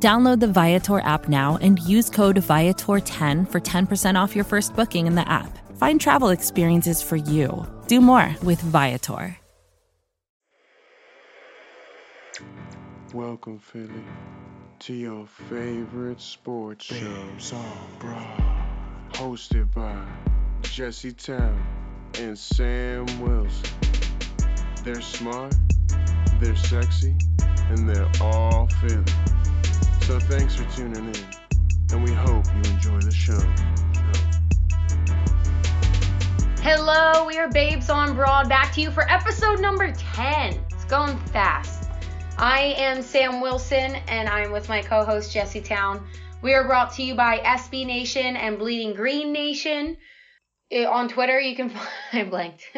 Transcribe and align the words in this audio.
Download 0.00 0.38
the 0.38 0.46
Viator 0.46 1.00
app 1.00 1.28
now 1.28 1.58
and 1.60 1.80
use 1.80 2.08
code 2.08 2.36
Viator10 2.36 3.50
for 3.50 3.60
10% 3.60 4.14
off 4.14 4.36
your 4.36 4.44
first 4.44 4.76
booking 4.76 5.08
in 5.08 5.16
the 5.16 5.28
app. 5.28 5.58
Find 5.76 6.00
travel 6.00 6.28
experiences 6.28 7.02
for 7.02 7.16
you. 7.16 7.66
Do 7.88 8.00
more 8.00 8.32
with 8.44 8.60
Viator. 8.60 9.36
Welcome, 13.12 13.58
Philly, 13.58 14.04
to 14.80 14.94
your 14.94 15.26
favorite 15.26 16.20
sports 16.20 16.84
show. 16.84 17.24
Hosted 19.14 19.74
by 19.74 20.06
Jesse 20.62 21.12
Towne 21.12 21.66
and 22.20 22.38
Sam 22.38 23.04
Wilson. 23.20 23.70
They're 24.84 25.00
smart, 25.00 25.54
they're 26.40 26.54
sexy, 26.54 27.16
and 27.40 27.88
they're 27.88 28.10
all 28.20 28.68
Philly. 28.80 29.02
So 30.08 30.18
thanks 30.18 30.56
for 30.56 30.64
tuning 30.74 31.04
in, 31.04 31.26
and 31.92 32.02
we 32.02 32.12
hope 32.12 32.46
you 32.46 32.72
enjoy 32.72 32.98
the 32.98 33.12
show. 33.12 33.38
Hello, 36.62 37.26
we 37.26 37.36
are 37.36 37.50
Babes 37.50 37.90
on 37.90 38.16
Broad 38.16 38.48
back 38.48 38.72
to 38.72 38.80
you 38.80 38.90
for 38.90 39.02
episode 39.12 39.60
number 39.60 39.92
10. 39.92 40.64
It's 40.70 40.86
going 40.86 41.18
fast. 41.26 41.90
I 42.38 42.74
am 42.78 43.02
Sam 43.02 43.42
Wilson 43.42 43.96
and 44.08 44.30
I'm 44.30 44.50
with 44.50 44.70
my 44.70 44.80
co 44.80 45.04
host 45.04 45.30
Jesse 45.30 45.60
Towne. 45.60 46.02
We 46.40 46.54
are 46.54 46.66
brought 46.66 46.94
to 46.94 47.02
you 47.02 47.14
by 47.14 47.40
SB 47.40 47.84
Nation 47.84 48.34
and 48.34 48.58
Bleeding 48.58 48.94
Green 48.94 49.30
Nation. 49.30 49.98
Eh, 50.70 50.86
on 50.86 51.10
Twitter, 51.10 51.38
you 51.38 51.54
can 51.54 51.70
find 52.12 52.30
blanked. 52.30 52.62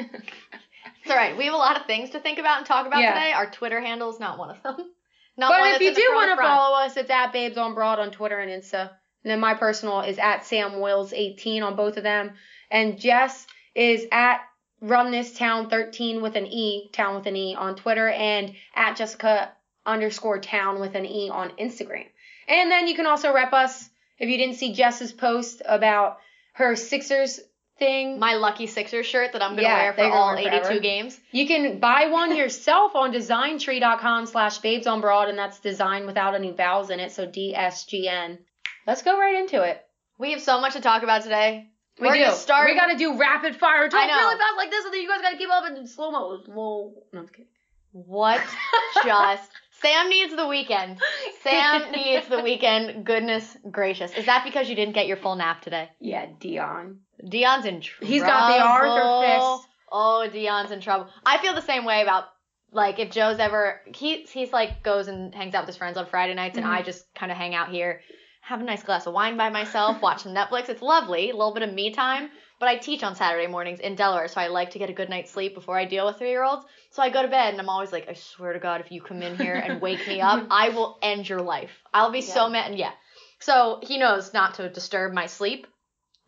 It's 1.02 1.10
all 1.10 1.16
right. 1.16 1.36
We 1.36 1.44
have 1.44 1.54
a 1.54 1.56
lot 1.56 1.80
of 1.80 1.86
things 1.86 2.10
to 2.10 2.20
think 2.20 2.40
about 2.40 2.58
and 2.58 2.66
talk 2.66 2.88
about 2.88 3.00
Yeah. 3.00 3.14
today. 3.14 3.32
Our 3.32 3.48
Twitter 3.48 3.80
handle 3.80 4.10
is 4.10 4.18
not 4.18 4.36
one 4.36 4.50
of 4.50 4.62
them. 4.64 4.90
Not 5.36 5.50
but 5.50 5.80
if 5.80 5.80
you 5.80 5.94
do 5.94 6.12
want 6.14 6.30
to 6.30 6.42
follow 6.42 6.76
us, 6.76 6.96
it's 6.96 7.10
at 7.10 7.32
Babes 7.32 7.56
on 7.56 7.74
Broad 7.74 7.98
on 7.98 8.10
Twitter 8.10 8.38
and 8.38 8.50
Insta. 8.50 8.90
And 9.24 9.30
then 9.30 9.40
my 9.40 9.54
personal 9.54 10.00
is 10.00 10.18
at 10.18 10.44
Sam 10.44 10.80
Wills 10.80 11.12
18 11.12 11.62
on 11.62 11.76
both 11.76 11.96
of 11.96 12.02
them. 12.02 12.32
And 12.70 12.98
Jess 12.98 13.46
is 13.74 14.06
at 14.12 14.40
Run 14.80 15.10
This 15.10 15.36
Town 15.36 15.68
13 15.68 16.22
with 16.22 16.36
an 16.36 16.46
E, 16.46 16.90
Town 16.92 17.16
with 17.16 17.26
an 17.26 17.36
E 17.36 17.54
on 17.54 17.76
Twitter, 17.76 18.08
and 18.08 18.54
at 18.74 18.96
Jessica 18.96 19.52
underscore 19.84 20.40
Town 20.40 20.80
with 20.80 20.94
an 20.94 21.04
E 21.04 21.28
on 21.30 21.50
Instagram. 21.58 22.06
And 22.48 22.70
then 22.70 22.86
you 22.86 22.94
can 22.94 23.06
also 23.06 23.32
rep 23.32 23.52
us 23.52 23.88
if 24.18 24.28
you 24.28 24.36
didn't 24.36 24.56
see 24.56 24.72
Jess's 24.72 25.12
post 25.12 25.62
about 25.64 26.18
her 26.52 26.76
Sixers 26.76 27.40
thing. 27.80 28.20
my 28.20 28.34
lucky 28.34 28.68
Sixers 28.68 29.06
shirt 29.06 29.32
that 29.32 29.42
I'm 29.42 29.50
gonna 29.56 29.62
Yeah, 29.62 29.82
wear 29.82 29.92
for 29.94 30.04
all 30.04 30.36
82 30.36 30.50
forever. 30.62 30.78
games. 30.80 31.18
You 31.32 31.48
can 31.48 31.80
buy 31.80 32.06
one 32.06 32.36
yourself 32.36 32.94
on 32.94 33.12
designtree.com 33.12 34.26
slash 34.26 34.58
babes 34.58 34.86
on 34.86 35.00
broad, 35.00 35.28
and 35.28 35.36
that's 35.36 35.58
design 35.58 36.06
without 36.06 36.36
any 36.36 36.52
vowels 36.52 36.90
in 36.90 37.00
it, 37.00 37.10
so 37.10 37.26
DSGN. 37.26 38.38
Let's 38.86 39.02
go 39.02 39.18
right 39.18 39.34
into 39.34 39.62
it. 39.62 39.84
We 40.18 40.30
have 40.32 40.40
so 40.42 40.60
much 40.60 40.74
to 40.74 40.80
talk 40.80 41.02
about 41.02 41.22
today. 41.22 41.66
We 41.98 42.06
We're 42.06 42.14
do. 42.14 42.20
gonna 42.24 42.36
start. 42.36 42.68
We 42.70 42.76
gotta 42.76 42.96
do 42.96 43.18
rapid 43.18 43.56
fire. 43.56 43.88
Talk 43.88 44.06
really 44.06 44.38
fast 44.38 44.56
like 44.56 44.70
this, 44.70 44.84
and 44.84 44.94
then 44.94 45.00
you 45.02 45.08
guys 45.08 45.20
gotta 45.22 45.36
keep 45.36 45.50
up 45.50 45.64
in 45.68 45.86
slow 45.86 46.10
mo. 46.12 46.40
Slow. 46.44 46.94
No, 47.12 47.18
I'm 47.20 47.24
just 47.26 47.34
kidding. 47.34 47.48
What? 47.92 48.40
Just 49.04 49.50
Sam 49.82 50.08
needs 50.10 50.36
the 50.36 50.46
weekend. 50.46 50.98
Sam 51.42 51.90
needs 51.92 52.28
the 52.28 52.40
weekend. 52.42 53.04
Goodness 53.04 53.56
gracious. 53.70 54.12
Is 54.14 54.26
that 54.26 54.44
because 54.44 54.68
you 54.68 54.76
didn't 54.76 54.94
get 54.94 55.06
your 55.06 55.16
full 55.16 55.34
nap 55.36 55.62
today? 55.62 55.88
Yeah, 55.98 56.26
Dion. 56.38 57.00
Dion's 57.28 57.64
in 57.66 57.80
trouble. 57.80 58.06
He's 58.06 58.22
got 58.22 58.46
the 58.46 58.58
Arthur 58.60 59.10
fist. 59.20 59.68
Oh, 59.92 60.28
Dion's 60.28 60.70
in 60.70 60.80
trouble. 60.80 61.08
I 61.24 61.38
feel 61.38 61.54
the 61.54 61.62
same 61.62 61.84
way 61.84 62.02
about 62.02 62.24
like 62.72 62.98
if 63.00 63.10
Joe's 63.10 63.38
ever 63.40 63.80
he 63.94 64.22
he's 64.22 64.52
like 64.52 64.82
goes 64.82 65.08
and 65.08 65.34
hangs 65.34 65.54
out 65.54 65.62
with 65.62 65.68
his 65.68 65.76
friends 65.76 65.96
on 65.96 66.06
Friday 66.06 66.34
nights 66.34 66.56
and 66.56 66.64
Mhm. 66.66 66.70
I 66.70 66.82
just 66.82 67.12
kind 67.14 67.32
of 67.32 67.38
hang 67.38 67.54
out 67.54 67.68
here, 67.70 68.00
have 68.42 68.60
a 68.60 68.64
nice 68.64 68.82
glass 68.84 69.06
of 69.06 69.12
wine 69.14 69.36
by 69.36 69.50
myself, 69.50 70.00
watch 70.02 70.22
some 70.22 70.32
Netflix. 70.34 70.68
It's 70.68 70.80
lovely, 70.82 71.30
a 71.30 71.34
little 71.36 71.52
bit 71.52 71.64
of 71.64 71.72
me 71.74 71.92
time. 71.92 72.30
But 72.60 72.68
I 72.68 72.76
teach 72.76 73.02
on 73.02 73.16
Saturday 73.16 73.46
mornings 73.46 73.80
in 73.80 73.94
Delaware, 73.94 74.28
so 74.28 74.38
I 74.40 74.48
like 74.48 74.70
to 74.72 74.78
get 74.78 74.90
a 74.90 74.92
good 74.92 75.08
night's 75.08 75.30
sleep 75.30 75.54
before 75.54 75.78
I 75.78 75.86
deal 75.86 76.04
with 76.06 76.18
three 76.18 76.28
year 76.28 76.44
olds. 76.44 76.64
So 76.90 77.02
I 77.02 77.08
go 77.08 77.22
to 77.22 77.28
bed 77.28 77.52
and 77.54 77.60
I'm 77.60 77.70
always 77.70 77.90
like, 77.90 78.06
I 78.08 78.12
swear 78.12 78.52
to 78.52 78.58
God, 78.58 78.82
if 78.82 78.92
you 78.92 79.00
come 79.00 79.22
in 79.22 79.34
here 79.34 79.56
and 79.56 79.80
wake 79.80 80.06
me 80.06 80.20
up, 80.20 80.46
I 80.50 80.68
will 80.68 80.98
end 81.02 81.26
your 81.28 81.40
life. 81.40 81.70
I'll 81.92 82.12
be 82.12 82.20
so 82.20 82.44
Yeah. 82.46 82.52
mad. 82.52 82.74
Yeah. 82.78 82.92
So 83.38 83.80
he 83.82 83.96
knows 83.98 84.34
not 84.34 84.54
to 84.54 84.68
disturb 84.68 85.12
my 85.14 85.24
sleep. 85.26 85.66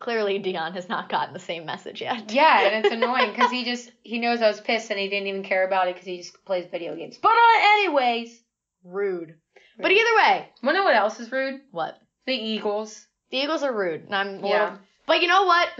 Clearly, 0.03 0.37
Dion 0.37 0.73
has 0.73 0.89
not 0.89 1.07
gotten 1.09 1.33
the 1.33 1.39
same 1.39 1.65
message 1.65 2.01
yet. 2.01 2.29
Yeah, 2.31 2.67
and 2.67 2.85
it's 2.85 2.93
annoying 3.01 3.31
because 3.31 3.49
he 3.51 3.63
just 3.63 3.89
he 4.03 4.19
knows 4.19 4.41
I 4.41 4.49
was 4.49 4.59
pissed 4.59 4.91
and 4.91 4.99
he 4.99 5.07
didn't 5.07 5.27
even 5.27 5.43
care 5.43 5.65
about 5.65 5.87
it 5.87 5.95
because 5.95 6.05
he 6.05 6.17
just 6.17 6.43
plays 6.45 6.65
video 6.69 6.93
games. 6.95 7.17
But 7.21 7.31
uh, 7.31 7.59
anyways, 7.77 8.37
Rude. 8.83 9.35
But 9.79 9.91
either 9.91 10.15
way, 10.17 10.49
wanna 10.61 10.79
know 10.79 10.83
what 10.83 10.95
else 10.95 11.19
is 11.19 11.31
rude? 11.31 11.61
what? 11.71 11.97
The 12.27 12.33
Eagles. 12.33 13.07
The 13.31 13.37
Eagles 13.37 13.63
are 13.63 13.73
rude, 13.73 14.03
and 14.05 14.13
I'm 14.15 14.43
Yeah. 14.45 14.51
little. 14.63 14.79
But 15.07 15.21
you 15.21 15.27
know 15.27 15.43
what? 15.45 15.69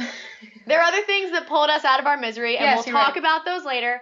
There 0.65 0.79
are 0.79 0.83
other 0.85 1.01
things 1.03 1.31
that 1.31 1.47
pulled 1.47 1.69
us 1.69 1.83
out 1.83 1.99
of 1.99 2.05
our 2.05 2.15
misery, 2.15 2.55
and 2.55 2.63
Yes, 2.63 2.85
we'll 2.85 2.95
talk 2.95 3.09
right. 3.09 3.17
about 3.17 3.43
those 3.43 3.65
later. 3.65 4.01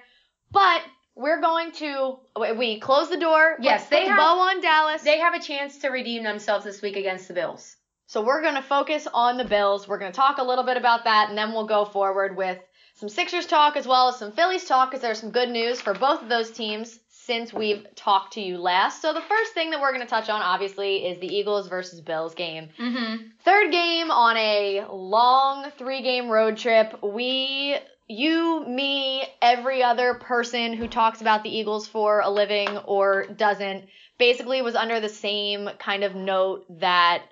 But 0.52 0.84
we're 1.16 1.42
going 1.42 1.72
to 1.74 2.20
we- 2.40 2.52
we 2.52 2.80
close 2.80 3.10
the 3.10 3.18
door. 3.18 3.58
Yes, 3.60 3.82
let's 3.82 3.90
they 3.90 4.02
put 4.02 4.04
the 4.04 4.10
have- 4.12 4.18
bow 4.20 4.40
on 4.42 4.62
Dallas. 4.62 5.02
They 5.02 5.18
have 5.18 5.34
a 5.34 5.40
chance 5.40 5.80
to 5.80 5.90
redeem 5.90 6.22
themselves 6.22 6.64
this 6.64 6.84
week 6.84 6.96
against 6.98 7.28
the 7.28 7.34
Bills. 7.34 7.76
So 8.12 8.22
we're 8.22 8.42
going 8.42 8.56
to 8.56 8.62
focus 8.62 9.08
on 9.14 9.38
the 9.38 9.46
Bills. 9.46 9.88
We're 9.88 9.98
going 9.98 10.12
to 10.12 10.16
talk 10.18 10.38
a 10.38 10.44
little 10.44 10.66
bit 10.66 10.76
about 10.76 11.06
that, 11.06 11.30
and 11.30 11.38
then 11.38 11.54
we'll 11.54 11.66
go 11.66 11.86
forward 11.86 12.36
with 12.36 12.60
some 12.96 13.08
Sixers 13.08 13.46
talk 13.46 13.78
as 13.78 13.88
well 13.88 14.10
as 14.10 14.18
some 14.18 14.34
Phillies 14.34 14.66
talk, 14.66 14.92
because 14.92 15.02
there's 15.02 15.22
some 15.22 15.32
good 15.32 15.48
news 15.48 15.80
for 15.80 15.94
both 15.94 16.22
of 16.22 16.28
those 16.28 16.52
teams 16.52 17.00
since 17.08 17.54
we've 17.54 17.88
talked 17.96 18.34
to 18.34 18.42
you 18.42 18.58
last. 18.58 19.02
So 19.02 19.14
the 19.14 19.22
first 19.22 19.54
thing 19.54 19.70
that 19.70 19.80
we're 19.80 19.94
going 19.94 20.06
to 20.06 20.10
touch 20.10 20.28
on, 20.28 20.42
obviously, 20.42 21.06
is 21.06 21.22
the 21.22 21.34
Eagles 21.34 21.70
versus 21.70 22.02
Bills 22.02 22.36
game. 22.36 22.68
Mm-hmm. 22.78 23.28
Third 23.46 23.72
game 23.72 24.12
on 24.12 24.36
a 24.36 24.88
long 24.92 25.72
three 25.78 26.02
game 26.02 26.28
road 26.28 26.58
trip. 26.58 27.02
We, 27.02 27.78
you, 28.10 28.66
me, 28.68 29.24
every 29.42 29.84
other 29.84 30.16
person 30.16 30.74
who 30.74 30.90
talks 30.90 31.22
about 31.22 31.44
the 31.44 31.58
Eagles 31.58 31.88
for 31.88 32.20
a 32.20 32.30
living 32.30 32.78
or 32.80 33.28
doesn't, 33.28 33.86
basically 34.18 34.62
was 34.62 34.76
under 34.76 35.00
the 35.00 35.08
same 35.08 35.70
kind 35.80 36.04
of 36.04 36.14
note 36.14 36.66
that 36.82 37.24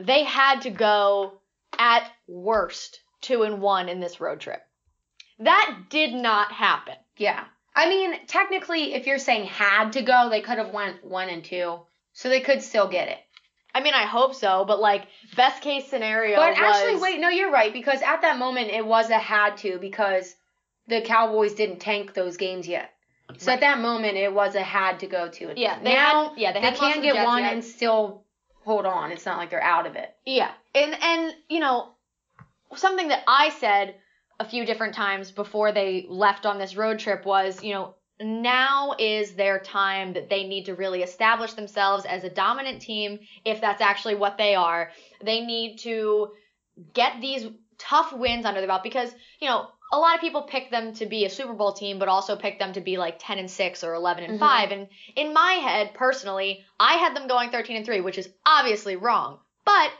they 0.00 0.24
had 0.24 0.62
to 0.62 0.70
go 0.70 1.40
at 1.78 2.10
worst 2.26 3.00
two 3.20 3.42
and 3.42 3.60
one 3.60 3.88
in 3.88 4.00
this 4.00 4.20
road 4.20 4.40
trip. 4.40 4.62
That 5.40 5.86
did 5.90 6.12
not 6.12 6.52
happen. 6.52 6.94
Yeah. 7.16 7.44
I 7.74 7.88
mean, 7.88 8.14
technically, 8.26 8.94
if 8.94 9.06
you're 9.06 9.18
saying 9.18 9.46
had 9.46 9.92
to 9.94 10.02
go, 10.02 10.28
they 10.30 10.40
could 10.40 10.58
have 10.58 10.72
went 10.72 11.04
one 11.04 11.28
and 11.28 11.42
two, 11.44 11.80
so 12.12 12.28
they 12.28 12.40
could 12.40 12.62
still 12.62 12.88
get 12.88 13.08
it. 13.08 13.18
I 13.74 13.82
mean, 13.82 13.94
I 13.94 14.04
hope 14.04 14.36
so, 14.36 14.64
but 14.64 14.80
like 14.80 15.08
best 15.34 15.60
case 15.60 15.88
scenario. 15.88 16.36
But 16.36 16.56
actually, 16.56 17.00
wait, 17.00 17.18
no, 17.18 17.28
you're 17.28 17.50
right 17.50 17.72
because 17.72 18.00
at 18.02 18.22
that 18.22 18.38
moment 18.38 18.70
it 18.70 18.86
was 18.86 19.10
a 19.10 19.18
had 19.18 19.56
to 19.58 19.78
because 19.80 20.32
the 20.86 21.00
Cowboys 21.00 21.54
didn't 21.54 21.80
tank 21.80 22.14
those 22.14 22.36
games 22.36 22.68
yet. 22.68 22.92
So 23.38 23.48
Right. 23.48 23.54
at 23.54 23.60
that 23.60 23.78
moment 23.80 24.16
it 24.16 24.32
was 24.32 24.54
a 24.54 24.62
had 24.62 25.00
to 25.00 25.08
go 25.08 25.28
to. 25.28 25.54
Yeah, 25.56 25.78
they 25.82 25.94
now 25.94 26.22
hadn't- 26.24 26.38
yeah, 26.38 26.52
they 26.52 26.60
they, 26.60 26.70
can 26.76 27.02
get 27.02 27.24
one 27.24 27.42
yet. 27.42 27.52
and 27.54 27.64
still 27.64 28.23
hold 28.64 28.86
on. 28.86 29.12
It's 29.12 29.26
not 29.26 29.38
like 29.38 29.50
they're 29.50 29.62
out 29.62 29.86
of 29.86 29.96
it. 29.96 30.14
Yeah, 30.24 30.50
and 30.74 30.94
and 31.02 31.34
you 31.48 31.60
know 31.60 31.94
something 32.76 33.08
that 33.08 33.22
I 33.26 33.50
said 33.50 33.94
a 34.40 34.44
few 34.44 34.64
different 34.66 34.94
times 34.94 35.30
before 35.30 35.72
they 35.72 36.06
left 36.08 36.46
on 36.46 36.58
this 36.58 36.76
road 36.76 36.98
trip 36.98 37.24
was, 37.24 37.62
you 37.62 37.72
know, 37.72 37.94
now 38.20 38.94
is 38.98 39.34
their 39.34 39.58
time 39.58 40.12
that 40.12 40.30
they 40.30 40.44
need 40.44 40.66
to 40.66 40.74
really 40.74 41.02
establish 41.02 41.52
themselves 41.54 42.04
as 42.04 42.24
a 42.24 42.30
dominant 42.30 42.80
team 42.80 43.18
if 43.44 43.60
that's 43.60 43.80
actually 43.80 44.14
what 44.14 44.38
they 44.38 44.54
are. 44.54 44.90
They 45.22 45.40
need 45.40 45.78
to 45.78 46.32
get 46.92 47.20
these 47.20 47.46
tough 47.78 48.12
wins 48.12 48.44
under 48.44 48.60
their 48.60 48.68
belt 48.68 48.82
because, 48.82 49.12
you 49.40 49.48
know, 49.48 49.68
a 49.94 49.98
lot 49.98 50.14
of 50.16 50.20
people 50.20 50.42
pick 50.42 50.70
them 50.70 50.92
to 50.94 51.06
be 51.06 51.24
a 51.24 51.30
Super 51.30 51.52
Bowl 51.52 51.72
team, 51.72 51.98
but 52.00 52.08
also 52.08 52.34
pick 52.36 52.58
them 52.58 52.72
to 52.72 52.80
be 52.80 52.96
like 52.96 53.16
10 53.20 53.38
and 53.38 53.50
6 53.50 53.84
or 53.84 53.94
11 53.94 54.24
and 54.24 54.34
Mhm. 54.34 54.40
5. 54.40 54.72
And 54.72 54.88
in 55.14 55.32
my 55.32 55.52
head, 55.52 55.94
personally, 55.94 56.64
I 56.80 56.94
had 56.94 57.14
them 57.14 57.28
going 57.28 57.50
13 57.50 57.76
and 57.76 57.86
3, 57.86 58.00
which 58.00 58.18
is 58.18 58.28
obviously 58.44 58.96
wrong. 58.96 59.38
But 59.64 59.90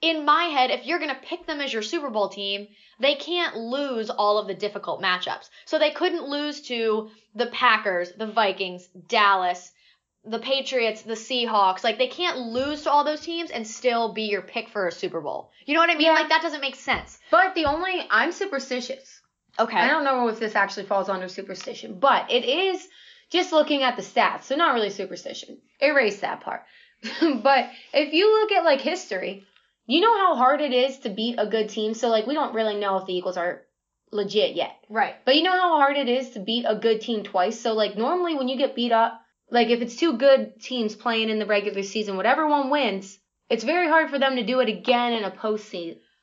in 0.00 0.24
my 0.24 0.44
head, 0.44 0.70
if 0.70 0.84
you're 0.86 0.98
going 0.98 1.14
to 1.14 1.26
pick 1.30 1.46
them 1.46 1.60
as 1.60 1.72
your 1.72 1.82
Super 1.82 2.10
Bowl 2.10 2.28
team, 2.28 2.66
they 2.98 3.14
can't 3.14 3.56
lose 3.56 4.10
all 4.10 4.38
of 4.38 4.46
the 4.48 4.54
difficult 4.54 5.00
matchups. 5.00 5.48
So 5.64 5.78
they 5.78 5.90
couldn't 5.92 6.28
lose 6.28 6.62
to 6.62 7.10
the 7.34 7.46
Packers, 7.46 8.10
the 8.12 8.26
Vikings, 8.26 8.88
Dallas, 9.06 9.70
the 10.24 10.38
Patriots, 10.38 11.02
the 11.02 11.14
Seahawks, 11.14 11.82
like 11.82 11.96
they 11.96 12.08
can't 12.08 12.38
lose 12.38 12.82
to 12.82 12.90
all 12.90 13.04
those 13.04 13.22
teams 13.22 13.50
and 13.50 13.66
still 13.66 14.12
be 14.12 14.24
your 14.24 14.42
pick 14.42 14.68
for 14.68 14.86
a 14.86 14.92
Super 14.92 15.20
Bowl. 15.20 15.50
You 15.64 15.72
know 15.74 15.80
what 15.80 15.88
I 15.88 15.94
mean? 15.94 16.08
Yeah. 16.08 16.12
Like 16.14 16.28
that 16.28 16.42
doesn't 16.42 16.60
make 16.60 16.74
sense. 16.74 17.18
But 17.30 17.54
the 17.54 17.64
only 17.66 18.06
I'm 18.10 18.32
superstitious. 18.32 19.19
Okay. 19.58 19.76
I 19.76 19.88
don't 19.88 20.04
know 20.04 20.28
if 20.28 20.38
this 20.38 20.54
actually 20.54 20.86
falls 20.86 21.08
under 21.08 21.28
superstition, 21.28 21.98
but 21.98 22.30
it 22.30 22.44
is 22.44 22.86
just 23.30 23.52
looking 23.52 23.82
at 23.82 23.96
the 23.96 24.02
stats, 24.02 24.44
so 24.44 24.56
not 24.56 24.74
really 24.74 24.90
superstition. 24.90 25.58
Erase 25.80 26.20
that 26.20 26.40
part. 26.40 26.62
but 27.20 27.70
if 27.94 28.12
you 28.12 28.40
look 28.40 28.52
at 28.52 28.64
like 28.64 28.80
history, 28.80 29.44
you 29.86 30.00
know 30.00 30.16
how 30.16 30.36
hard 30.36 30.60
it 30.60 30.72
is 30.72 30.98
to 31.00 31.08
beat 31.10 31.36
a 31.38 31.46
good 31.46 31.68
team. 31.68 31.94
So 31.94 32.08
like 32.08 32.26
we 32.26 32.34
don't 32.34 32.54
really 32.54 32.76
know 32.76 32.98
if 32.98 33.06
the 33.06 33.14
Eagles 33.14 33.36
are 33.36 33.62
legit 34.12 34.54
yet. 34.54 34.76
Right. 34.88 35.14
But 35.24 35.36
you 35.36 35.42
know 35.42 35.52
how 35.52 35.76
hard 35.76 35.96
it 35.96 36.08
is 36.08 36.30
to 36.30 36.40
beat 36.40 36.64
a 36.68 36.76
good 36.76 37.00
team 37.00 37.22
twice. 37.22 37.58
So 37.58 37.72
like 37.74 37.96
normally 37.96 38.36
when 38.36 38.48
you 38.48 38.56
get 38.58 38.74
beat 38.74 38.92
up, 38.92 39.20
like 39.50 39.68
if 39.68 39.80
it's 39.80 39.96
two 39.96 40.16
good 40.16 40.60
teams 40.60 40.94
playing 40.94 41.30
in 41.30 41.38
the 41.38 41.46
regular 41.46 41.82
season, 41.82 42.16
whatever 42.16 42.46
one 42.46 42.70
wins, 42.70 43.18
it's 43.48 43.64
very 43.64 43.88
hard 43.88 44.10
for 44.10 44.18
them 44.18 44.36
to 44.36 44.44
do 44.46 44.60
it 44.60 44.68
again 44.68 45.12
in 45.12 45.24
a 45.24 45.30
post 45.30 45.74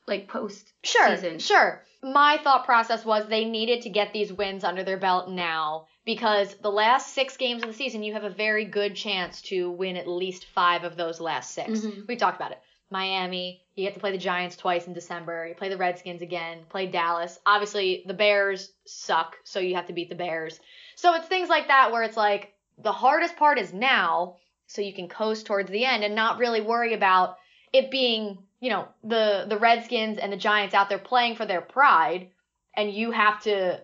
like 0.07 0.27
post 0.27 0.71
Sure. 0.83 1.15
season. 1.15 1.39
Sure. 1.39 1.83
My 2.03 2.38
thought 2.44 2.65
process 2.65 3.03
was 3.03 3.27
they 3.27 3.45
needed 3.45 3.81
to 3.81 3.89
get 3.89 4.13
these 4.13 4.31
wins 4.31 4.63
under 4.63 4.83
their 4.83 4.97
belt 4.97 5.29
now 5.29 5.88
because 6.05 6.53
the 6.55 6.71
last 6.71 7.13
six 7.13 7.38
games 7.38 7.63
of 7.63 7.69
the 7.69 7.75
season, 7.75 8.03
you 8.03 8.13
have 8.13 8.23
a 8.23 8.29
very 8.29 8.65
good 8.65 8.95
chance 8.95 9.41
to 9.44 9.71
win 9.71 9.97
at 9.97 10.07
least 10.07 10.45
five 10.45 10.83
of 10.83 10.95
those 10.95 11.19
last 11.19 11.51
6 11.51 11.81
Mhm. 11.81 12.07
We 12.07 12.15
talked 12.15 12.38
about 12.38 12.51
it. 12.51 12.61
Miami, 12.89 13.61
you 13.75 13.83
get 13.83 13.95
to 13.95 13.99
play 13.99 14.11
the 14.11 14.17
Giants 14.17 14.55
twice 14.55 14.88
in 14.88 14.94
December. 14.94 15.47
You 15.47 15.55
play 15.55 15.69
the 15.69 15.77
Redskins 15.77 16.21
again, 16.21 16.65
play 16.69 16.88
Dallas. 16.88 17.38
Obviously, 17.45 18.03
the 18.05 18.13
Bears 18.13 18.71
suck, 18.85 19.35
so 19.44 19.59
you 19.59 19.75
have 19.75 19.88
to 19.88 19.94
beat 19.94 20.07
the 20.07 20.15
Bears. 20.15 20.59
So 20.95 21.13
it's 21.15 21.27
things 21.27 21.49
like 21.49 21.67
that 21.67 21.91
where 21.91 22.03
it's 22.03 22.15
like 22.15 22.53
the 22.77 22.94
hardest 22.94 23.35
part 23.35 23.59
is 23.59 23.73
now, 23.73 24.38
so 24.67 24.81
you 24.81 24.94
can 24.94 25.09
coast 25.09 25.45
towards 25.45 25.69
the 25.69 25.83
end 25.83 26.03
and 26.03 26.15
not 26.15 26.38
really 26.38 26.61
worry 26.61 26.94
about 26.94 27.38
it 27.73 27.91
being, 27.91 28.38
you 28.59 28.69
know, 28.69 28.88
the 29.04 29.45
the 29.48 29.57
Redskins 29.57 30.18
and 30.18 30.31
the 30.31 30.38
Giants 30.38 30.74
out 30.75 30.89
there 30.89 30.98
playing 31.00 31.36
for 31.36 31.45
their 31.45 31.62
pride, 31.62 32.30
and 32.75 32.92
you 32.92 33.12
have 33.12 33.42
to 33.44 33.81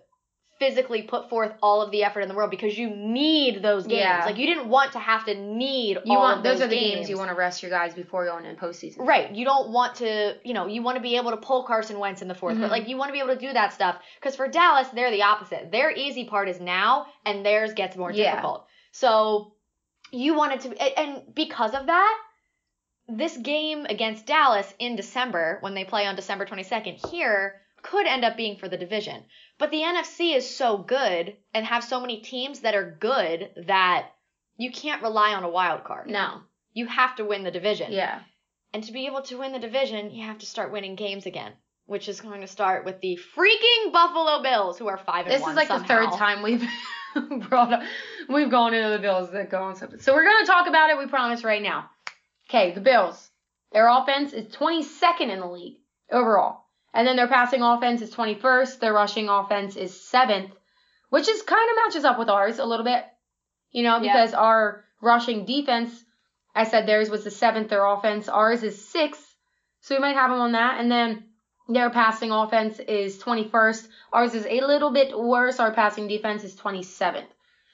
physically 0.59 1.01
put 1.01 1.29
forth 1.29 1.51
all 1.61 1.81
of 1.81 1.91
the 1.91 2.03
effort 2.03 2.21
in 2.21 2.29
the 2.29 2.33
world 2.35 2.49
because 2.51 2.77
you 2.77 2.89
need 2.89 3.61
those 3.61 3.85
games. 3.85 3.99
Yeah. 3.99 4.23
Like 4.25 4.37
you 4.37 4.45
didn't 4.45 4.69
want 4.69 4.93
to 4.93 4.99
have 4.99 5.25
to 5.25 5.33
need 5.35 5.97
You 6.05 6.13
all 6.15 6.19
want 6.21 6.37
of 6.37 6.43
those, 6.43 6.59
those 6.59 6.67
are 6.67 6.69
the 6.69 6.79
games. 6.79 7.09
you 7.09 7.17
want 7.17 7.29
to 7.31 7.35
rest 7.35 7.61
your 7.63 7.71
guys 7.71 7.93
before 7.95 8.25
going 8.25 8.45
in 8.45 8.55
postseason. 8.55 8.99
Right. 8.99 9.33
You 9.35 9.43
don't 9.45 9.71
want 9.71 9.95
to, 9.95 10.35
you 10.45 10.53
know, 10.53 10.67
you 10.67 10.81
want 10.83 10.95
to 10.97 11.01
be 11.01 11.17
able 11.17 11.31
to 11.31 11.37
pull 11.37 11.63
Carson 11.63 11.97
Wentz 11.99 12.21
in 12.21 12.27
the 12.27 12.35
4th 12.35 12.55
Mhm. 12.55 12.61
But 12.61 12.71
like 12.71 12.87
you 12.87 12.95
want 12.97 13.09
to 13.09 13.13
be 13.13 13.19
able 13.19 13.33
to 13.33 13.39
do 13.39 13.51
that 13.51 13.73
stuff 13.73 13.97
because 14.21 14.35
for 14.35 14.47
Dallas, 14.47 14.87
they're 14.89 15.11
the 15.11 15.23
opposite. 15.23 15.71
Their 15.71 15.91
easy 15.91 16.25
part 16.25 16.47
is 16.47 16.61
now, 16.61 17.07
and 17.25 17.45
theirs 17.45 17.73
gets 17.73 17.97
more 17.97 18.11
Yeah. 18.11 18.31
difficult. 18.31 18.67
So 18.91 19.55
you 20.11 20.35
wanted 20.35 20.61
to, 20.61 20.99
and 20.99 21.23
because 21.33 21.73
of 21.73 21.87
that, 21.87 22.17
this 23.17 23.37
game 23.37 23.85
against 23.85 24.25
Dallas 24.25 24.73
in 24.79 24.95
December, 24.95 25.57
when 25.61 25.73
they 25.73 25.85
play 25.85 26.05
on 26.05 26.15
December 26.15 26.45
22nd 26.45 27.09
here, 27.09 27.61
could 27.81 28.07
end 28.07 28.23
up 28.23 28.37
being 28.37 28.57
for 28.57 28.67
the 28.69 28.77
division. 28.77 29.23
But 29.59 29.71
the 29.71 29.81
NFC 29.81 30.35
is 30.35 30.55
so 30.55 30.77
good 30.77 31.35
and 31.53 31.65
have 31.65 31.83
so 31.83 31.99
many 31.99 32.21
teams 32.21 32.61
that 32.61 32.75
are 32.75 32.97
good 32.99 33.49
that 33.67 34.07
you 34.57 34.71
can't 34.71 35.03
rely 35.03 35.33
on 35.33 35.43
a 35.43 35.49
wild 35.49 35.83
card. 35.83 36.09
No. 36.09 36.41
You 36.73 36.87
have 36.87 37.15
to 37.17 37.25
win 37.25 37.43
the 37.43 37.51
division. 37.51 37.91
Yeah. 37.91 38.19
And 38.73 38.83
to 38.85 38.91
be 38.91 39.05
able 39.05 39.21
to 39.23 39.37
win 39.37 39.51
the 39.51 39.59
division, 39.59 40.11
you 40.11 40.25
have 40.25 40.39
to 40.39 40.45
start 40.45 40.71
winning 40.71 40.95
games 40.95 41.25
again, 41.25 41.51
which 41.85 42.09
is 42.09 42.21
going 42.21 42.41
to 42.41 42.47
start 42.47 42.85
with 42.85 42.99
the 43.01 43.19
freaking 43.35 43.91
Buffalo 43.91 44.41
Bills, 44.41 44.79
who 44.79 44.87
are 44.87 44.97
five 44.97 45.25
and 45.25 45.35
This 45.35 45.41
one. 45.41 45.55
This 45.55 45.65
is 45.65 45.69
like 45.69 45.81
the 45.81 45.87
third 45.87 46.11
time 46.13 46.41
we've 46.41 46.67
brought 47.49 47.73
up, 47.73 47.81
we've 48.29 48.49
gone 48.49 48.73
into 48.73 48.89
the 48.89 48.99
Bills 48.99 49.31
that 49.31 49.51
go 49.51 49.61
on 49.61 49.75
something. 49.75 49.99
So 49.99 50.13
we're 50.13 50.25
gonna 50.25 50.47
talk 50.47 50.67
about 50.67 50.89
it. 50.89 50.97
We 50.97 51.05
promise 51.05 51.43
right 51.43 51.61
now. 51.61 51.89
Okay, 52.53 52.71
the 52.71 52.81
Bills. 52.81 53.31
Their 53.71 53.87
offense 53.87 54.31
is 54.31 54.53
22nd 54.53 55.31
in 55.31 55.39
the 55.39 55.47
league 55.47 55.77
overall, 56.11 56.65
and 56.93 57.07
then 57.07 57.15
their 57.15 57.27
passing 57.27 57.63
offense 57.63 58.03
is 58.03 58.13
21st. 58.13 58.79
Their 58.79 58.93
rushing 58.93 59.27
offense 59.27 59.75
is 59.75 59.99
seventh, 60.07 60.51
which 61.09 61.27
is 61.27 61.41
kind 61.41 61.67
of 61.71 61.77
matches 61.83 62.05
up 62.05 62.19
with 62.19 62.29
ours 62.29 62.59
a 62.59 62.65
little 62.65 62.85
bit. 62.85 63.03
You 63.71 63.81
know, 63.81 63.97
Yeah. 63.97 64.13
because 64.13 64.35
our 64.35 64.85
rushing 65.01 65.45
defense, 65.45 66.05
I 66.53 66.65
said 66.65 66.85
theirs 66.85 67.09
was 67.09 67.23
the 67.23 67.31
seventh. 67.31 67.69
Their 67.69 67.87
offense, 67.87 68.29
ours 68.29 68.61
is 68.61 68.87
sixth. 68.87 69.35
So 69.81 69.95
we 69.95 70.01
might 70.01 70.15
have 70.15 70.29
them 70.29 70.39
on 70.39 70.51
that, 70.51 70.79
and 70.79 70.91
then. 70.91 71.29
Their 71.69 71.89
passing 71.89 72.29
offense 72.29 72.77
is 72.79 73.17
21st. 73.23 73.87
Ours 74.11 74.35
is 74.35 74.45
a 74.45 74.59
little 74.59 74.91
bit 74.91 75.17
worse. 75.17 75.61
Our 75.61 75.71
passing 75.73 76.09
defense 76.09 76.43
is 76.43 76.57
27th. 76.57 77.23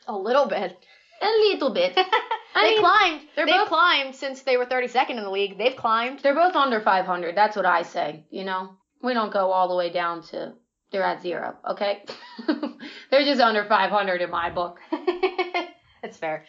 A 0.07 0.15
little 0.15 0.45
bit. 0.45 0.77
A 1.21 1.29
little 1.51 1.71
bit. 1.73 1.97
They 2.55 2.71
mean, 2.71 2.79
climbed. 2.79 3.21
they're 3.35 3.45
They've 3.45 3.55
both- 3.55 3.67
climbed 3.69 4.15
since 4.15 4.41
they 4.41 4.57
were 4.57 4.65
32nd 4.65 5.11
in 5.11 5.23
the 5.23 5.29
league. 5.29 5.57
They've 5.57 5.75
climbed. 5.75 6.19
They're 6.19 6.33
both 6.33 6.55
under 6.55 6.81
500. 6.81 7.35
That's 7.37 7.55
what 7.55 7.65
I 7.65 7.83
say. 7.83 8.25
You 8.31 8.43
know, 8.43 8.71
we 9.01 9.13
don't 9.13 9.31
go 9.31 9.51
all 9.51 9.69
the 9.69 9.75
way 9.75 9.91
down 9.91 10.23
to 10.23 10.53
they're 10.91 11.03
at 11.03 11.21
zero. 11.21 11.55
Okay, 11.71 12.03
they're 13.11 13.23
just 13.23 13.39
under 13.39 13.63
500 13.63 14.21
in 14.21 14.29
my 14.31 14.49
book. 14.49 14.79
That's 16.01 16.17
fair. 16.17 16.45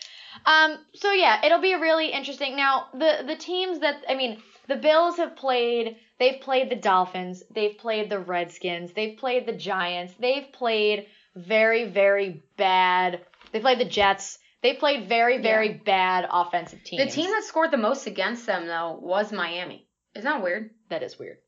Um, 0.47 0.79
so 0.95 1.13
yeah, 1.13 1.45
it'll 1.45 1.61
be 1.61 1.75
really 1.75 2.09
interesting. 2.13 2.57
Now, 2.57 2.87
the 2.93 3.23
the 3.27 3.37
teams 3.37 3.81
that 3.81 4.03
I 4.09 4.15
mean, 4.15 4.43
the 4.69 4.77
Bills 4.77 5.19
have 5.19 5.37
played. 5.37 5.97
They've 6.19 6.41
played 6.41 6.71
the 6.71 6.77
Dolphins. 6.77 7.43
They've 7.55 7.77
played 7.79 8.11
the 8.11 8.19
Redskins. 8.19 8.93
They've 8.95 9.17
played 9.19 9.47
the 9.47 9.53
Giants. 9.53 10.15
They've 10.19 10.51
played 10.53 11.07
very 11.37 11.85
very 11.89 12.43
bad. 12.57 13.21
They 13.53 13.61
played 13.61 13.79
the 13.79 13.85
Jets. 13.85 14.39
They 14.63 14.75
played 14.75 15.09
very 15.09 15.39
very 15.39 15.75
bad 15.75 16.27
offensive 16.31 16.85
teams. 16.85 17.05
The 17.05 17.11
team 17.11 17.31
that 17.31 17.45
scored 17.45 17.71
the 17.71 17.77
most 17.79 18.07
against 18.07 18.47
them 18.47 18.67
though 18.67 18.99
was 19.01 19.33
Miami. 19.33 19.87
Isn't 20.15 20.31
that 20.31 20.43
weird? 20.43 20.71
that 20.89 21.03
is 21.03 21.19
weird. 21.19 21.39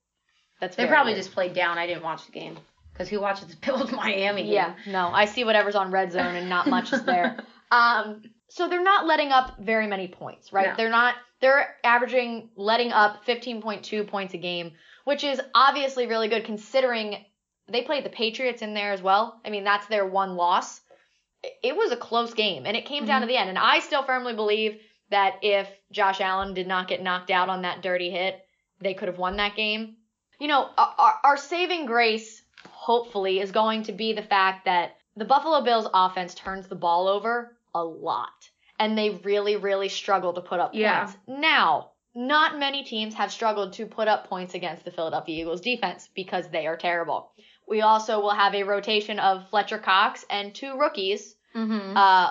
That's 0.60 0.76
They 0.76 0.86
probably 0.86 1.12
weird. 1.14 1.22
just 1.24 1.34
played 1.34 1.52
down. 1.54 1.76
I 1.78 1.86
didn't 1.86 2.04
watch 2.04 2.24
the 2.26 2.32
game 2.32 2.56
because 2.92 3.08
who 3.08 3.20
watches 3.20 3.48
the 3.48 3.56
Bills 3.66 3.90
Miami 3.90 4.44
game? 4.44 4.52
Yeah, 4.52 4.74
no, 4.86 5.08
I 5.08 5.24
see 5.24 5.44
whatever's 5.44 5.74
on 5.74 5.90
red 5.90 6.12
zone 6.12 6.36
and 6.36 6.48
not 6.48 6.66
much 6.66 6.92
is 6.92 7.02
there. 7.04 7.38
Um, 7.72 8.20
so 8.50 8.68
they're 8.68 8.82
not 8.82 9.06
letting 9.06 9.32
up 9.32 9.56
very 9.58 9.86
many 9.86 10.06
points, 10.06 10.52
right? 10.52 10.66
No. 10.68 10.74
They're 10.76 10.90
not. 10.90 11.14
They're 11.40 11.74
averaging 11.82 12.50
letting 12.54 12.92
up 12.92 13.24
15.2 13.24 14.06
points 14.06 14.34
a 14.34 14.36
game, 14.36 14.72
which 15.06 15.24
is 15.24 15.40
obviously 15.54 16.06
really 16.06 16.28
good 16.28 16.44
considering 16.44 17.24
they 17.66 17.80
played 17.80 18.04
the 18.04 18.10
Patriots 18.10 18.60
in 18.60 18.74
there 18.74 18.92
as 18.92 19.00
well. 19.00 19.40
I 19.42 19.48
mean, 19.48 19.64
that's 19.64 19.86
their 19.86 20.04
one 20.06 20.36
loss. 20.36 20.82
It- 21.62 21.76
was 21.76 21.90
a 21.90 21.96
close 21.96 22.34
game, 22.34 22.66
and 22.66 22.76
it 22.76 22.86
came 22.86 23.04
down 23.04 23.20
to 23.20 23.26
mm-hmm. 23.26 23.34
the 23.34 23.40
end. 23.40 23.48
And 23.48 23.58
I 23.58 23.80
still 23.80 24.02
firmly 24.02 24.34
believe 24.34 24.80
that 25.10 25.36
if 25.42 25.68
Josh 25.90 26.20
Allen 26.20 26.54
did 26.54 26.66
not 26.66 26.88
get 26.88 27.02
knocked 27.02 27.30
out 27.30 27.48
on 27.48 27.62
that 27.62 27.82
dirty 27.82 28.10
hit, 28.10 28.44
they 28.80 28.94
could 28.94 29.08
have 29.08 29.18
won 29.18 29.36
that 29.36 29.56
game. 29.56 29.96
You 30.38 30.48
know, 30.48 30.70
our, 30.76 31.18
our 31.22 31.36
saving 31.36 31.86
grace, 31.86 32.42
hopefully, 32.68 33.40
is 33.40 33.52
going 33.52 33.84
to 33.84 33.92
be 33.92 34.12
the 34.12 34.22
fact 34.22 34.64
that 34.64 34.96
the 35.16 35.24
Buffalo 35.24 35.62
Bills 35.62 35.88
offense 35.92 36.34
turns 36.34 36.68
the 36.68 36.74
ball 36.74 37.08
over 37.08 37.56
a 37.74 37.84
lot. 37.84 38.50
And 38.78 38.96
they 38.96 39.10
really, 39.10 39.56
really 39.56 39.88
struggle 39.88 40.32
to 40.32 40.40
put 40.40 40.58
up 40.58 40.74
Yeah. 40.74 41.04
points. 41.04 41.18
Now, 41.28 41.92
not 42.14 42.58
many 42.58 42.84
teams 42.84 43.14
have 43.14 43.32
struggled 43.32 43.74
to 43.74 43.86
put 43.86 44.08
up 44.08 44.28
points 44.28 44.54
against 44.54 44.84
the 44.84 44.90
Philadelphia 44.90 45.42
Eagles 45.42 45.60
defense 45.60 46.08
because 46.14 46.48
they 46.48 46.66
are 46.66 46.76
terrible. 46.76 47.32
We 47.68 47.80
also 47.82 48.20
will 48.20 48.30
have 48.34 48.54
a 48.54 48.62
rotation 48.64 49.18
of 49.18 49.48
Fletcher 49.50 49.78
Cox 49.78 50.24
and 50.30 50.54
two 50.54 50.76
rookies 50.78 51.34
Mm-hmm. 51.54 51.96
uh, 51.96 52.30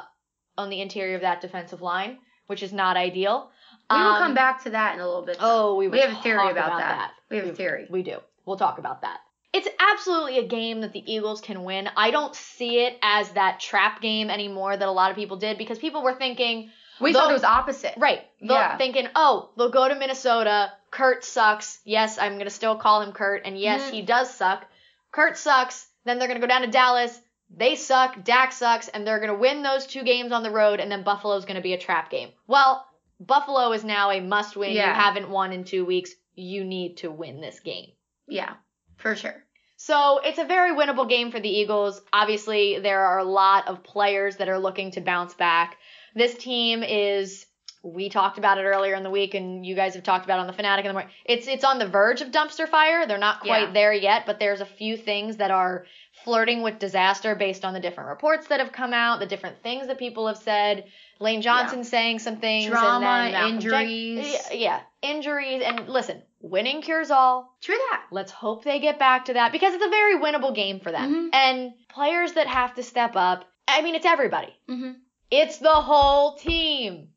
on 0.57 0.69
the 0.71 0.81
interior 0.81 1.15
of 1.15 1.21
that 1.21 1.41
defensive 1.41 1.81
line, 1.81 2.17
which 2.47 2.63
is 2.63 2.73
not 2.73 2.97
ideal. 2.97 3.51
we 3.89 3.97
will 3.97 4.03
Um, 4.03 4.17
come 4.17 4.33
back 4.33 4.63
to 4.63 4.71
that 4.71 4.95
in 4.95 4.99
a 4.99 5.05
little 5.05 5.21
bit. 5.21 5.37
though. 5.39 5.69
Oh, 5.73 5.75
we, 5.75 5.87
we 5.89 5.99
have 5.99 6.11
a 6.11 6.21
theory 6.23 6.37
talk 6.39 6.51
about, 6.51 6.77
that. 6.79 7.11
We 7.29 7.37
have 7.37 7.45
a 7.45 7.53
theory. 7.53 7.85
We 7.89 8.01
do. 8.01 8.17
We'll 8.45 8.57
talk 8.57 8.79
about 8.79 9.01
that. 9.01 9.19
It's 9.53 9.67
absolutely 9.79 10.39
a 10.39 10.47
game 10.47 10.81
that 10.81 10.91
the 10.93 11.03
Eagles 11.11 11.39
can 11.41 11.63
win. 11.63 11.87
I 11.95 12.09
don't 12.09 12.35
see 12.35 12.79
it 12.79 12.97
as 13.03 13.29
that 13.33 13.59
trap 13.59 14.01
game 14.01 14.29
anymore 14.31 14.75
that 14.75 14.87
a 14.87 14.91
lot 14.91 15.11
of 15.11 15.17
people 15.17 15.37
did 15.37 15.57
because 15.59 15.77
people 15.77 16.01
were 16.03 16.15
thinking, 16.15 16.69
We 16.99 17.13
thought 17.13 17.29
it 17.29 17.33
was 17.33 17.43
opposite. 17.43 17.93
right, 17.97 18.21
they'll 18.41 18.55
Yeah. 18.57 18.77
thinking, 18.77 19.07
oh, 19.15 19.51
they'll 19.57 19.69
go 19.69 19.87
to 19.87 19.93
Minnesota. 19.95 20.71
Kurt 20.89 21.23
sucks. 21.23 21.79
Yes, 21.85 22.17
I'm 22.17 22.33
going 22.33 22.45
to 22.45 22.49
still 22.49 22.75
call 22.77 23.01
him 23.01 23.11
Kurt. 23.11 23.45
And 23.45 23.57
yes, 23.57 23.83
Mhm. 23.89 23.91
he 23.93 24.01
does 24.01 24.33
suck. 24.33 24.65
Kurt 25.11 25.37
sucks. 25.37 25.87
Then 26.05 26.17
they're 26.19 26.27
going 26.27 26.39
to 26.39 26.45
go 26.45 26.51
down 26.51 26.61
to 26.61 26.67
Dallas. 26.67 27.19
They 27.55 27.75
suck. 27.75 28.23
Dak 28.23 28.51
sucks. 28.51 28.87
And 28.87 29.05
they're 29.05 29.19
going 29.19 29.29
to 29.29 29.39
win 29.39 29.61
those 29.61 29.85
two 29.85 30.03
games 30.03 30.31
on 30.31 30.43
the 30.43 30.51
road. 30.51 30.79
And 30.79 30.91
then 30.91 31.03
Buffalo's 31.03 31.45
going 31.45 31.57
to 31.57 31.61
be 31.61 31.73
a 31.73 31.77
trap 31.77 32.09
game. 32.09 32.29
Well, 32.47 32.85
Buffalo 33.19 33.71
is 33.71 33.83
now 33.83 34.11
a 34.11 34.19
must 34.19 34.55
win. 34.55 34.71
Yeah. 34.71 34.87
You 34.87 34.93
haven't 34.99 35.29
won 35.29 35.51
in 35.51 35.63
two 35.63 35.85
weeks. 35.85 36.11
You 36.35 36.63
need 36.63 36.97
to 36.97 37.11
win 37.11 37.41
this 37.41 37.59
game. 37.59 37.91
Yeah, 38.27 38.53
for 38.97 39.15
sure. 39.15 39.43
So 39.77 40.19
it's 40.23 40.39
a 40.39 40.45
very 40.45 40.71
winnable 40.71 41.09
game 41.09 41.31
for 41.31 41.39
the 41.39 41.49
Eagles. 41.49 42.01
Obviously, 42.13 42.79
there 42.79 43.01
are 43.01 43.19
a 43.19 43.23
lot 43.23 43.67
of 43.67 43.83
players 43.83 44.37
that 44.37 44.47
are 44.47 44.59
looking 44.59 44.91
to 44.91 45.01
bounce 45.01 45.33
back. 45.33 45.77
This 46.15 46.35
team 46.35 46.83
is 46.83 47.45
we 47.83 48.09
talked 48.09 48.37
about 48.37 48.59
it 48.59 48.63
earlier 48.63 48.93
in 48.93 49.01
the 49.03 49.09
week 49.09 49.33
and 49.33 49.65
you 49.65 49.75
guys 49.75 49.95
have 49.95 50.03
talked 50.03 50.23
about 50.25 50.37
it 50.37 50.41
on 50.41 50.47
the 50.47 50.53
Fanatic 50.53 50.85
in 50.85 50.89
the 50.89 50.93
morning. 50.93 51.11
It's 51.25 51.47
it's 51.47 51.63
on 51.63 51.79
the 51.79 51.87
verge 51.87 52.21
of 52.21 52.29
dumpster 52.29 52.67
fire. 52.67 53.07
They're 53.07 53.17
not 53.17 53.39
quite 53.39 53.67
Yeah. 53.69 53.71
there 53.73 53.93
yet, 53.93 54.25
but 54.27 54.39
there's 54.39 54.61
a 54.61 54.65
few 54.65 54.95
things 54.97 55.37
that 55.37 55.49
are 55.49 55.85
flirting 56.23 56.61
with 56.61 56.77
disaster 56.77 57.33
based 57.33 57.65
on 57.65 57.73
the 57.73 57.79
different 57.79 58.09
reports 58.09 58.47
that 58.47 58.59
have 58.59 58.71
come 58.71 58.93
out, 58.93 59.19
the 59.19 59.25
different 59.25 59.63
things 59.63 59.87
that 59.87 59.97
people 59.97 60.27
have 60.27 60.37
said. 60.37 60.85
Lane 61.19 61.41
Johnson 61.41 61.83
saying 61.83 62.19
some 62.19 62.37
things. 62.37 62.69
Drama, 62.69 63.31
injuries. 63.47 64.31
yeah, 64.51 64.53
yeah, 64.53 64.79
injuries. 65.01 65.63
And 65.65 65.87
listen, 65.87 66.21
winning 66.39 66.81
cures 66.81 67.09
all. 67.11 67.55
True 67.61 67.77
that. 67.91 68.03
Let's 68.11 68.31
hope 68.31 68.63
they 68.63 68.79
get 68.79 68.99
back 68.99 69.25
to 69.25 69.33
that 69.33 69.51
because 69.51 69.73
it's 69.73 69.85
a 69.85 69.89
very 69.89 70.17
winnable 70.19 70.53
game 70.53 70.79
for 70.79 70.91
them. 70.91 71.31
Mhm. 71.31 71.35
And 71.35 71.73
players 71.89 72.33
that 72.33 72.47
have 72.47 72.75
to 72.75 72.83
step 72.83 73.15
up, 73.15 73.45
I 73.67 73.81
mean, 73.81 73.95
it's 73.95 74.05
everybody. 74.05 74.53
Mm-hmm. 74.69 74.91
It's 75.31 75.57
the 75.59 75.69
whole 75.69 76.35
team 76.35 77.07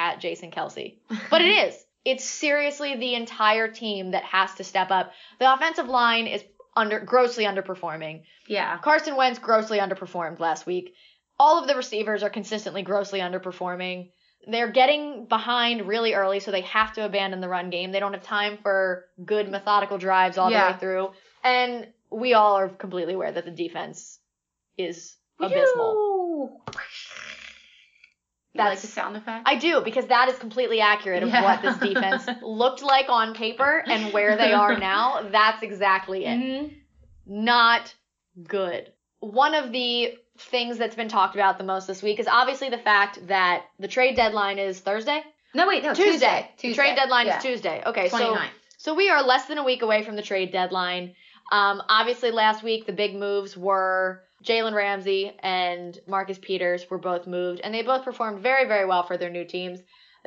at 0.00 0.20
Jason 0.20 0.50
Kelce. 0.50 0.96
But 1.30 1.42
it 1.42 1.68
is. 1.68 1.84
It's 2.04 2.24
seriously 2.24 2.96
the 2.96 3.14
entire 3.14 3.68
team 3.68 4.12
that 4.12 4.24
has 4.24 4.54
to 4.54 4.64
step 4.64 4.90
up. 4.90 5.12
The 5.38 5.52
offensive 5.52 5.86
line 5.88 6.26
is 6.26 6.42
under 6.74 6.98
grossly 7.00 7.44
underperforming. 7.44 8.22
Yeah. 8.48 8.78
Carson 8.78 9.16
Wentz 9.16 9.38
grossly 9.38 9.78
underperformed 9.78 10.40
last 10.40 10.64
week. 10.66 10.94
All 11.38 11.60
of 11.60 11.68
the 11.68 11.74
receivers 11.74 12.22
are 12.22 12.30
consistently 12.30 12.82
grossly 12.82 13.20
underperforming. 13.20 14.10
They're 14.46 14.72
getting 14.72 15.26
behind 15.26 15.86
really 15.86 16.14
early, 16.14 16.40
so 16.40 16.50
they 16.50 16.62
have 16.62 16.94
to 16.94 17.04
abandon 17.04 17.42
the 17.42 17.48
run 17.48 17.68
game. 17.68 17.92
They 17.92 18.00
don't 18.00 18.14
have 18.14 18.22
time 18.22 18.58
for 18.62 19.04
good 19.22 19.50
methodical 19.50 19.98
drives 19.98 20.38
all 20.38 20.48
the 20.48 20.56
way 20.72 20.78
through. 20.78 21.10
And 21.44 21.88
we 22.10 22.32
all 22.32 22.54
are 22.56 22.68
completely 22.70 23.12
aware 23.12 23.30
that 23.32 23.44
the 23.44 23.50
defense 23.50 24.18
is 24.78 25.16
abysmal. 25.38 26.62
You 28.54 28.58
like 28.58 28.66
That's- 28.70 28.82
the 28.82 28.88
sound 28.88 29.16
effect? 29.16 29.42
I 29.46 29.56
do 29.56 29.80
because 29.80 30.06
that 30.06 30.28
is 30.28 30.36
completely 30.38 30.80
accurate 30.80 31.22
of 31.22 31.28
Yeah. 31.28 31.42
what 31.42 31.62
this 31.62 31.76
defense 31.78 32.28
looked 32.42 32.82
like 32.82 33.08
on 33.08 33.34
paper 33.34 33.82
and 33.86 34.12
where 34.12 34.36
they 34.36 34.52
are 34.52 34.76
now. 34.92 35.28
That's 35.30 35.62
exactly 35.62 36.24
it. 36.24 36.38
Mhm. 36.38 36.74
Not 37.26 37.94
good. 38.42 38.92
One 39.20 39.54
of 39.54 39.70
the 39.70 40.14
things 40.38 40.78
that's 40.78 40.96
been 40.96 41.08
talked 41.08 41.34
about 41.36 41.58
the 41.58 41.64
most 41.64 41.86
this 41.86 42.02
week 42.02 42.18
is 42.18 42.26
obviously 42.26 42.70
the 42.70 42.78
fact 42.78 43.24
that 43.28 43.66
the 43.78 43.86
trade 43.86 44.16
deadline 44.16 44.58
is 44.58 44.80
Thursday. 44.80 45.22
No, 45.54 45.68
wait, 45.68 45.82
no, 45.82 45.94
Tuesday. 45.94 46.48
Tuesday. 46.56 46.68
The 46.70 46.74
trade 46.74 46.96
deadline 46.96 47.26
yeah. 47.26 47.36
is 47.36 47.42
Tuesday. 47.42 47.82
Okay, 47.86 48.08
so 48.08 48.36
so 48.78 48.94
we 48.94 49.10
are 49.10 49.22
less 49.22 49.46
than 49.46 49.58
a 49.58 49.64
week 49.64 49.82
away 49.82 50.02
from 50.02 50.16
the 50.16 50.22
trade 50.22 50.50
deadline. 50.52 51.14
Um, 51.52 51.82
obviously, 51.88 52.30
last 52.30 52.62
week 52.62 52.86
the 52.86 52.92
big 52.92 53.14
moves 53.14 53.56
were 53.56 54.22
Jalen 54.44 54.74
Ramsey 54.74 55.32
and 55.40 55.98
Marcus 56.06 56.38
Peters 56.38 56.88
were 56.88 56.98
both 56.98 57.26
moved, 57.26 57.60
and 57.62 57.74
they 57.74 57.82
both 57.82 58.04
performed 58.04 58.40
very, 58.42 58.66
very 58.66 58.86
well 58.86 59.02
for 59.02 59.16
their 59.16 59.30
new 59.30 59.44
teams. 59.44 59.80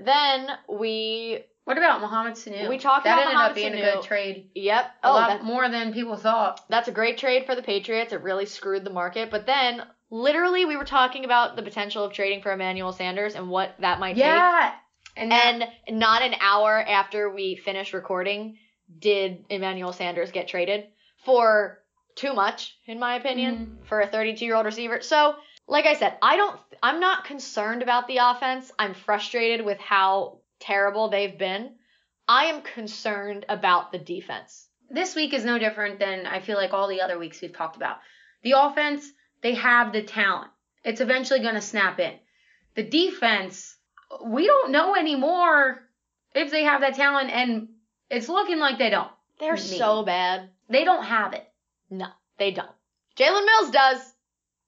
Then 0.04 0.48
we, 0.70 1.40
What 1.66 1.78
about 1.78 2.02
Mohamed 2.02 2.34
Sanu? 2.34 2.68
We 2.70 2.78
talked 2.78 3.06
that 3.06 3.14
about 3.14 3.22
ended 3.22 3.36
Mohamed 3.36 3.50
up 3.52 3.56
being 3.56 3.74
a 3.74 3.94
good 3.94 4.04
trade. 4.04 4.50
yep, 4.56 4.86
A 5.04 5.08
oh, 5.08 5.14
lot 5.14 5.44
more 5.44 5.70
than 5.70 5.94
people 5.94 6.16
thought. 6.16 6.62
that's 6.70 6.88
a 6.88 6.92
great 6.92 7.18
trade 7.18 7.46
for 7.46 7.56
the 7.56 7.62
Patriots. 7.64 8.14
It 8.14 8.22
really 8.22 8.46
screwed 8.46 8.84
the 8.84 8.90
market. 8.90 9.30
But 9.32 9.46
then, 9.46 9.84
literally, 10.10 10.66
we 10.66 10.78
were 10.78 10.86
talking 10.86 11.26
about 11.26 11.56
the 11.56 11.62
potential 11.64 12.04
of 12.04 12.14
trading 12.14 12.42
for 12.42 12.52
Emmanuel 12.52 12.92
Sanders 12.92 13.36
and 13.36 13.50
what 13.50 13.76
that 13.80 14.00
might 14.00 14.14
take. 14.14 14.24
Yeah. 14.26 14.74
And, 15.16 15.32
that- 15.32 15.70
And 15.88 16.00
not 16.00 16.22
an 16.24 16.34
hour 16.40 16.80
after 16.82 17.30
we 17.30 17.56
finished 17.56 17.94
recording, 17.94 18.58
did 19.00 19.46
Emmanuel 19.50 19.94
Sanders 19.94 20.32
get 20.32 20.48
traded 20.48 20.86
for 21.24 21.80
too 22.16 22.34
much, 22.34 22.78
in 22.86 23.00
my 23.00 23.16
opinion, 23.16 23.56
mm-hmm. 23.56 23.84
for 23.86 24.02
a 24.02 24.08
32 24.08 24.46
year 24.46 24.56
old 24.56 24.66
receiver. 24.66 25.02
So, 25.02 25.36
like 25.68 25.86
I 25.86 25.96
said, 25.96 26.18
I 26.22 26.36
don't, 26.36 26.60
I'm 26.82 27.00
not 27.00 27.26
concerned 27.26 27.82
about 27.82 28.08
the 28.08 28.18
offense. 28.18 28.72
I'm 28.78 28.94
frustrated 28.94 29.66
with 29.66 29.80
how 29.80 30.40
terrible 30.60 31.10
they've 31.10 31.38
been. 31.38 31.72
I 32.28 32.46
am 32.46 32.62
concerned 32.62 33.46
about 33.50 33.92
the 33.92 34.00
defense. 34.00 34.68
this 34.90 35.16
week 35.16 35.34
is 35.34 35.44
no 35.44 35.58
different 35.58 36.00
than 36.00 36.26
I 36.26 36.40
feel 36.40 36.58
like 36.58 36.74
all 36.74 36.88
the 36.88 37.02
other 37.02 37.18
weeks 37.18 37.42
we've 37.42 37.56
talked 37.56 37.76
about. 37.76 37.98
The 38.44 38.54
offense, 38.56 39.10
they 39.42 39.56
have 39.56 39.92
the 39.92 40.04
talent. 40.04 40.52
It's 40.84 41.02
eventually 41.02 41.40
going 41.40 41.56
to 41.56 41.62
snap 41.62 42.00
in. 42.00 42.14
The 42.76 42.84
defense, 42.84 43.76
we 44.24 44.46
don't 44.46 44.72
know 44.72 44.96
anymore 44.96 45.82
if 46.36 46.52
they 46.52 46.64
have 46.64 46.82
that 46.82 46.96
talent, 46.96 47.32
and 47.32 47.70
it's 48.10 48.30
looking 48.30 48.60
like 48.60 48.78
they 48.78 48.90
don't. 48.90 49.12
They're 49.40 49.58
so 49.58 50.04
bad. 50.04 50.50
They 50.70 50.84
don't 50.84 51.04
have 51.04 51.34
it. 51.34 51.48
No, 51.94 52.08
they 52.40 52.52
don't. 52.52 52.70
Jalen 53.18 53.46
Mills 53.46 53.72
does. 53.72 54.14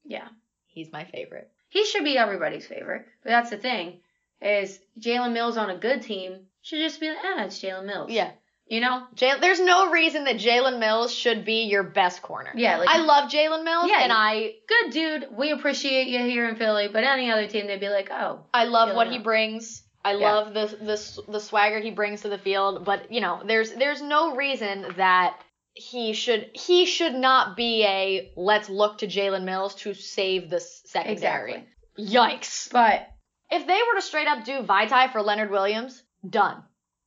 Yeah. 0.04 0.28
He's 0.68 0.92
my 0.92 1.06
favorite. 1.06 1.50
He 1.70 1.86
should 1.86 2.04
be 2.04 2.18
everybody's 2.18 2.68
favorite. 2.68 3.06
But 3.24 3.30
that's 3.32 3.50
the 3.50 3.58
thing, 3.58 4.00
is 4.42 4.80
Jalen 5.00 5.34
Mills 5.34 5.58
on 5.58 5.70
a 5.70 5.78
good 5.78 6.02
team 6.04 6.42
should 6.62 6.80
just 6.80 7.00
be 7.00 7.10
like, 7.10 7.18
ah, 7.24 7.46
it's 7.46 7.60
Jalen 7.62 7.86
Mills. 7.86 8.12
Yeah. 8.12 8.32
You 8.68 8.82
know? 8.82 9.04
Jay, 9.16 9.32
there's 9.40 9.60
no 9.60 9.92
reason 9.92 10.24
that 10.26 10.36
Jalen 10.38 10.80
Mills 10.80 11.14
should 11.14 11.46
be 11.46 11.64
your 11.64 11.84
best 11.84 12.22
corner. 12.22 12.52
Yeah, 12.56 12.78
like 12.78 12.90
I 12.90 12.98
love 12.98 13.30
Jalen 13.32 13.64
Mills, 13.64 13.90
Yeah, 13.90 14.02
and 14.02 14.12
I 14.12 14.54
good 14.68 14.92
dude. 14.92 15.28
We 15.32 15.52
appreciate 15.52 16.08
you 16.08 16.20
here 16.20 16.50
in 16.50 16.56
Philly, 16.56 16.88
but 16.92 17.04
any 17.04 17.32
other 17.32 17.48
team 17.48 17.68
they'd 17.68 17.80
be 17.80 17.90
like, 17.90 18.10
oh, 18.12 18.40
I 18.54 18.66
love 18.66 18.90
Jalen 18.90 18.96
what 18.96 19.12
he 19.12 19.20
brings. 19.20 19.84
I 20.04 20.14
Yeah. 20.14 20.32
love 20.34 20.54
the, 20.54 20.66
the 20.84 21.32
the 21.32 21.40
swagger 21.40 21.80
he 21.80 21.92
brings 21.92 22.22
to 22.22 22.30
the 22.30 22.38
field, 22.40 22.86
but 22.86 23.12
you 23.12 23.22
know, 23.22 23.42
there's 23.46 23.72
there's 23.72 24.02
no 24.02 24.36
reason 24.36 24.86
that 24.98 25.38
he 25.76 26.14
should 26.14 26.50
he 26.54 26.86
should 26.86 27.14
not 27.14 27.56
be 27.58 27.84
a 27.84 28.32
let's 28.38 28.70
look 28.70 29.00
to 29.00 29.08
Jalen 29.08 29.44
Mills 29.44 29.76
to 29.76 29.94
save 29.94 30.50
the 30.50 30.60
secondary. 30.60 31.54
exactly. 31.54 31.68
Yikes! 32.00 32.72
But 32.72 33.08
If 33.52 33.68
they 33.68 33.74
were 33.88 33.96
to 33.96 34.02
straight 34.02 34.28
up 34.28 34.44
do 34.46 34.62
Vaitai 34.62 35.12
for 35.12 35.22
Leonard 35.22 35.52
Williams, 35.52 36.02
done. 36.28 36.64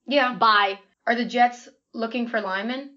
yeah, 0.07 0.35
Bye. 0.35 0.79
are 1.07 1.15
the 1.15 1.25
Jets 1.25 1.69
looking 1.95 2.29
for 2.29 2.41
linemen? 2.41 2.95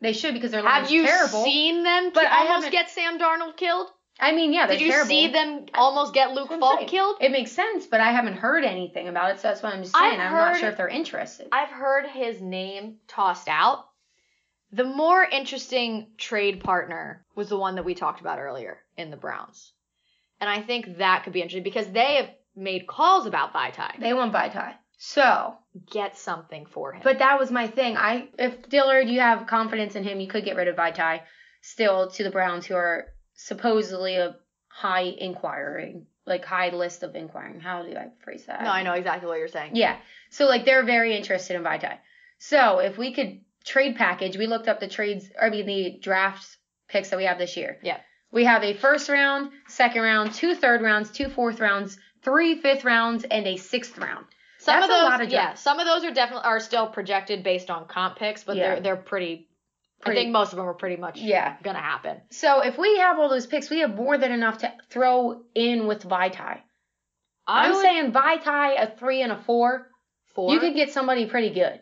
They 0.00 0.12
should 0.12 0.34
because 0.34 0.50
their 0.50 0.62
line's 0.62 0.88
Have 0.88 0.90
you 0.90 1.04
terrible. 1.06 1.44
seen 1.44 1.84
them 1.84 2.10
But 2.12 2.26
I 2.26 2.48
almost 2.48 2.72
get 2.72 2.90
Sam 2.90 3.18
Darnold 3.18 3.56
killed? 3.56 3.86
I 4.20 4.32
mean, 4.32 4.52
yeah, 4.52 4.66
they're 4.66 4.76
Did 4.76 4.84
you 4.86 4.90
terrible. 4.92 5.08
see 5.08 5.28
them 5.28 5.66
almost 5.74 6.12
get 6.12 6.32
Luke 6.32 6.50
what 6.50 6.60
Falk 6.60 6.78
saying. 6.80 6.88
killed? 6.88 7.16
It 7.20 7.30
makes 7.32 7.52
sense, 7.52 7.86
but 7.86 8.00
I 8.00 8.10
haven't 8.12 8.34
heard 8.34 8.64
anything 8.64 9.08
about 9.08 9.30
it, 9.30 9.40
so 9.40 9.48
that's 9.48 9.62
why 9.62 9.70
I'm 9.70 9.82
just 9.82 9.96
I've 9.96 10.10
saying. 10.10 10.20
I'm 10.20 10.32
not 10.32 10.58
sure 10.58 10.68
if 10.68 10.76
they're 10.76 10.88
interested. 10.88 11.48
I've 11.52 11.70
heard 11.70 12.06
his 12.08 12.40
name 12.40 12.96
tossed 13.08 13.48
out. 13.48 13.86
The 14.72 14.84
more 14.84 15.22
interesting 15.22 16.08
trade 16.16 16.62
partner 16.64 17.24
was 17.34 17.48
the 17.50 17.58
one 17.58 17.74
that 17.76 17.84
we 17.84 17.94
talked 17.94 18.20
about 18.20 18.38
earlier 18.38 18.78
in 18.96 19.10
the 19.10 19.16
Browns. 19.16 19.72
And 20.40 20.48
I 20.48 20.62
think 20.62 20.98
that 20.98 21.24
could 21.24 21.32
be 21.32 21.40
interesting 21.40 21.62
because 21.62 21.88
they 21.88 22.16
have 22.16 22.30
made 22.56 22.86
calls 22.86 23.26
about 23.26 23.52
Vaitai. 23.52 24.00
They 24.00 24.14
want 24.14 24.32
Vaitai. 24.32 24.74
So, 24.98 25.54
Get 25.90 26.16
something 26.16 26.66
for 26.66 26.92
him. 26.92 27.00
but 27.02 27.18
that 27.18 27.38
was 27.38 27.50
my 27.50 27.66
thing. 27.66 27.96
I 27.96 28.28
if 28.38 28.68
Dillard, 28.68 29.08
you 29.08 29.20
have 29.20 29.46
confidence 29.46 29.94
in 29.96 30.04
him, 30.04 30.20
you 30.20 30.28
could 30.28 30.44
get 30.44 30.56
rid 30.56 30.68
of 30.68 30.76
Vaitai 30.76 31.20
still 31.60 32.10
to 32.10 32.22
the 32.24 32.30
Browns, 32.30 32.66
who 32.66 32.74
are 32.74 33.06
supposedly 33.34 34.16
a 34.16 34.36
high 34.68 35.02
inquiring, 35.18 36.06
like 36.26 36.44
high 36.44 36.70
list 36.70 37.02
of 37.02 37.14
inquiring. 37.14 37.60
How 37.60 37.82
do 37.82 37.94
I 37.96 38.08
phrase 38.24 38.44
that? 38.46 38.62
no, 38.62 38.70
I 38.70 38.82
know 38.82 38.92
exactly 38.94 39.28
what 39.28 39.38
you're 39.38 39.48
saying. 39.48 39.76
Yeah. 39.76 39.96
So 40.30 40.46
like 40.46 40.64
they're 40.64 40.84
very 40.84 41.16
interested 41.16 41.56
in 41.56 41.62
Vaitai. 41.62 41.98
So 42.38 42.78
if 42.78 42.96
we 42.98 43.12
could 43.12 43.40
trade 43.64 43.96
package, 43.96 44.36
we 44.36 44.46
looked 44.46 44.68
up 44.68 44.80
the 44.80 44.88
trades, 44.88 45.28
I 45.40 45.50
mean 45.50 45.66
the 45.66 45.98
draft 46.00 46.46
picks 46.88 47.10
that 47.10 47.16
we 47.16 47.24
have 47.24 47.38
this 47.38 47.56
year. 47.56 47.78
Yeah. 47.82 47.98
We 48.30 48.44
have 48.44 48.62
a 48.64 48.72
first 48.74 49.08
round, 49.08 49.50
second 49.68 50.02
round, 50.02 50.32
two 50.34 50.54
third 50.54 50.80
rounds, 50.82 51.10
two 51.10 51.28
fourth 51.28 51.60
rounds, 51.60 51.98
three 52.22 52.54
fifth 52.60 52.84
rounds, 52.84 53.24
and 53.24 53.46
a 53.46 53.56
sixth 53.56 53.98
round. 53.98 54.24
Some 54.58 54.74
That's 54.80 54.84
of 54.84 54.90
those, 54.90 55.00
a 55.02 55.04
lot 55.04 55.20
of 55.22 55.30
yeah, 55.30 55.54
some 55.54 55.80
of 55.80 55.86
those 55.86 56.04
are 56.04 56.12
definitely 56.14 56.44
are 56.44 56.60
still 56.60 56.86
projected 56.86 57.42
based 57.42 57.68
on 57.70 57.86
comp 57.88 58.16
picks, 58.16 58.44
but 58.44 58.56
Yeah. 58.56 58.74
they're 58.74 58.80
they're 58.80 58.96
pretty, 58.96 59.48
Pretty- 60.00 60.20
I 60.20 60.22
think 60.22 60.32
most 60.32 60.52
of 60.52 60.56
them 60.56 60.66
are 60.68 60.74
pretty 60.74 60.96
much 60.96 61.18
Yeah. 61.18 61.56
gonna 61.62 61.80
happen. 61.80 62.20
So 62.30 62.60
if 62.60 62.78
we 62.78 62.98
have 62.98 63.18
all 63.18 63.28
those 63.28 63.46
picks, 63.46 63.68
we 63.70 63.80
have 63.80 63.94
more 63.94 64.16
than 64.18 64.32
enough 64.32 64.58
to 64.58 64.72
throw 64.88 65.42
in 65.54 65.86
with 65.86 66.04
Vaitai. 66.08 66.60
I 67.46 67.64
I'm 67.66 67.72
would- 67.72 67.82
saying 67.82 68.12
Vaitai 68.12 68.82
a 68.82 68.96
three 68.96 69.20
and 69.22 69.32
a 69.32 69.36
four. 69.36 69.88
four. 70.34 70.52
You 70.54 70.60
could 70.60 70.74
get 70.74 70.90
somebody 70.92 71.26
pretty 71.26 71.50
good. 71.50 71.80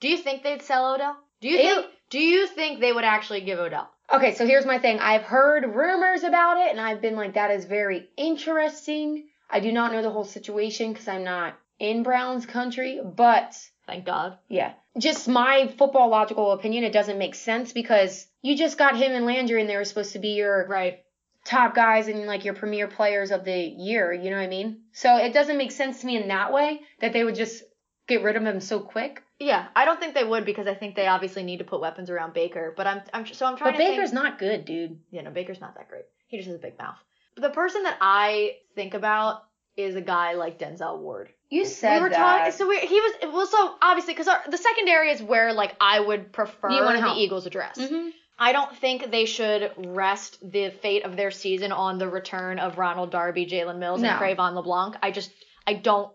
Do 0.00 0.08
you 0.08 0.16
think 0.18 0.42
they'd 0.42 0.62
sell 0.62 0.94
Odell? 0.94 1.16
Do 1.40 1.48
you 1.48 1.58
It- 1.58 1.62
think 1.74 1.86
do 2.08 2.20
you 2.20 2.46
think 2.46 2.78
they 2.80 2.92
would 2.92 3.04
actually 3.04 3.40
give 3.40 3.58
Odell? 3.58 3.90
Okay, 4.12 4.34
so 4.34 4.46
here's 4.46 4.64
my 4.64 4.78
thing. 4.78 5.00
I've 5.00 5.24
heard 5.24 5.64
rumors 5.74 6.22
about 6.22 6.58
it, 6.58 6.70
and 6.70 6.80
I've 6.80 7.00
been 7.00 7.16
like, 7.16 7.34
that 7.34 7.50
is 7.50 7.64
very 7.64 8.08
interesting. 8.16 9.28
I 9.50 9.58
do 9.60 9.72
not 9.72 9.90
know 9.92 10.02
the 10.02 10.10
whole 10.10 10.24
situation 10.24 10.92
because 10.92 11.08
I'm 11.08 11.24
not 11.24 11.54
in 11.80 12.04
Browns 12.04 12.46
country, 12.46 13.00
but 13.04 13.56
Thank 13.88 14.04
God. 14.04 14.38
yeah, 14.48 14.74
just 14.96 15.26
my 15.28 15.66
football 15.78 16.08
logical 16.08 16.52
opinion, 16.52 16.84
it 16.84 16.92
doesn't 16.92 17.18
make 17.18 17.34
sense 17.34 17.72
because 17.72 18.28
you 18.42 18.56
just 18.56 18.78
got 18.78 18.96
him 18.96 19.10
and 19.12 19.26
Landry, 19.26 19.60
and 19.60 19.68
they 19.68 19.76
were 19.76 19.84
supposed 19.84 20.12
to 20.12 20.20
be 20.20 20.30
your 20.34 20.66
Right. 20.68 21.00
top 21.44 21.74
guys 21.74 22.06
and 22.08 22.26
like 22.26 22.44
your 22.44 22.54
premier 22.54 22.86
players 22.88 23.30
of 23.32 23.44
the 23.44 23.56
year. 23.58 24.12
You 24.12 24.30
know 24.30 24.36
what 24.36 24.42
I 24.44 24.48
mean? 24.48 24.82
So 24.92 25.16
it 25.16 25.32
doesn't 25.32 25.58
make 25.58 25.72
sense 25.72 26.00
to 26.00 26.06
me 26.06 26.16
in 26.16 26.28
that 26.28 26.52
way 26.52 26.80
that 27.00 27.12
they 27.12 27.24
would 27.24 27.34
just 27.36 27.62
get 28.06 28.22
rid 28.22 28.36
of 28.36 28.44
him 28.44 28.60
so 28.60 28.78
quick. 28.80 29.22
Yeah, 29.38 29.66
I 29.76 29.84
don't 29.84 30.00
think 30.00 30.14
they 30.14 30.24
would 30.24 30.44
because 30.46 30.66
I 30.66 30.74
think 30.74 30.96
they 30.96 31.06
obviously 31.06 31.42
need 31.42 31.58
to 31.58 31.64
put 31.64 31.80
weapons 31.80 32.08
around 32.10 32.32
Baker. 32.32 32.72
But 32.76 32.86
I'm, 32.86 33.02
I'm 33.12 33.26
so 33.26 33.46
I'm 33.46 33.56
trying 33.56 33.72
But 33.74 33.78
to 33.78 33.84
Baker's 33.84 34.10
think. 34.10 34.14
not 34.22 34.38
good, 34.38 34.64
dude. 34.64 34.98
Yeah, 35.10 35.22
no, 35.22 35.30
Baker's 35.30 35.60
not 35.60 35.74
that 35.76 35.88
great. 35.88 36.04
He 36.28 36.38
just 36.38 36.46
has 36.48 36.56
a 36.56 36.60
big 36.60 36.78
mouth. 36.78 36.96
But 37.34 37.42
The 37.42 37.50
person 37.50 37.82
that 37.82 37.98
I 38.00 38.56
think 38.74 38.94
about 38.94 39.42
is 39.76 39.94
a 39.94 40.00
guy 40.00 40.32
like 40.34 40.58
Denzel 40.58 40.98
Ward. 41.00 41.28
You 41.50 41.66
said 41.66 41.96
we 41.98 42.02
were 42.04 42.08
that. 42.08 42.16
talking. 42.16 42.52
So 42.52 42.66
we, 42.66 42.78
he 42.80 42.94
was 42.98 43.12
well. 43.24 43.46
So 43.46 43.74
obviously, 43.82 44.14
because 44.14 44.28
the 44.48 44.56
secondary 44.56 45.10
is 45.10 45.22
where 45.22 45.52
like 45.52 45.76
I 45.80 46.00
would 46.00 46.32
prefer 46.32 46.70
You 46.70 46.82
wanna 46.82 46.98
the 47.00 47.06
help. 47.06 47.18
Eagles 47.18 47.46
address. 47.46 47.76
hmm 47.78 48.08
I 48.38 48.52
don't 48.52 48.74
think 48.76 49.10
they 49.10 49.24
should 49.24 49.72
rest 49.78 50.38
the 50.42 50.68
fate 50.82 51.04
of 51.06 51.16
their 51.16 51.30
season 51.30 51.72
on 51.72 51.96
the 51.96 52.06
return 52.06 52.58
of 52.58 52.76
Ronald 52.76 53.10
Darby, 53.10 53.46
Jalen 53.46 53.78
Mills, 53.78 54.02
No. 54.02 54.10
and 54.10 54.18
Cre'Von 54.20 54.54
LeBlanc. 54.54 54.96
I 55.02 55.10
just, 55.10 55.30
I 55.66 55.72
don't, 55.72 56.12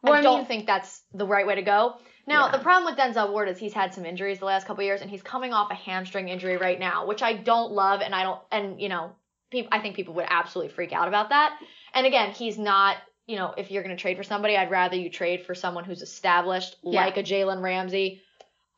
Well, 0.00 0.12
I, 0.12 0.18
I 0.18 0.22
don't 0.22 0.46
think 0.46 0.66
that's 0.66 1.02
the 1.12 1.26
right 1.26 1.44
way 1.44 1.56
to 1.56 1.62
go. 1.62 1.96
Now, 2.26 2.46
Yeah. 2.46 2.52
the 2.52 2.58
problem 2.58 2.92
with 2.92 2.98
Denzel 3.00 3.30
Ward 3.32 3.48
is 3.48 3.58
he's 3.58 3.72
had 3.72 3.92
some 3.94 4.04
injuries 4.06 4.38
the 4.38 4.44
last 4.44 4.66
couple 4.66 4.84
years, 4.84 5.00
and 5.00 5.10
he's 5.10 5.22
coming 5.22 5.52
off 5.52 5.70
a 5.70 5.74
hamstring 5.74 6.28
injury 6.28 6.56
right 6.56 6.78
now, 6.78 7.06
which 7.06 7.22
I 7.22 7.32
don't 7.34 7.72
love, 7.72 8.00
and 8.02 8.14
I 8.14 8.22
don't, 8.24 8.40
and 8.50 8.80
you 8.80 8.88
know, 8.88 9.12
I 9.72 9.80
think 9.80 9.96
people 9.96 10.14
would 10.14 10.26
absolutely 10.28 10.72
freak 10.72 10.92
out 10.92 11.08
about 11.08 11.30
that. 11.30 11.58
And 11.94 12.06
again, 12.06 12.30
he's 12.32 12.58
not. 12.58 12.96
You 13.26 13.36
know, 13.36 13.54
if 13.56 13.70
you're 13.70 13.84
going 13.84 13.94
to 13.96 14.00
trade 14.00 14.16
for 14.16 14.24
somebody, 14.24 14.56
I'd 14.56 14.72
rather 14.72 14.96
you 14.96 15.08
trade 15.08 15.46
for 15.46 15.54
someone 15.54 15.84
who's 15.84 16.02
established, 16.02 16.74
Yeah. 16.82 17.04
like 17.04 17.16
a 17.16 17.22
Jalen 17.22 17.62
Ramsey. 17.62 18.22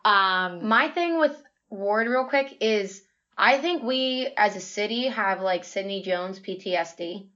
Um, 0.04 0.68
My 0.68 0.88
thing 0.88 1.18
with 1.18 1.34
Ward, 1.70 2.06
real 2.06 2.26
quick, 2.26 2.58
is 2.60 3.02
I 3.38 3.58
think 3.58 3.82
we 3.82 4.28
as 4.36 4.54
a 4.54 4.60
city 4.60 5.06
have 5.08 5.40
like 5.40 5.64
Sidney 5.64 6.02
Jones 6.02 6.38
PTSD. 6.38 7.28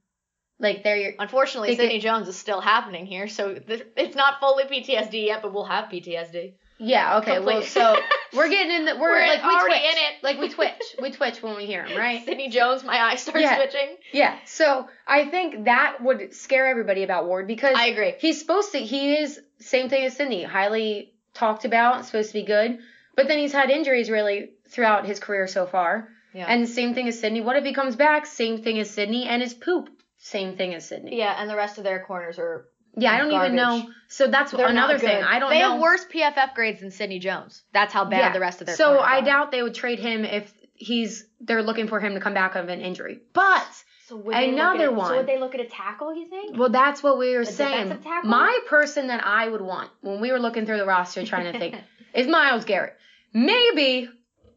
Like 0.59 0.83
they're 0.83 1.13
Unfortunately, 1.19 1.69
could- 1.69 1.77
Sidney 1.83 1.99
Jones 1.99 2.27
is 2.27 2.35
still 2.35 2.61
happening 2.61 3.05
here, 3.05 3.27
so 3.27 3.53
th- 3.55 3.85
it's 3.95 4.15
not 4.15 4.39
fully 4.39 4.63
PTSD 4.65 5.25
yet, 5.27 5.41
but 5.43 5.53
we'll 5.53 5.65
have 5.65 5.85
PTSD. 5.89 6.53
yeah 6.79 7.17
okay 7.17 7.39
well 7.39 7.63
so 7.63 7.97
we're 8.33 8.49
getting 8.49 8.71
in 8.75 8.85
the 8.85 8.95
we're, 8.95 9.09
We're 9.11 9.25
like 9.27 9.43
we 9.43 9.49
already 9.49 9.79
twitch 9.79 9.91
in 9.93 9.97
it. 9.97 10.13
like 10.23 10.37
we 10.39 10.49
twitch 10.49 10.83
we 11.01 11.09
twitch 11.11 11.41
when 11.41 11.55
we 11.55 11.65
hear 11.65 11.83
him 11.83 11.97
right 11.97 12.23
Sidney 12.23 12.49
Jones, 12.49 12.83
my 12.83 12.99
eyes 13.01 13.21
start 13.21 13.41
Yeah. 13.41 13.55
switching. 13.55 13.95
yeah 14.13 14.35
so 14.45 14.87
I 15.07 15.25
think 15.25 15.65
that 15.65 15.97
would 16.01 16.35
scare 16.35 16.67
everybody 16.67 17.01
about 17.03 17.25
Ward 17.25 17.47
because 17.47 17.75
I 17.75 17.87
agree. 17.87 18.13
he's 18.19 18.39
supposed 18.39 18.71
to 18.73 18.77
he 18.79 19.15
is 19.15 19.39
same 19.59 19.89
thing 19.89 20.03
as 20.05 20.15
Sidney 20.17 20.43
highly 20.43 21.13
talked 21.33 21.65
about 21.65 22.05
supposed 22.05 22.29
to 22.29 22.33
be 22.41 22.45
good 22.45 22.77
but 23.15 23.27
then 23.27 23.39
he's 23.39 23.53
had 23.53 23.71
injuries 23.71 24.09
really 24.11 24.51
throughout 24.69 25.05
his 25.07 25.19
career 25.19 25.47
so 25.47 25.65
far 25.65 26.09
Yeah. 26.33 26.45
and 26.47 26.69
same 26.69 26.93
thing 26.93 27.07
as 27.07 27.19
Sidney 27.19 27.41
what 27.41 27.55
if 27.57 27.63
he 27.65 27.73
comes 27.73 27.95
back 27.95 28.27
same 28.27 28.61
thing 28.61 28.77
as 28.79 28.91
Sidney 28.91 29.25
and 29.27 29.41
his 29.41 29.55
poop 29.55 29.89
same 30.17 30.57
thing 30.57 30.73
as 30.73 30.87
Sidney. 30.87 31.17
yeah, 31.17 31.35
and 31.39 31.49
the 31.49 31.55
rest 31.55 31.77
of 31.77 31.83
their 31.83 32.03
corners 32.03 32.39
are. 32.39 32.65
Yeah, 32.99 33.13
I 33.13 33.17
don't 33.19 33.31
even 33.31 33.55
know. 33.55 33.87
So 34.07 34.25
that's 34.27 34.51
They're 34.51 34.67
another 34.67 34.97
thing. 34.97 35.23
I 35.23 35.37
don't 35.37 35.51
they 35.51 35.59
know. 35.59 35.73
have 35.73 35.81
worse 35.81 36.03
PFF 36.05 36.55
grades 36.55 36.79
than 36.79 36.89
Sidney 36.89 37.19
Jones. 37.19 37.61
That's 37.71 37.93
how 37.93 38.05
bad 38.05 38.17
Yeah. 38.19 38.33
the 38.33 38.39
rest 38.39 38.59
of 38.61 38.65
their. 38.67 38.75
So 38.75 38.97
I 38.97 39.19
are. 39.19 39.21
doubt 39.21 39.51
they 39.51 39.61
would 39.61 39.75
trade 39.75 39.99
him 39.99 40.25
if 40.25 40.51
he's 40.73 41.25
they're 41.39 41.61
looking 41.61 41.87
for 41.87 41.99
him 41.99 42.15
to 42.15 42.19
come 42.19 42.33
back 42.33 42.55
of 42.55 42.69
an 42.69 42.81
injury. 42.81 43.19
But 43.33 43.67
So 44.07 44.27
another 44.31 44.85
at, 44.85 44.95
one. 44.95 45.09
So 45.09 45.17
would 45.17 45.27
they 45.27 45.37
look 45.39 45.53
at 45.53 45.61
a 45.61 45.65
tackle? 45.65 46.15
You 46.15 46.27
think? 46.27 46.57
well, 46.57 46.69
that's 46.69 47.03
what 47.03 47.19
we 47.19 47.35
were 47.35 47.41
A 47.41 47.45
saying. 47.45 47.99
My 48.23 48.57
person 48.67 49.07
that 49.07 49.23
I 49.23 49.47
would 49.47 49.61
want 49.61 49.91
when 50.01 50.19
we 50.19 50.31
were 50.31 50.39
looking 50.39 50.65
through 50.65 50.77
the 50.77 50.85
roster 50.85 51.23
trying 51.23 51.51
to 51.53 51.59
think 51.59 51.75
is 52.15 52.25
Myles 52.25 52.65
Garrett. 52.65 52.95
Maybe 53.33 54.09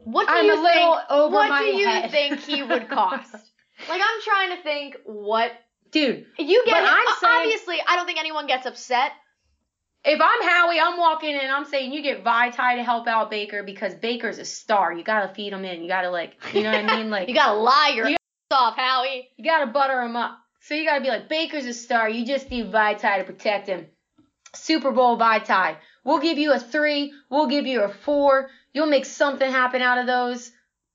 What 0.04 0.26
do 0.28 0.32
I'm 0.34 0.46
you 0.46 0.52
a 0.54 0.62
little 0.62 0.94
think? 0.96 1.10
over 1.10 1.34
what 1.34 1.48
my 1.50 1.60
do 1.62 1.66
you 1.76 1.86
head. 1.86 2.10
think 2.10 2.40
he 2.40 2.62
would 2.62 2.88
cost? 2.98 3.34
Like 3.88 4.00
I'm 4.02 4.22
trying 4.22 4.56
to 4.56 4.62
think 4.62 4.96
what 5.04 5.52
dude, 5.90 6.26
you 6.38 6.62
get. 6.64 6.72
But 6.74 6.84
I'm 6.84 7.06
saying- 7.20 7.34
obviously, 7.52 7.76
I 7.86 7.96
don't 7.96 8.06
think 8.06 8.18
anyone 8.18 8.46
gets 8.46 8.66
upset. 8.66 9.12
if 10.04 10.20
I'm 10.20 10.42
Howie, 10.48 10.80
I'm 10.80 10.96
walking 10.98 11.30
in 11.30 11.40
and 11.40 11.52
I'm 11.52 11.64
saying 11.66 11.92
you 11.92 12.02
get 12.02 12.24
Vaitai 12.24 12.76
to 12.76 12.82
help 12.82 13.06
out 13.06 13.30
Baker 13.30 13.62
because 13.62 13.94
Baker's 13.94 14.38
a 14.38 14.44
star. 14.44 14.92
You 14.92 15.04
gotta 15.04 15.32
feed 15.34 15.52
him 15.52 15.64
in. 15.64 15.82
You 15.82 15.88
gotta 15.88 16.10
like, 16.10 16.34
you 16.54 16.62
know 16.62 16.70
what 16.72 16.90
I 16.90 16.96
mean? 16.96 17.10
Like 17.16 17.28
You 17.28 17.34
gotta 17.34 17.58
lie 17.58 17.92
your 17.94 18.08
You 18.08 18.14
ass 18.14 18.56
off, 18.56 18.76
Howie. 18.76 19.28
You 19.36 19.44
gotta 19.44 19.66
butter 19.66 20.00
him 20.02 20.16
up. 20.16 20.38
So 20.62 20.74
you 20.74 20.84
gotta 20.86 21.02
be 21.02 21.08
like, 21.08 21.28
Baker's 21.28 21.66
a 21.66 21.74
star. 21.74 22.08
You 22.08 22.24
just 22.24 22.50
need 22.50 22.70
Vaitai 22.72 23.18
to 23.18 23.24
protect 23.24 23.66
him. 23.66 23.86
Super 24.54 24.90
Bowl 24.90 25.18
Vaitai. 25.18 25.76
We'll 26.04 26.18
give 26.18 26.38
you 26.38 26.52
a 26.52 26.58
three. 26.58 27.12
We'll 27.30 27.46
give 27.46 27.66
you 27.66 27.82
a 27.82 27.88
four. 27.88 28.48
You'll 28.72 28.86
make 28.86 29.04
something 29.04 29.50
happen 29.50 29.82
out 29.82 29.98
of 29.98 30.06
those. 30.06 30.50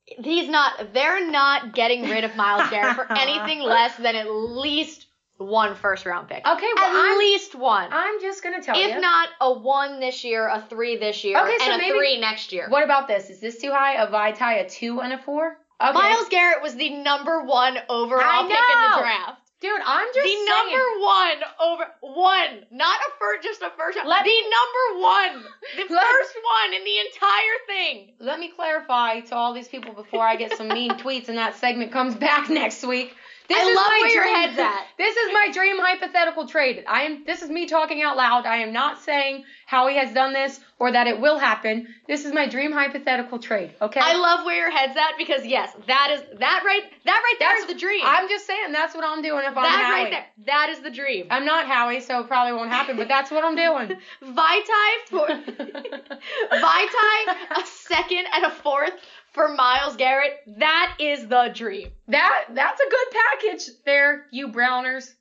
He's 0.06 0.48
not. 0.50 0.94
They're 0.94 1.30
not 1.30 1.74
getting 1.74 2.04
rid 2.04 2.24
of 2.24 2.36
Myles 2.36 2.70
Garrett 2.70 2.96
for 2.96 3.12
anything 3.18 3.60
less 3.62 3.96
than 3.98 4.16
at 4.16 4.30
least 4.30 5.08
one 5.38 5.76
first 5.76 6.06
round 6.06 6.28
pick. 6.30 6.48
Okay, 6.48 6.72
well, 6.76 6.86
at 6.86 7.12
I'm, 7.14 7.18
least 7.18 7.56
one. 7.56 7.90
I'm 7.92 8.22
just 8.22 8.44
gonna 8.44 8.62
tell 8.62 8.78
if 8.78 8.88
you. 8.88 8.96
If 8.96 9.02
not 9.02 9.30
a 9.42 9.52
one 9.52 10.00
this 10.00 10.24
year, 10.24 10.48
a 10.48 10.62
three 10.62 10.98
this 10.98 11.24
year, 11.24 11.42
Okay, 11.42 11.58
so 11.58 11.66
and 11.66 11.74
a 11.74 11.78
maybe- 11.78 11.98
three 11.98 12.20
next 12.20 12.54
year. 12.54 12.68
What 12.70 12.84
about 12.84 13.08
this? 13.08 13.30
Is 13.30 13.40
this 13.40 13.60
too 13.60 13.72
high? 13.72 13.96
A 14.02 14.08
Vaitai, 14.08 14.66
a 14.66 14.70
two, 14.70 15.02
and 15.02 15.12
a 15.12 15.18
four? 15.18 15.58
Okay. 15.82 15.92
Myles 15.92 16.30
Garrett 16.30 16.62
was 16.64 16.76
the 16.76 16.90
number 16.90 17.44
one 17.44 17.78
overall 17.90 18.44
pick 18.44 18.52
in 18.58 18.82
the 18.92 18.98
draft. 18.98 19.42
Dude, 19.62 19.72
I'm 19.86 20.08
just 20.14 20.24
the 20.26 20.30
saying. 20.32 20.46
number 20.46 21.00
one 21.00 21.38
over 21.62 21.86
one, 22.02 22.66
not 22.72 23.00
a 23.00 23.10
first, 23.20 23.44
just 23.44 23.62
a 23.62 23.72
first. 23.78 23.98
Let- 24.06 24.26
the 24.26 24.42
number 24.42 25.02
one, 25.02 25.44
the 25.78 25.84
first 25.88 26.36
one 26.62 26.74
in 26.74 26.84
the 26.84 26.98
entire 27.00 27.58
thing. 27.68 28.14
Let 28.20 28.40
me 28.40 28.50
clarify 28.56 29.22
to 29.22 29.36
all 29.36 29.54
these 29.54 29.68
people 29.70 29.94
before 29.94 30.28
I 30.28 30.36
get 30.36 30.58
some 30.58 30.68
mean 30.68 30.92
tweets 31.00 31.30
and 31.30 31.38
that 31.38 31.56
segment 31.56 31.92
comes 31.92 32.16
back 32.16 32.50
next 32.50 32.86
week. 32.86 33.16
This 33.48 33.60
I 33.64 33.70
is 33.70 33.76
love 33.76 33.88
my 33.88 34.00
where 34.02 34.14
your 34.14 34.24
dream. 34.24 34.36
head's 34.36 34.58
at. 34.60 34.86
This 34.98 35.16
is 35.16 35.34
my 35.34 35.50
dream 35.54 35.78
hypothetical 35.80 36.48
trade. 36.48 36.84
I 36.88 37.02
am. 37.04 37.24
This 37.26 37.42
is 37.42 37.50
me 37.50 37.66
talking 37.68 38.02
out 38.02 38.18
loud. 38.18 38.46
I 38.46 38.58
am 38.58 38.74
not 38.74 39.02
saying 39.02 39.44
how 39.66 39.88
he 39.88 39.96
has 39.98 40.14
done 40.14 40.34
this 40.34 40.60
or 40.80 40.92
that 40.92 41.08
it 41.08 41.20
will 41.20 41.38
happen. 41.38 41.88
This 42.08 42.26
is 42.26 42.34
my 42.34 42.48
dream 42.48 42.72
hypothetical 42.72 43.40
trade. 43.40 43.72
Okay. 43.82 44.00
I 44.04 44.16
love 44.16 44.46
where 44.46 44.58
your 44.58 44.72
head's 44.72 44.98
at 44.98 45.18
because 45.18 45.46
yes, 45.46 45.72
that 45.88 46.10
is 46.12 46.40
that 46.40 46.64
right. 46.66 46.84
That 47.06 47.22
right 47.24 47.36
there 47.40 47.56
is 47.58 47.62
That's- 47.66 47.74
the 47.74 47.80
dream. 47.80 48.02
I'm 48.04 48.28
just 48.30 48.46
saying 48.48 48.72
that's 48.72 48.96
what 48.96 49.04
I'm 49.04 49.22
doing 49.22 49.42
if 49.46 49.56
I'm 49.58 49.64
that 49.64 49.90
right 49.92 50.12
there. 50.12 50.26
That 50.48 50.70
is 50.70 50.80
the 50.82 50.92
dream. 50.92 51.28
I'm 51.30 51.46
not 51.46 51.68
Howie, 51.68 52.02
so 52.02 52.20
it 52.22 52.28
probably 52.28 52.54
won't 52.54 52.70
happen. 52.70 52.98
But 52.98 53.08
that's 53.08 53.32
what 53.32 53.44
I'm 53.44 53.56
doing. 53.56 54.00
Vaitai 54.24 54.92
for 55.10 55.28
Vaitai, 56.52 57.36
a 57.62 57.66
second 57.66 58.26
and 58.34 58.46
a 58.46 58.52
fourth 58.52 58.94
for 59.36 59.50
Myles 59.50 59.96
Garrett. 59.98 60.34
That 60.58 60.98
is 61.00 61.28
the 61.28 61.52
dream. 61.54 61.90
that 62.08 62.46
that's 62.54 62.82
a 62.82 62.90
good 62.90 63.08
package 63.12 63.70
there, 63.86 64.26
you 64.32 64.48
Browners. 64.48 65.14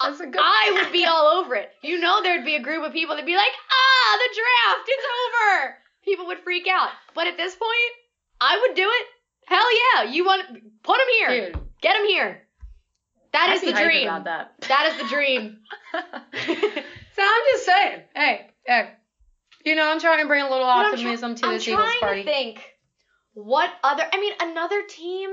That's 0.00 0.18
a 0.18 0.26
good. 0.26 0.40
I 0.42 0.80
would 0.82 0.92
be 0.92 1.04
all 1.04 1.26
over 1.40 1.54
it. 1.54 1.70
You 1.82 2.00
know, 2.00 2.22
there'd 2.22 2.44
be 2.44 2.56
a 2.56 2.62
group 2.62 2.84
of 2.84 2.92
people 2.92 3.14
that'd 3.14 3.26
be 3.26 3.36
like, 3.36 3.52
ah, 3.70 4.18
the 4.18 4.34
draft, 4.34 4.88
it's 4.88 5.06
over. 5.26 5.74
People 6.04 6.26
would 6.28 6.38
freak 6.38 6.66
out. 6.66 6.88
But 7.14 7.26
at 7.26 7.36
this 7.36 7.54
point, 7.54 7.92
I 8.40 8.58
would 8.66 8.74
do 8.74 8.88
it. 8.88 9.06
Hell 9.46 9.66
yeah. 9.94 10.10
You 10.10 10.24
want 10.24 10.42
put 10.82 10.96
him 10.98 11.06
here. 11.18 11.50
Dude, 11.52 11.60
Get 11.82 11.96
him 11.96 12.06
here. 12.06 12.42
That 13.32 13.50
I'd 13.50 13.56
is 13.56 13.60
the 13.62 13.80
dream. 13.80 14.08
About 14.08 14.24
that. 14.24 14.54
That 14.68 14.92
is 14.92 15.02
the 15.02 15.08
dream. 15.14 15.58
so 15.92 17.22
I'm 17.22 17.42
just 17.52 17.64
saying, 17.66 18.00
hey, 18.14 18.46
hey, 18.66 18.90
you 19.64 19.74
know, 19.74 19.88
I'm 19.90 20.00
trying 20.00 20.22
to 20.22 20.26
bring 20.26 20.42
a 20.42 20.48
little 20.50 20.66
I'm 20.66 20.84
try- 20.84 20.92
optimism 20.92 21.34
to 21.36 21.46
I'm 21.46 21.52
this 21.54 21.68
Eagles 21.68 21.84
trying 21.84 22.00
party. 22.00 22.22
to 22.22 22.28
think 22.28 22.62
what 23.34 23.70
other 23.84 24.04
I 24.12 24.20
mean 24.20 24.32
another 24.40 24.82
team 24.88 25.30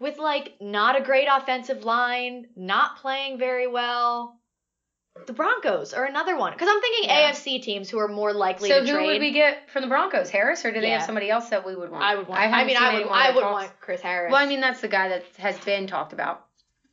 with 0.00 0.18
like 0.18 0.54
not 0.60 0.96
a 1.00 1.02
great 1.04 1.28
offensive 1.30 1.84
line, 1.84 2.46
not 2.56 2.98
playing 2.98 3.38
very 3.38 3.66
well. 3.66 4.34
The 5.26 5.32
Broncos 5.32 5.94
are 5.94 6.04
another 6.04 6.36
one 6.36 6.52
because 6.52 6.68
I'm 6.70 6.80
thinking 6.80 7.08
Yeah. 7.10 7.32
AFC 7.32 7.60
teams 7.60 7.90
who 7.90 7.98
are 7.98 8.06
more 8.06 8.32
likely 8.32 8.68
So 8.68 8.80
to 8.84 8.86
who 8.86 8.92
trade. 8.96 9.06
would 9.06 9.20
we 9.20 9.32
get 9.32 9.68
from 9.68 9.82
the 9.82 9.88
Broncos? 9.88 10.30
Harris, 10.30 10.64
or 10.64 10.70
do 10.70 10.80
they 10.80 10.90
have 10.90 11.02
somebody 11.02 11.28
else 11.28 11.48
that 11.48 11.66
we 11.66 11.74
would 11.74 11.90
want? 11.90 12.04
I 12.04 12.14
would 12.14 12.28
want. 12.28 12.40
I, 12.40 12.46
haven't 12.46 12.66
mean, 12.68 12.76
I 12.76 12.94
would. 12.94 13.04
more 13.06 13.14
I 13.14 13.30
would 13.34 13.40
talks. 13.40 13.52
want 13.64 13.80
Chris 13.80 14.00
Harris. 14.00 14.30
Well, 14.30 14.40
I 14.40 14.46
mean, 14.46 14.60
that's 14.60 14.80
the 14.80 14.86
guy 14.86 15.08
that 15.08 15.24
has 15.38 15.58
been 15.64 15.88
talked 15.88 16.12
about. 16.12 16.44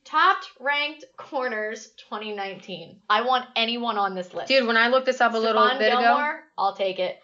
top 0.05 0.37
ranked 0.59 1.05
corners 1.17 1.89
2019. 2.09 2.99
I 3.07 3.21
want 3.21 3.45
anyone 3.55 3.99
on 3.99 4.15
this 4.15 4.33
list. 4.33 4.47
Dude, 4.47 4.65
when 4.65 4.77
I 4.77 4.87
looked 4.87 5.05
this 5.05 5.21
up 5.21 5.35
a 5.35 5.37
little 5.37 5.61
Stephon 5.61 5.77
bit 5.77 5.93
ago, 5.93 6.33
I'll 6.57 6.75
take 6.75 6.97
it. 6.97 7.19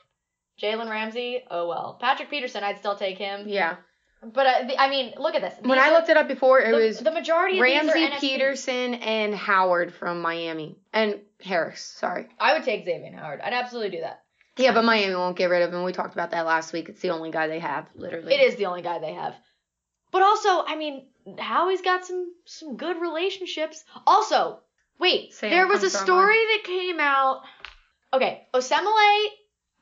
Jalen 0.62 0.90
Ramsey, 0.90 1.44
oh 1.50 1.68
well. 1.68 1.98
Patrick 2.00 2.30
Peterson, 2.30 2.64
I'd 2.64 2.78
still 2.80 2.96
take 2.96 3.18
him. 3.18 3.48
yeah. 3.48 3.78
But 4.24 4.46
uh, 4.46 4.68
the, 4.68 4.80
I 4.80 4.88
mean, 4.88 5.14
look 5.18 5.34
at 5.34 5.42
this. 5.42 5.56
When 5.62 5.80
I 5.80 5.90
are- 5.90 5.94
looked 5.94 6.10
it 6.10 6.18
up 6.18 6.28
before, 6.28 6.60
it 6.60 6.70
the, 6.72 6.78
was 6.78 7.00
the 7.00 7.12
majority 7.12 7.60
of 7.60 7.66
these 7.66 7.90
are 7.90 7.94
Ramsey, 7.96 8.20
Peterson, 8.20 8.94
and 8.94 9.34
Howard 9.34 9.96
from 9.96 10.22
Miami, 10.22 10.78
and 10.94 11.20
Harris. 11.44 11.82
Sorry. 11.82 12.28
I 12.40 12.54
would 12.54 12.64
take 12.64 12.86
Xavier 12.86 13.12
Howard. 13.18 13.42
I'd 13.42 13.54
absolutely 13.54 13.98
do 13.98 14.02
that. 14.02 14.22
Yeah, 14.58 14.74
but 14.74 14.84
Miami 14.84 15.16
won't 15.16 15.38
get 15.38 15.50
rid 15.50 15.64
of 15.64 15.74
him. 15.74 15.84
We 15.84 15.92
talked 15.92 16.14
about 16.14 16.32
that 16.32 16.46
last 16.46 16.72
week. 16.72 16.90
It's 16.90 17.02
the 17.02 17.10
only 17.10 17.32
guy 17.32 17.48
they 17.48 17.60
have, 17.60 17.88
literally. 17.96 18.34
It 18.34 18.42
is 18.42 18.58
the 18.58 18.68
only 18.68 18.84
guy 18.84 19.00
they 19.00 19.14
have. 19.14 19.34
But 20.12 20.22
also, 20.22 20.64
I 20.68 20.76
mean, 20.76 21.08
Howie's 21.40 21.82
got 21.82 22.06
some 22.06 22.32
some 22.46 22.78
good 22.78 23.02
relationships. 23.02 23.84
Also, 24.06 24.60
wait, 25.00 25.34
Sam 25.34 25.50
there 25.50 25.68
was 25.68 25.84
a 25.84 25.90
story 25.90 26.36
that 26.36 26.64
came 26.64 27.00
out. 27.00 27.42
Okay, 28.14 28.46
Osemele 28.54 29.28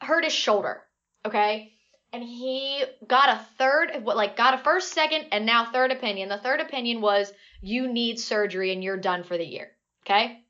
hurt 0.02 0.24
his 0.24 0.34
shoulder. 0.34 0.82
Okay, 1.26 1.74
and 2.12 2.24
he 2.24 2.84
got 3.08 3.30
a 3.30 3.46
third, 3.58 4.04
what 4.04 4.18
like 4.18 4.36
got 4.36 4.54
a 4.54 4.58
first, 4.58 4.94
second, 4.94 5.28
and 5.32 5.46
now 5.46 5.72
third 5.72 5.92
opinion. 5.92 6.30
The 6.30 6.38
third 6.38 6.60
opinion 6.60 7.02
was 7.02 7.32
you 7.62 7.92
need 7.92 8.20
surgery 8.20 8.72
and 8.72 8.84
you're 8.84 8.98
done 8.98 9.24
for 9.24 9.38
the 9.38 9.46
year. 9.46 9.72
Okay, 10.06 10.44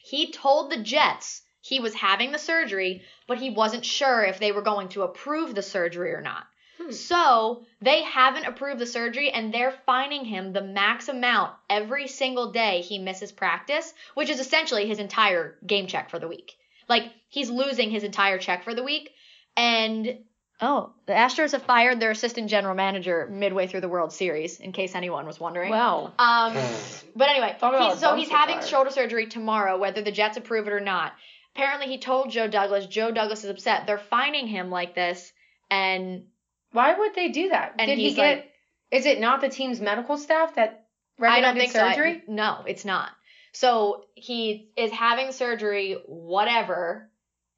he 0.00 0.32
told 0.32 0.70
the 0.70 0.82
Jets 0.82 1.42
he 1.60 1.80
was 1.80 1.94
having 1.94 2.32
the 2.32 2.38
surgery, 2.38 3.02
but 3.26 3.38
he 3.38 3.50
wasn't 3.50 3.84
sure 3.84 4.24
if 4.24 4.38
they 4.38 4.52
were 4.52 4.62
going 4.62 4.88
to 4.90 5.02
approve 5.02 5.54
the 5.54 5.62
surgery 5.62 6.12
or 6.12 6.20
not. 6.20 6.46
Hmm. 6.78 6.92
So 6.92 7.66
they 7.80 8.02
haven't 8.02 8.46
approved 8.46 8.80
the 8.80 8.86
surgery 8.86 9.30
and 9.30 9.52
they're 9.52 9.78
fining 9.84 10.24
him 10.24 10.52
the 10.52 10.62
max 10.62 11.08
amount 11.08 11.54
every 11.68 12.06
single 12.06 12.52
day 12.52 12.80
he 12.80 12.98
misses 12.98 13.32
practice, 13.32 13.92
which 14.14 14.30
is 14.30 14.40
essentially 14.40 14.86
his 14.86 14.98
entire 14.98 15.58
game 15.66 15.86
check 15.88 16.08
for 16.10 16.18
the 16.18 16.28
week. 16.28 16.56
Like 16.88 17.04
he's 17.28 17.50
losing 17.50 17.90
his 17.90 18.04
entire 18.04 18.38
check 18.38 18.64
for 18.64 18.74
the 18.74 18.82
week. 18.82 19.10
And 19.56 20.18
Oh, 20.60 20.92
the 21.06 21.12
Astros 21.12 21.52
have 21.52 21.62
fired 21.62 22.00
their 22.00 22.10
assistant 22.10 22.50
general 22.50 22.74
manager 22.74 23.28
midway 23.30 23.68
through 23.68 23.82
the 23.82 23.88
World 23.88 24.12
Series, 24.12 24.58
in 24.58 24.72
case 24.72 24.96
anyone 24.96 25.24
was 25.24 25.38
wondering. 25.38 25.70
Wow. 25.70 26.12
Um, 26.18 26.52
but 27.16 27.28
anyway, 27.28 27.54
he's, 27.60 28.00
so 28.00 28.16
he's 28.16 28.28
having 28.28 28.58
fire. 28.58 28.66
shoulder 28.66 28.90
surgery 28.90 29.26
tomorrow, 29.26 29.78
whether 29.78 30.02
the 30.02 30.10
Jets 30.10 30.36
approve 30.36 30.66
it 30.66 30.72
or 30.72 30.80
not. 30.80 31.12
Apparently, 31.54 31.86
he 31.86 31.98
told 31.98 32.30
Joe 32.30 32.48
Douglas. 32.48 32.86
Joe 32.86 33.12
Douglas 33.12 33.44
is 33.44 33.50
upset. 33.50 33.86
They're 33.86 33.98
fining 33.98 34.48
him 34.48 34.68
like 34.70 34.96
this, 34.96 35.32
and 35.70 36.24
Why 36.72 36.94
would 36.98 37.14
they 37.14 37.28
do 37.28 37.50
that? 37.50 37.74
And 37.78 37.88
Did 37.88 37.98
he 37.98 38.14
get? 38.14 38.36
like- 38.38 38.50
is 38.90 39.06
it 39.06 39.20
not 39.20 39.40
the 39.40 39.48
team's 39.50 39.80
medical 39.80 40.16
staff 40.16 40.54
that 40.56 40.86
I 41.20 41.40
don't 41.40 41.56
recommended 41.56 41.60
think 41.60 41.72
so. 41.72 41.84
I- 41.84 41.94
surgery? 41.94 42.22
no, 42.26 42.64
it's 42.66 42.84
not. 42.84 43.10
So 43.58 44.04
he 44.14 44.70
is 44.76 44.92
having 44.92 45.32
surgery, 45.32 45.96
whatever, 46.06 47.10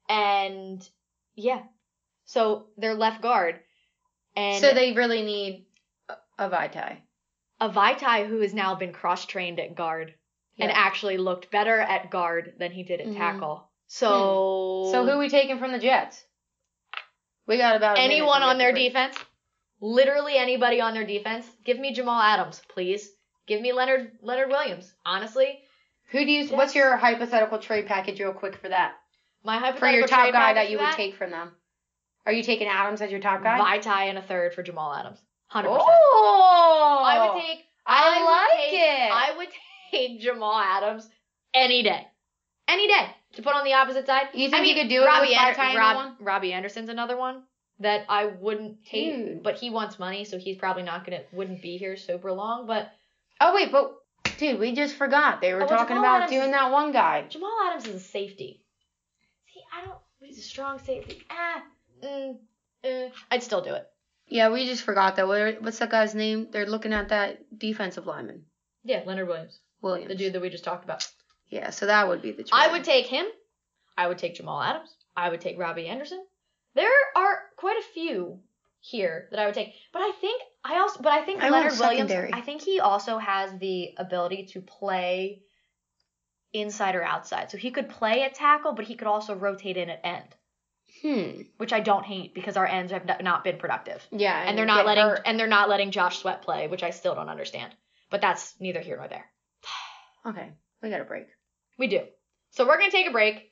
and 0.09 0.81
yeah. 1.35 1.61
So 2.25 2.65
they're 2.75 2.95
left 2.95 3.21
guard, 3.21 3.59
and 4.35 4.65
so 4.65 4.73
they 4.73 4.93
really 4.93 5.21
need 5.21 5.67
a, 6.39 6.49
Vaitai. 6.49 6.97
a 7.59 7.69
Vaitai 7.69 8.27
who 8.27 8.39
has 8.39 8.51
now 8.51 8.73
been 8.73 8.93
cross 8.93 9.27
trained 9.27 9.59
at 9.59 9.75
guard 9.75 10.15
and 10.57 10.71
actually 10.71 11.17
looked 11.17 11.51
better 11.51 11.79
at 11.79 12.09
guard 12.09 12.53
than 12.57 12.71
he 12.71 12.81
did 12.81 12.99
at 12.99 13.07
Mhm. 13.07 13.17
tackle. 13.17 13.69
So 13.85 14.89
So 14.91 15.05
who 15.05 15.19
we 15.19 15.29
taking 15.29 15.59
from 15.59 15.71
the 15.71 15.77
Jets? 15.77 16.25
We 17.45 17.57
got 17.57 17.75
about 17.75 17.99
anyone 17.99 18.41
on 18.41 18.57
their 18.57 18.71
defense, 18.73 19.23
literally 19.79 20.35
anybody 20.35 20.81
on 20.81 20.95
their 20.95 21.05
defense. 21.05 21.47
Give 21.63 21.77
me 21.77 21.93
Jamal 21.93 22.19
Adams, 22.19 22.59
please. 22.69 23.07
Give 23.45 23.61
me 23.61 23.71
Leonard 23.71 24.17
Leonard 24.23 24.49
Williams. 24.49 24.91
Honestly, 25.05 25.63
Who 26.11 26.25
do 26.25 26.31
you? 26.31 26.41
Yes. 26.43 26.51
What's 26.51 26.75
your 26.75 26.97
hypothetical 26.97 27.59
trade 27.59 27.87
package, 27.87 28.19
real 28.19 28.33
quick, 28.33 28.57
for 28.57 28.69
that? 28.69 28.93
my 29.43 29.57
hypothetical 29.57 29.89
For 29.89 29.97
your 29.97 30.07
top 30.07 30.19
trade 30.21 30.33
guy 30.33 30.53
that 30.53 30.69
you 30.69 30.77
would 30.77 30.91
take 30.91 31.15
from 31.15 31.31
them. 31.31 31.51
Are 32.25 32.31
you 32.31 32.43
taking 32.43 32.67
Adams 32.67 33.01
as 33.01 33.09
your 33.09 33.19
top 33.19 33.41
guy? 33.43 33.57
Vaitai 33.57 34.09
and 34.09 34.17
a 34.17 34.21
third 34.21 34.53
for 34.53 34.61
Jamal 34.61 34.93
Adams. 34.93 35.19
Hundred 35.47 35.69
percent. 35.69 35.87
Oh, 35.89 37.03
I 37.03 37.27
would 37.33 37.41
take. 37.41 37.65
I 37.85 38.19
would 38.19 38.25
like 38.25 38.69
take- 38.69 38.79
it. 38.79 39.11
I 39.11 39.37
would 39.37 39.47
take 39.89 40.21
Jamal 40.21 40.59
Adams 40.59 41.09
any 41.53 41.81
day, 41.83 42.07
any 42.67 42.87
day 42.87 43.07
to 43.33 43.41
put 43.41 43.55
on 43.55 43.63
the 43.65 43.73
opposite 43.73 44.05
side. 44.05 44.27
You 44.33 44.49
think 44.49 44.61
I 44.61 44.61
mean, 44.61 44.75
you 44.77 44.81
could 44.83 44.89
do 44.89 45.01
it 45.01 45.05
Robbie 45.05 45.29
with 45.29 45.37
Ander- 45.37 45.59
Vaitai 45.59 45.75
Rob- 45.77 45.95
one? 45.95 46.15
Robbie 46.19 46.53
Anderson's 46.53 46.89
another 46.89 47.17
one 47.17 47.43
that 47.79 48.05
I 48.07 48.27
wouldn't 48.27 48.85
take, 48.85 49.15
Dude. 49.15 49.43
but 49.43 49.55
he 49.55 49.71
wants 49.71 49.97
money, 49.97 50.23
so 50.23 50.37
he's 50.37 50.57
probably 50.57 50.83
not 50.83 51.03
gonna 51.03 51.23
wouldn't 51.33 51.61
be 51.63 51.77
here 51.77 51.97
super 51.97 52.31
long. 52.31 52.67
But 52.67 52.91
Oh 53.41 53.55
wait, 53.55 53.71
but 53.71 53.95
dude, 54.41 54.59
we 54.59 54.73
just 54.73 54.95
forgot 54.95 55.39
they 55.39 55.53
were 55.53 55.61
Oh, 55.63 55.65
well, 55.67 55.69
talking 55.77 55.95
Jamal 55.95 56.03
about 56.03 56.23
Adams- 56.23 56.31
doing 56.31 56.51
that 56.51 56.71
one 56.71 56.91
guy. 56.91 57.21
Jamal 57.29 57.51
Adams 57.69 57.87
is 57.87 57.95
a 57.95 57.99
safety. 57.99 58.61
See, 59.53 59.61
I 59.73 59.85
don't. 59.85 59.97
He's 60.19 60.37
a 60.39 60.41
strong 60.41 60.79
safety. 60.79 61.23
Ah, 61.29 61.63
mm, 62.03 62.37
uh, 62.83 63.09
I'd 63.29 63.43
still 63.43 63.61
do 63.61 63.73
it. 63.73 63.87
Yeah, 64.27 64.49
we 64.49 64.65
just 64.65 64.83
forgot 64.83 65.15
that. 65.17 65.27
What- 65.27 65.61
What's 65.61 65.79
that 65.79 65.89
guy's 65.89 66.15
name? 66.15 66.49
They're 66.51 66.65
looking 66.65 66.93
at 66.93 67.09
that 67.09 67.57
defensive 67.57 68.05
lineman, 68.07 68.45
Yeah, 68.83 69.03
Leonard 69.05 69.27
Williams, 69.27 69.59
Williams. 69.81 70.07
the 70.09 70.15
dude 70.15 70.33
that 70.33 70.41
we 70.41 70.49
just 70.49 70.63
talked 70.63 70.83
about. 70.83 71.07
Yeah, 71.49 71.69
so 71.69 71.85
that 71.85 72.07
would 72.07 72.21
be 72.21 72.31
the. 72.31 72.43
Trade. 72.43 72.49
I 72.53 72.71
would 72.71 72.83
take 72.83 73.05
him. 73.07 73.25
I 73.97 74.07
would 74.07 74.17
take 74.17 74.35
Jamal 74.35 74.61
Adams. 74.61 74.89
I 75.15 75.29
would 75.29 75.41
take 75.41 75.59
Robbie 75.59 75.87
Anderson. 75.87 76.25
There 76.73 76.89
are 77.15 77.43
quite 77.57 77.77
a 77.77 77.83
few 77.93 78.39
here 78.81 79.27
that 79.31 79.39
I 79.39 79.45
would 79.45 79.53
take, 79.55 79.73
but 79.93 80.01
I 80.01 80.11
think 80.19 80.41
I 80.63 80.79
also, 80.79 81.01
but 81.01 81.13
I 81.13 81.23
think 81.23 81.41
I 81.41 81.49
Leonard 81.49 81.73
Williams. 81.79 82.09
secondary. 82.09 82.33
I 82.33 82.41
think 82.41 82.61
he 82.61 82.79
also 82.79 83.17
has 83.19 83.57
the 83.59 83.93
ability 83.97 84.47
to 84.53 84.61
play 84.61 85.41
inside 86.53 86.95
or 86.95 87.03
outside. 87.03 87.49
So 87.51 87.57
he 87.57 87.71
could 87.71 87.89
play 87.89 88.23
at 88.23 88.33
tackle, 88.35 88.73
but 88.73 88.85
he 88.85 88.95
could 88.95 89.07
also 89.07 89.35
rotate 89.35 89.77
in 89.77 89.89
at 89.89 90.01
end, 90.03 90.35
Hmm. 91.01 91.41
which 91.57 91.71
I 91.73 91.79
don't 91.79 92.03
hate 92.05 92.33
because 92.33 92.57
our 92.57 92.65
ends 92.65 92.91
have 92.91 93.05
not- 93.21 93.43
been 93.43 93.57
productive, 93.57 94.05
Yeah, 94.11 94.41
and 94.45 94.57
they're 94.57 94.65
not 94.65 94.85
letting 94.85 95.03
hurt. 95.05 95.21
and 95.25 95.39
they're 95.39 95.47
not 95.47 95.69
letting 95.69 95.91
Josh 95.91 96.17
Sweat 96.19 96.41
play, 96.41 96.67
which 96.67 96.83
I 96.83 96.89
still 96.89 97.15
don't 97.15 97.29
understand. 97.29 97.73
But 98.09 98.19
that's 98.21 98.59
neither 98.59 98.81
here 98.81 98.97
nor 98.97 99.07
there. 99.07 99.31
Okay, 100.25 100.51
we 100.83 100.89
got 100.91 101.01
a 101.01 101.05
break. 101.05 101.27
We 101.79 101.87
do. 101.87 102.05
So 102.51 102.67
we're 102.67 102.77
going 102.77 102.91
to 102.91 102.95
take 102.97 103.07
a 103.07 103.11
break. 103.11 103.51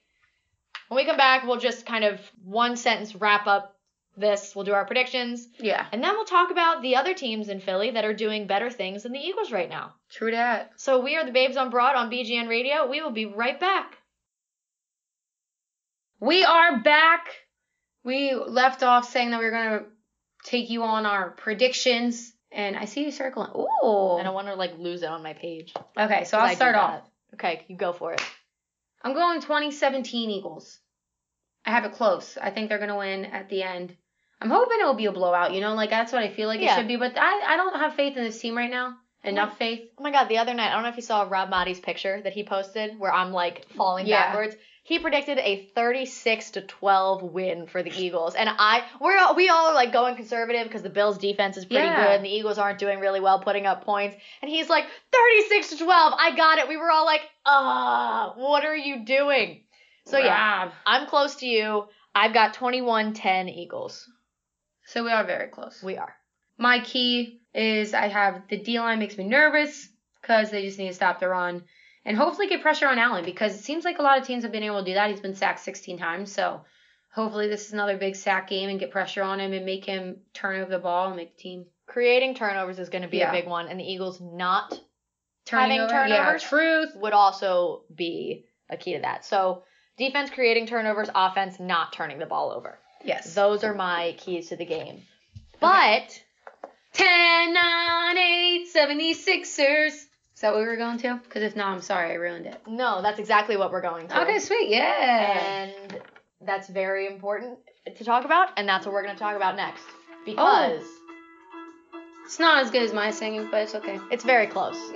When 0.89 0.97
we 0.97 1.05
come 1.05 1.17
back, 1.17 1.43
we'll 1.45 1.57
just 1.57 1.85
kind 1.85 2.03
of 2.03 2.19
one 2.43 2.75
sentence 2.77 3.15
wrap 3.15 3.47
up 3.47 3.78
this. 4.17 4.55
We'll 4.55 4.65
do 4.65 4.73
our 4.73 4.85
predictions. 4.85 5.47
Yeah, 5.59 5.85
And 5.91 6.03
then 6.03 6.13
we'll 6.13 6.25
talk 6.25 6.51
about 6.51 6.81
the 6.81 6.95
other 6.97 7.13
teams 7.13 7.49
in 7.49 7.59
Philly 7.59 7.91
that 7.91 8.05
are 8.05 8.13
doing 8.13 8.47
better 8.47 8.69
things 8.69 9.03
than 9.03 9.11
the 9.11 9.19
Eagles 9.19 9.51
right 9.51 9.69
now. 9.69 9.93
true 10.09 10.31
that. 10.31 10.71
So 10.77 10.99
we 10.99 11.15
are 11.15 11.25
the 11.25 11.31
Babes 11.31 11.57
on 11.57 11.69
Broad 11.69 11.95
on 11.95 12.09
BGN 12.09 12.49
Radio. 12.49 12.87
We 12.87 13.01
will 13.01 13.11
be 13.11 13.25
right 13.25 13.59
back. 13.59 13.97
We 16.19 16.43
are 16.43 16.79
back. 16.79 17.27
We 18.03 18.33
left 18.33 18.83
off 18.83 19.09
saying 19.09 19.31
that 19.31 19.39
we 19.39 19.45
were 19.45 19.51
gonna 19.51 19.85
take 20.43 20.69
you 20.69 20.83
on 20.83 21.05
our 21.05 21.31
predictions, 21.31 22.33
and 22.51 22.75
I 22.75 22.85
see 22.85 23.05
you 23.05 23.11
circling. 23.11 23.51
Ooh. 23.55 24.17
And 24.17 24.27
I 24.27 24.31
want 24.31 24.47
to 24.47 24.55
like 24.55 24.77
lose 24.77 25.03
it 25.03 25.09
on 25.09 25.23
my 25.23 25.33
page. 25.33 25.73
Okay, 25.97 26.25
so 26.25 26.37
I 26.37 26.41
I'll 26.41 26.49
do 26.49 26.55
start 26.55 26.75
off. 26.75 27.01
Okay, 27.35 27.65
you 27.67 27.77
go 27.77 27.93
for 27.93 28.13
it. 28.13 28.21
I'm 29.01 29.13
going 29.13 29.39
2017 29.41 30.29
Eagles. 30.29 30.79
I 31.69 31.73
have 31.73 31.85
it 31.85 31.91
close. 31.93 32.35
I 32.41 32.49
think 32.49 32.67
they're 32.69 32.79
gonna 32.79 32.97
win 32.97 33.25
at 33.25 33.47
the 33.49 33.61
end. 33.61 33.95
I'm 34.41 34.49
hoping 34.49 34.79
it'll 34.79 34.93
be 34.95 35.05
a 35.05 35.11
blowout. 35.11 35.53
You 35.53 35.61
know, 35.61 35.75
like 35.75 35.91
that's 35.91 36.11
what 36.11 36.23
I 36.23 36.29
feel 36.29 36.47
like 36.47 36.61
Yeah. 36.61 36.73
it 36.73 36.75
should 36.79 36.87
be. 36.87 36.95
But 36.95 37.15
I 37.17 37.53
I 37.53 37.57
don't 37.57 37.75
have 37.79 37.93
faith 37.93 38.17
in 38.17 38.23
this 38.23 38.39
team 38.41 38.57
right 38.57 38.71
now. 38.71 38.95
Enough 39.23 39.57
faith. 39.57 39.81
Oh 39.97 40.03
my 40.03 40.11
god, 40.11 40.29
the 40.29 40.37
other 40.39 40.53
night, 40.53 40.69
I 40.71 40.73
don't 40.73 40.83
know 40.83 40.89
if 40.89 40.95
you 40.95 41.01
saw 41.03 41.27
Rob 41.29 41.51
Maaddi's 41.51 41.79
picture 41.79 42.21
that 42.23 42.33
he 42.33 42.43
posted 42.43 42.97
where 42.97 43.13
I'm 43.13 43.31
like 43.31 43.65
falling 43.75 44.07
Yeah. 44.07 44.27
backwards. 44.27 44.55
He 44.83 44.97
predicted 44.97 45.37
a 45.37 45.69
36 45.75 46.51
to 46.51 46.61
12 46.61 47.21
win 47.21 47.67
for 47.67 47.83
the 47.83 47.91
Eagles. 47.91 48.33
And 48.33 48.49
I 48.49 48.83
we're 48.99 49.17
all, 49.19 49.35
we 49.35 49.49
all 49.49 49.67
are 49.67 49.73
like 49.75 49.91
going 49.91 50.15
conservative 50.15 50.63
because 50.63 50.81
the 50.81 50.89
Bills 50.89 51.17
defense 51.19 51.57
is 51.57 51.65
pretty 51.65 51.85
Yeah. 51.85 51.97
good 52.07 52.15
and 52.15 52.25
the 52.25 52.29
Eagles 52.33 52.57
aren't 52.57 52.79
doing 52.79 52.99
really 52.99 53.19
well 53.19 53.39
putting 53.39 53.67
up 53.67 53.83
points. 53.83 54.15
And 54.41 54.49
he's 54.49 54.69
like 54.69 54.85
36 55.11 55.69
to 55.71 55.77
12. 55.83 56.13
I 56.17 56.35
got 56.35 56.57
it. 56.57 56.67
We 56.67 56.77
were 56.77 56.89
all 56.89 57.05
like, 57.05 57.21
"Ah, 57.45 58.33
what 58.35 58.63
are 58.65 58.75
you 58.75 59.05
doing?" 59.05 59.63
So 60.05 60.17
yeah, 60.17 60.63
Rob. 60.63 60.71
I'm 60.85 61.07
close 61.07 61.35
to 61.37 61.45
you. 61.47 61.85
I've 62.15 62.33
got 62.33 62.55
21-10 62.55 63.49
Eagles. 63.55 64.09
So 64.85 65.03
we 65.03 65.11
are 65.11 65.23
very 65.23 65.47
close. 65.49 65.81
We 65.83 65.97
are. 65.97 66.15
My 66.57 66.79
key 66.79 67.41
is 67.53 67.93
I 67.93 68.07
have 68.07 68.41
the 68.49 68.57
D 68.57 68.79
line 68.79 68.99
makes 68.99 69.17
me 69.17 69.23
nervous 69.25 69.87
because 70.21 70.49
they 70.49 70.65
just 70.65 70.77
need 70.79 70.87
to 70.89 70.93
stop 70.93 71.19
the 71.19 71.27
run 71.29 71.63
and 72.05 72.17
hopefully 72.17 72.47
get 72.47 72.61
pressure 72.61 72.87
on 72.87 72.97
Allen 72.99 73.23
because 73.25 73.53
it 73.55 73.63
seems 73.63 73.85
like 73.85 73.99
a 73.99 74.01
lot 74.01 74.19
of 74.19 74.25
teams 74.25 74.43
have 74.43 74.51
been 74.51 74.63
able 74.63 74.79
to 74.79 74.85
do 74.85 74.93
that. 74.95 75.09
He's 75.11 75.19
been 75.19 75.35
sacked 75.35 75.59
16 75.59 75.97
times, 75.97 76.31
so 76.33 76.61
hopefully 77.11 77.47
this 77.47 77.67
is 77.67 77.73
another 77.73 77.97
big 77.97 78.15
sack 78.15 78.47
game 78.49 78.69
and 78.69 78.79
get 78.79 78.91
pressure 78.91 79.23
on 79.23 79.39
him 79.39 79.53
and 79.53 79.65
make 79.65 79.85
him 79.85 80.17
turn 80.33 80.59
over 80.59 80.69
the 80.71 80.79
ball 80.79 81.07
and 81.07 81.15
make 81.15 81.35
the 81.37 81.41
team 81.41 81.65
Creating 81.87 82.35
turnovers 82.35 82.77
is 82.77 82.89
going 82.89 83.01
to 83.01 83.07
be 83.07 83.17
Yeah. 83.17 83.29
a 83.29 83.33
big 83.33 83.47
one 83.47 83.67
and 83.67 83.79
the 83.79 83.83
Eagles 83.83 84.21
not 84.21 84.79
turning 85.45 85.79
Having 85.79 85.81
over. 85.81 85.89
turnovers? 85.91 86.43
Yeah, 86.43 86.49
truth. 86.49 86.95
would 86.97 87.13
also 87.13 87.83
be 87.93 88.45
a 88.69 88.77
key 88.77 88.93
to 88.93 89.01
that. 89.01 89.25
So 89.25 89.63
defense 89.99 90.31
creating 90.31 90.65
turnovers, 90.65 91.09
offense 91.13 91.59
not 91.59 91.93
turning 91.93 92.17
the 92.17 92.25
ball 92.25 92.51
over. 92.51 92.79
Yes. 93.03 93.35
Those 93.35 93.63
are 93.63 93.73
my 93.75 94.15
keys 94.17 94.49
to 94.49 94.55
the 94.55 94.65
game. 94.65 95.03
But 95.59 96.21
10, 96.93 97.53
9, 97.53 98.17
8, 98.17 98.67
76ers. 98.75 99.87
Is 99.87 100.07
that 100.41 100.53
what 100.53 100.61
we 100.61 100.67
were 100.67 100.77
going 100.77 100.97
to? 100.99 101.19
Because 101.23 101.43
if 101.43 101.55
not, 101.55 101.73
I'm 101.73 101.81
sorry, 101.81 102.11
I 102.11 102.15
ruined 102.15 102.45
it. 102.45 102.61
no, 102.65 103.01
that's 103.01 103.19
exactly 103.19 103.57
what 103.57 103.71
we're 103.71 103.81
going 103.81 104.07
to. 104.07 104.21
Okay, 104.21 104.39
sweet. 104.39 104.69
Yeah. 104.69 105.67
And 105.69 106.01
that's 106.41 106.69
very 106.69 107.07
important 107.07 107.59
to 107.97 108.03
talk 108.05 108.23
about, 108.23 108.49
and 108.57 108.67
that's 108.67 108.85
what 108.85 108.93
we're 108.93 109.03
going 109.03 109.15
to 109.15 109.19
talk 109.19 109.35
about 109.35 109.57
next. 109.57 109.83
Because 110.25 110.81
oh. 110.83 110.98
It's 112.29 112.37
not 112.37 112.63
as 112.63 112.69
good 112.69 112.83
as 112.83 112.93
my 112.93 113.09
singing, 113.09 113.47
but 113.49 113.63
it's 113.63 113.73
okay. 113.73 113.99
it's 114.11 114.23
very 114.23 114.45
close. 114.45 114.77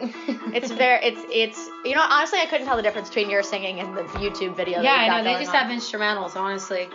It's 0.53 0.69
very, 0.69 1.03
it's, 1.03 1.19
it's, 1.31 1.57
you 1.83 1.95
know, 1.95 2.05
honestly, 2.07 2.37
I 2.37 2.45
couldn't 2.45 2.67
tell 2.67 2.75
the 2.77 2.83
difference 2.83 3.07
between 3.09 3.31
your 3.31 3.41
singing 3.41 3.79
and 3.79 3.97
the 3.97 4.03
YouTube 4.21 4.55
video. 4.55 4.83
yeah, 4.83 4.91
I 4.93 5.23
know. 5.23 5.33
They 5.33 5.43
just 5.43 5.55
on. 5.55 5.67
have 5.67 5.71
instrumentals, 5.75 6.35
honestly. 6.35 6.87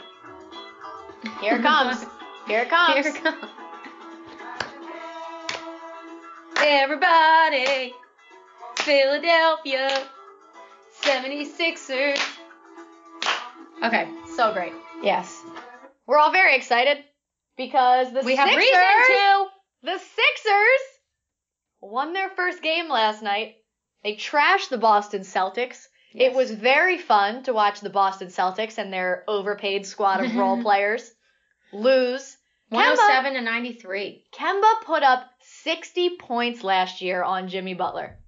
Here 1.40 1.57
it 1.57 1.62
comes. 1.62 2.07
Here 2.46 2.61
it 2.61 2.70
comes. 2.70 3.05
Here 3.05 3.12
it 3.16 3.20
comes. 3.20 3.51
Everybody, 6.59 7.94
Philadelphia, 8.77 10.07
76ers. 11.03 12.20
Okay, 13.83 14.09
So 14.37 14.53
great. 14.53 14.72
yes. 15.03 15.42
We're 16.07 16.18
all 16.18 16.31
very 16.31 16.55
excited 16.55 16.98
because 17.57 18.12
the 18.12 18.22
We 18.22 18.37
have 18.37 18.57
reason 18.57 18.72
to. 18.72 19.46
The 19.83 19.99
Sixers 19.99 20.85
won 21.81 22.12
their 22.12 22.31
first 22.31 22.62
game 22.62 22.88
last 22.88 23.23
night. 23.23 23.57
They 24.03 24.14
trashed 24.14 24.69
the 24.69 24.79
Boston 24.79 25.23
Celtics. 25.23 25.87
It 26.14 26.33
was 26.33 26.51
very 26.51 26.99
fun 26.99 27.43
to 27.45 27.53
watch 27.53 27.81
the 27.81 27.91
Boston 27.91 28.29
Celtics 28.29 28.79
and 28.79 28.93
their 28.93 29.25
overpaid 29.29 29.87
squad 29.87 30.25
of 30.25 30.35
role 30.35 30.62
players 30.62 31.11
lose. 31.73 32.37
107 32.71 33.35
to 33.35 33.41
93. 33.41 34.25
Kemba 34.33 34.83
put 34.85 35.03
up 35.03 35.31
60 35.41 36.17
points 36.19 36.62
last 36.62 37.01
year 37.01 37.23
on 37.23 37.49
Jimmy 37.49 37.75
Butler. 37.75 38.19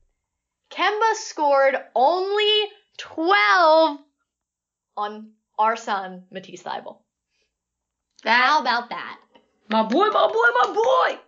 Kemba 0.71 1.15
scored 1.15 1.77
only 1.95 2.69
12 2.99 3.99
on 4.97 5.33
our 5.59 5.77
son, 5.77 6.25
Matisse 6.31 6.63
Thybulle. 6.63 6.99
That 8.25 8.45
How 8.45 8.61
about 8.61 8.91
that? 8.91 9.19
my 9.69 9.83
boy, 9.83 10.09
my 10.09 10.27
boy, 10.27 10.49
my 10.63 10.75
boy. 10.75 11.21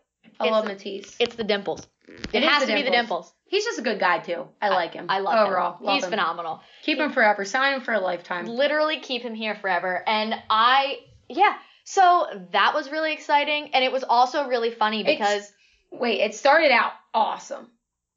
I 0.42 0.46
It's- 0.46 0.52
love 0.52 0.64
Matisse. 0.66 1.16
It's 1.18 1.34
the 1.34 1.44
dimples. 1.44 1.86
It 2.32 2.42
has 2.42 2.62
the 2.62 2.66
to 2.68 2.74
be 2.74 2.82
the 2.82 2.90
dimples. 2.90 3.32
He's 3.46 3.64
just 3.64 3.78
a 3.78 3.82
good 3.82 3.98
guy 4.00 4.18
too. 4.18 4.48
I 4.60 4.68
like 4.70 4.92
him. 4.94 5.06
I 5.08 5.20
love 5.20 5.46
overall. 5.46 5.78
him. 5.78 5.86
Love 5.86 5.94
He's 5.96 6.04
him. 6.04 6.10
phenomenal. 6.10 6.60
Keep 6.82 6.98
him 6.98 7.12
forever. 7.12 7.44
Sign 7.44 7.74
him 7.74 7.80
for 7.82 7.94
a 7.94 8.00
lifetime. 8.00 8.46
Literally 8.46 9.00
keep 9.00 9.22
him 9.22 9.34
here 9.34 9.54
forever. 9.54 10.02
And 10.06 10.34
I, 10.50 10.98
yeah. 11.28 11.54
So 11.84 12.26
that 12.52 12.74
was 12.74 12.90
really 12.90 13.12
exciting, 13.12 13.70
and 13.74 13.84
it 13.84 13.90
was 13.92 14.04
also 14.04 14.46
really 14.48 14.70
funny 14.70 15.00
It's- 15.00 15.16
because 15.18 15.52
Wait, 15.90 16.20
it 16.20 16.34
started 16.34 16.70
out 16.72 16.92
awesome. 17.12 17.70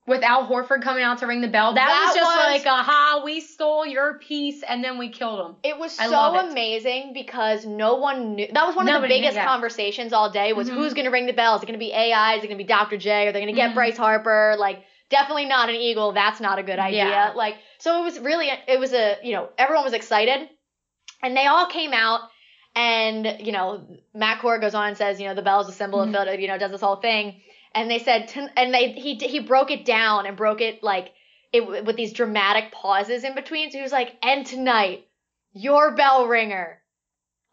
With 0.08 0.22
Al 0.22 0.46
Horford 0.48 0.84
coming 0.84 1.04
out 1.04 1.18
to 1.20 1.26
ring 1.26 1.41
the 1.41 1.48
bell. 1.48 1.74
That, 1.74 1.88
That 1.88 2.06
was 2.06 2.15
just 2.15 2.26
was- 2.38 2.63
like, 2.63 2.65
aha, 2.68 3.24
we 3.26 3.39
stole 3.41 3.88
your 3.88 4.20
piece 4.20 4.62
and 4.62 4.84
then 4.84 5.00
we 5.00 5.10
killed 5.10 5.39
him. 5.50 5.56
It 5.63 5.80
was 5.80 5.98
I 5.98 6.08
so 6.10 6.36
it. 6.36 6.52
amazing 6.52 7.13
because 7.13 7.65
no 7.65 7.96
one 7.96 8.36
knew. 8.36 8.48
That 8.54 8.68
was 8.68 8.76
one 8.76 8.86
of 8.86 8.94
the 8.94 9.00
Nobody 9.00 9.15
knew, 9.15 9.22
biggest 9.22 9.36
yeah. 9.38 9.46
conversations 9.48 10.13
all 10.13 10.30
day 10.30 10.54
was 10.54 10.70
Mhm. 10.70 10.76
who's 10.76 10.94
going 10.94 11.06
to 11.06 11.12
ring 11.12 11.26
the 11.26 11.34
bell? 11.34 11.56
Is 11.56 11.63
it 11.63 11.65
going 11.65 11.80
to 11.80 11.84
be 11.84 11.91
AI? 11.91 12.36
Is 12.36 12.44
it 12.44 12.48
going 12.48 12.58
to 12.60 12.63
be 12.63 12.68
Dr. 12.68 12.98
J? 12.98 13.28
Are 13.28 13.32
they 13.32 13.39
going 13.39 13.54
to 13.54 13.60
get 13.60 13.72
Mhm. 13.72 13.74
Bryce 13.74 13.98
Harper? 13.98 14.56
Like, 14.60 14.84
definitely 15.10 15.46
not 15.46 15.70
an 15.70 15.76
Eagle. 15.76 16.12
That's 16.12 16.39
not 16.39 16.60
a 16.60 16.63
good 16.63 16.78
idea. 16.78 17.06
Yeah. 17.08 17.32
Like, 17.36 17.56
so 17.80 18.00
it 18.02 18.04
was 18.04 18.20
really, 18.20 18.52
it 18.68 18.80
was 18.80 18.94
a, 18.94 19.18
you 19.24 19.34
know, 19.34 19.50
everyone 19.58 19.86
was 19.86 19.94
excited. 19.94 20.50
And 21.24 21.36
they 21.36 21.48
all 21.48 21.65
came 21.65 21.94
out. 21.94 22.20
And, 22.76 23.38
you 23.39 23.54
know, 23.54 23.88
Matt 24.13 24.39
Cord 24.41 24.62
goes 24.62 24.76
on 24.76 24.89
and 24.89 24.98
says, 24.98 25.20
you 25.20 25.28
know, 25.28 25.34
the 25.34 25.41
bell 25.41 25.62
is 25.62 25.70
a 25.70 25.72
symbol 25.72 26.00
Mhm. 26.00 26.08
of 26.08 26.12
Philadelphia, 26.12 26.41
you 26.41 26.48
know, 26.50 26.58
does 26.60 26.72
this 26.72 26.82
whole 26.82 26.98
thing. 26.98 27.41
And 27.76 27.92
they 27.92 28.00
said, 28.00 28.32
and 28.56 28.74
they, 28.74 28.94
he, 28.94 29.16
he 29.16 29.40
broke 29.42 29.70
it 29.70 29.84
down 29.84 30.26
and 30.26 30.38
broke 30.38 30.62
it 30.62 30.82
like, 30.82 31.12
it 31.52 31.86
with 31.86 31.98
these 31.98 32.14
dramatic 32.14 32.72
pauses 32.72 33.24
in 33.26 33.36
between. 33.36 33.70
So 33.70 33.78
he 33.78 33.82
was 33.84 33.92
like, 33.92 34.16
and 34.24 34.46
tonight, 34.46 35.08
your 35.54 35.92
bell 35.94 36.26
ringer, 36.28 36.82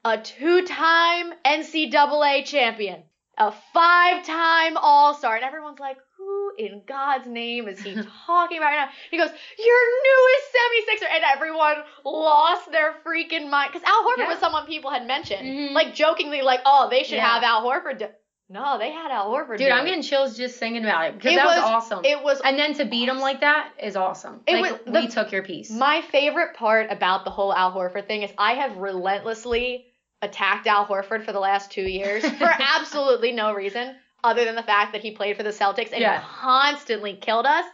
a 0.04 0.18
two-time 0.18 1.32
NCAA 1.44 2.44
champion, 2.44 3.02
a 3.36 3.52
five-time 3.74 4.76
All-Star, 4.76 5.34
and 5.36 5.44
everyone's 5.44 5.78
like, 5.80 5.96
who 6.16 6.52
in 6.56 6.82
God's 6.86 7.26
name 7.26 7.66
is 7.68 7.80
he 7.80 7.94
talking 8.26 8.58
about 8.58 8.66
right 8.66 8.86
now? 8.86 8.88
He 9.10 9.18
goes, 9.18 9.30
your 9.58 9.80
newest 10.04 11.02
76er, 11.04 11.14
and 11.16 11.24
everyone 11.34 11.76
lost 12.04 12.70
their 12.70 12.94
freaking 13.04 13.50
mind 13.50 13.72
because 13.72 13.86
Al 13.88 14.04
Horford 14.04 14.18
Yeah. 14.18 14.28
was 14.28 14.38
someone 14.38 14.66
people 14.66 14.90
had 14.92 15.06
mentioned, 15.06 15.48
Mhm. 15.48 15.72
like 15.72 15.94
jokingly, 15.94 16.42
like, 16.42 16.60
oh, 16.64 16.88
they 16.90 17.02
should 17.02 17.16
Yeah. 17.16 17.28
have 17.28 17.42
Al 17.42 17.62
Horford. 17.64 18.08
No, 18.52 18.76
they 18.78 18.90
had 18.92 19.10
Al 19.10 19.30
Horford. 19.30 19.56
Dude, 19.58 19.70
I'm 19.70 19.84
it. 19.86 19.88
getting 19.88 20.02
chills 20.02 20.36
just 20.36 20.58
thinking 20.58 20.84
about 20.84 21.06
it 21.06 21.14
because 21.16 21.34
that 21.34 21.46
was, 21.46 21.56
was- 21.56 21.64
awesome. 21.64 22.04
It 22.04 22.22
was 22.22 22.40
and 22.44 22.58
then 22.58 22.74
to 22.74 22.84
beat 22.84 23.08
him 23.08 23.18
like 23.18 23.40
that 23.40 23.70
is 23.82 23.96
awesome. 23.96 24.40
It 24.46 24.60
like, 24.60 24.72
was- 24.72 24.80
we 24.94 25.06
the- 25.06 25.12
took 25.12 25.32
your 25.32 25.42
piece. 25.42 25.70
My 25.70 26.02
favorite 26.02 26.54
part 26.54 26.88
about 26.90 27.24
the 27.24 27.30
whole 27.30 27.52
Al 27.54 27.72
Horford 27.72 28.06
thing 28.06 28.22
is 28.22 28.30
I 28.36 28.52
have 28.54 28.76
relentlessly 28.76 29.86
attacked 30.20 30.66
Al 30.66 30.86
Horford 30.86 31.24
for 31.24 31.32
the 31.32 31.40
last 31.40 31.70
two 31.70 31.82
years 31.82 32.22
for 32.38 32.44
absolutely 32.76 33.32
no 33.32 33.54
reason 33.54 33.96
other 34.22 34.44
than 34.44 34.54
the 34.54 34.62
fact 34.62 34.92
that 34.92 35.00
he 35.02 35.10
played 35.12 35.36
for 35.36 35.42
the 35.42 35.50
Celtics 35.50 35.90
and 35.92 36.00
Yeah. 36.00 36.22
constantly 36.22 37.14
killed 37.16 37.46
us. 37.46 37.64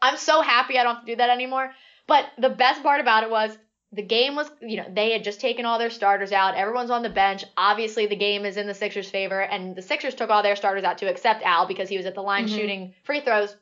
I'm 0.00 0.16
so 0.16 0.40
happy 0.40 0.78
I 0.78 0.84
don't 0.84 0.94
have 0.96 1.04
to 1.04 1.12
do 1.12 1.16
that 1.16 1.30
anymore. 1.30 1.70
But 2.06 2.26
the 2.38 2.48
best 2.48 2.82
part 2.82 3.00
about 3.00 3.24
it 3.24 3.30
was 3.30 3.56
the 3.92 4.02
game 4.02 4.36
was, 4.36 4.50
you 4.62 4.78
know, 4.78 4.86
they 4.90 5.12
had 5.12 5.22
just 5.22 5.40
taken 5.40 5.66
all 5.66 5.78
their 5.78 5.90
starters 5.90 6.32
out. 6.32 6.54
Everyone's 6.54 6.90
on 6.90 7.02
the 7.02 7.10
bench. 7.10 7.44
Obviously, 7.56 8.06
the 8.06 8.16
game 8.16 8.44
is 8.46 8.56
in 8.56 8.66
the 8.66 8.74
Sixers' 8.74 9.10
favor, 9.10 9.40
and 9.40 9.76
the 9.76 9.82
Sixers 9.82 10.14
took 10.14 10.30
all 10.30 10.42
their 10.42 10.56
starters 10.56 10.84
out 10.84 10.98
to 10.98 11.06
except 11.08 11.42
Al 11.44 11.66
because 11.66 11.88
he 11.90 11.96
was 11.98 12.06
at 12.06 12.14
the 12.14 12.22
line 12.22 12.46
Mhm. 12.46 12.56
shooting 12.56 12.94
free 13.04 13.20
throws. 13.20 13.54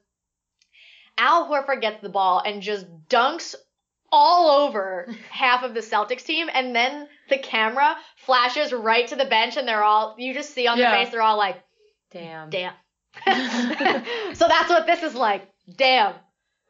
Al 1.19 1.49
Horford 1.49 1.81
gets 1.81 2.01
the 2.01 2.09
ball 2.09 2.41
and 2.45 2.63
just 2.63 2.87
dunks 3.09 3.55
all 4.13 4.67
over 4.67 5.09
half 5.31 5.63
of 5.65 5.75
the 5.75 5.81
Celtics 5.81 6.25
team, 6.25 6.49
and 6.53 6.75
then 6.75 7.09
the 7.29 7.39
camera 7.39 7.97
flashes 8.17 8.73
right 8.73 9.07
to 9.09 9.17
the 9.17 9.25
bench, 9.27 9.57
and 9.57 9.67
they're 9.67 9.85
all 9.85 10.15
you 10.19 10.33
just 10.35 10.51
see 10.55 10.67
on 10.67 10.79
their 10.79 10.91
face, 11.05 11.11
they're 11.11 11.23
all 11.23 11.37
like, 11.39 11.63
Damn. 12.13 12.51
"Damn." 12.51 12.73
so 14.35 14.47
that's 14.49 14.69
what 14.71 14.87
this 14.87 15.03
is 15.03 15.15
like. 15.15 15.49
Damn. 15.77 16.15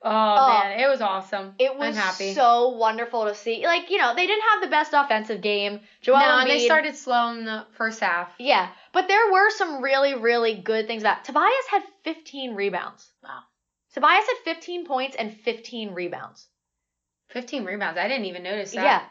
Oh, 0.02 0.08
Oh. 0.10 0.48
man, 0.64 0.80
it 0.80 0.88
was 0.88 1.00
awesome. 1.02 1.54
It 1.58 1.76
was 1.76 1.94
so 2.34 2.70
wonderful 2.70 3.26
to 3.26 3.34
see. 3.34 3.64
Like, 3.66 3.90
you 3.90 3.98
know, 3.98 4.14
they 4.14 4.26
didn't 4.26 4.44
have 4.52 4.62
the 4.62 4.68
best 4.68 4.92
offensive 4.94 5.42
game. 5.42 5.80
Joel 6.00 6.20
no, 6.20 6.24
Embiid, 6.24 6.40
and 6.42 6.50
they 6.50 6.64
started 6.64 6.96
slow 6.96 7.28
in 7.32 7.44
the 7.44 7.66
first 7.76 8.00
half. 8.00 8.32
Yeah, 8.38 8.68
but 8.92 9.08
there 9.08 9.30
were 9.30 9.50
some 9.50 9.82
really, 9.82 10.14
really 10.14 10.54
good 10.54 10.86
things 10.86 11.02
about 11.02 11.24
Tobias 11.24 11.66
had 11.70 11.82
15 12.04 12.54
rebounds. 12.54 13.10
Wow. 13.22 13.40
Tobias 13.92 14.24
had 14.26 14.36
15 14.54 14.86
points 14.86 15.16
and 15.16 15.36
15 15.36 15.92
rebounds. 15.92 16.46
15 17.28 17.64
rebounds. 17.64 17.98
I 17.98 18.08
didn't 18.08 18.24
even 18.26 18.42
notice 18.42 18.72
that. 18.72 18.82
Yeah. 18.82 19.02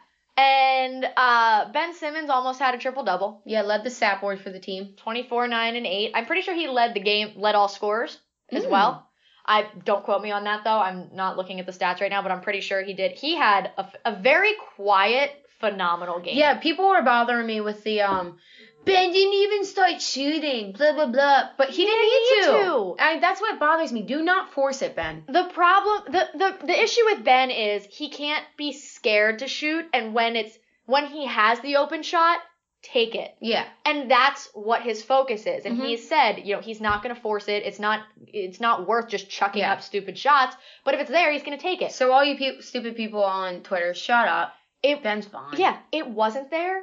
And 0.42 1.06
uh, 1.18 1.72
Ben 1.72 1.94
Simmons 1.94 2.30
almost 2.30 2.60
had 2.60 2.74
a 2.74 2.78
triple 2.78 3.04
double. 3.04 3.42
Yeah, 3.46 3.62
led 3.64 3.84
the 3.84 3.90
stat 3.90 4.22
board 4.22 4.40
for 4.40 4.50
the 4.50 4.60
team. 4.60 4.94
24, 4.98 5.48
9, 5.50 5.76
and 5.76 5.86
8. 5.86 6.12
I'm 6.16 6.26
pretty 6.26 6.42
sure 6.42 6.56
he 6.56 6.68
led 6.68 6.94
the 6.94 7.00
game, 7.02 7.34
led 7.36 7.56
all 7.56 7.68
scorers 7.68 8.18
as 8.50 8.64
Mm. 8.66 8.70
well. 8.70 9.09
I 9.50 9.68
don't 9.84 10.04
quote 10.04 10.22
me 10.22 10.32
on 10.32 10.44
that 10.46 10.64
though. 10.64 10.80
I'm 10.80 11.10
not 11.14 11.36
looking 11.36 11.60
at 11.60 11.66
the 11.66 11.72
stats 11.74 12.00
right 12.00 12.12
now, 12.12 12.22
but 12.22 12.32
I'm 12.32 12.42
pretty 12.42 12.62
sure 12.62 12.84
he 12.84 12.94
did. 12.94 13.14
He 13.14 13.36
had 13.36 13.72
a, 13.78 13.88
a 14.06 14.16
very 14.16 14.54
quiet, 14.76 15.32
phenomenal 15.60 16.20
game. 16.20 16.38
Yeah, 16.38 16.58
people 16.60 16.88
were 16.88 17.02
bothering 17.02 17.48
me 17.48 17.60
with 17.60 17.84
the 17.84 18.02
um 18.02 18.38
Ben 18.86 19.12
didn't 19.12 19.34
even 19.34 19.66
start 19.66 20.02
shooting, 20.02 20.72
blah 20.72 20.94
blah 20.94 21.08
blah. 21.08 21.50
But 21.58 21.70
he, 21.70 21.78
He 21.78 21.86
didn't 21.86 22.02
need 22.02 22.36
need 22.38 22.46
to. 22.46 22.64
to. 22.64 22.96
I, 23.00 23.20
that's 23.20 23.42
what 23.42 23.60
bothers 23.60 23.92
me. 23.92 24.04
Do 24.04 24.22
not 24.22 24.54
force 24.54 24.82
it, 24.82 24.96
Ben. 24.96 25.24
The 25.28 25.50
problem, 25.54 26.04
the, 26.14 26.28
the 26.38 26.66
the 26.68 26.80
issue 26.82 27.02
with 27.06 27.26
Ben 27.26 27.50
is 27.52 27.84
he 27.86 28.10
can't 28.10 28.46
be 28.56 28.72
scared 28.72 29.40
to 29.40 29.48
shoot, 29.48 29.86
and 29.94 30.14
when 30.14 30.36
it's 30.36 30.58
when 30.86 31.08
he 31.08 31.26
has 31.26 31.60
the 31.60 31.76
open 31.78 32.04
shot, 32.04 32.40
take 32.82 33.14
it. 33.16 33.36
Yeah. 33.42 33.66
and 33.86 34.10
that's 34.10 34.48
what 34.54 34.82
his 34.84 35.04
focus 35.04 35.46
is 35.46 35.66
and 35.66 35.78
Mhm. 35.78 35.86
he 35.86 35.98
said 35.98 36.40
you 36.46 36.56
know 36.56 36.62
he's 36.62 36.80
not 36.80 37.04
going 37.04 37.14
to 37.14 37.22
force 37.22 37.48
it 37.50 37.64
it's 37.66 37.80
not 37.80 38.02
it's 38.28 38.60
not 38.62 38.88
worth 38.88 39.10
just 39.10 39.30
chucking 39.30 39.62
Yeah. 39.62 39.74
up 39.74 39.82
stupid 39.82 40.18
shots 40.18 40.56
but 40.86 40.94
if 40.94 41.02
it's 41.02 41.10
there 41.10 41.32
he's 41.32 41.44
going 41.44 41.58
to 41.58 41.62
take 41.62 41.82
it 41.82 41.92
So 41.92 42.12
all 42.14 42.24
you 42.24 42.38
pe- 42.38 42.62
stupid 42.62 42.96
people 42.96 43.24
on 43.24 43.64
Twitter, 43.64 43.94
shut 43.94 44.28
up. 44.30 44.54
it 44.82 45.04
Ben's 45.04 45.26
fine. 45.28 45.58
yeah 45.58 45.78
it 45.92 46.08
wasn't 46.08 46.50
there 46.52 46.82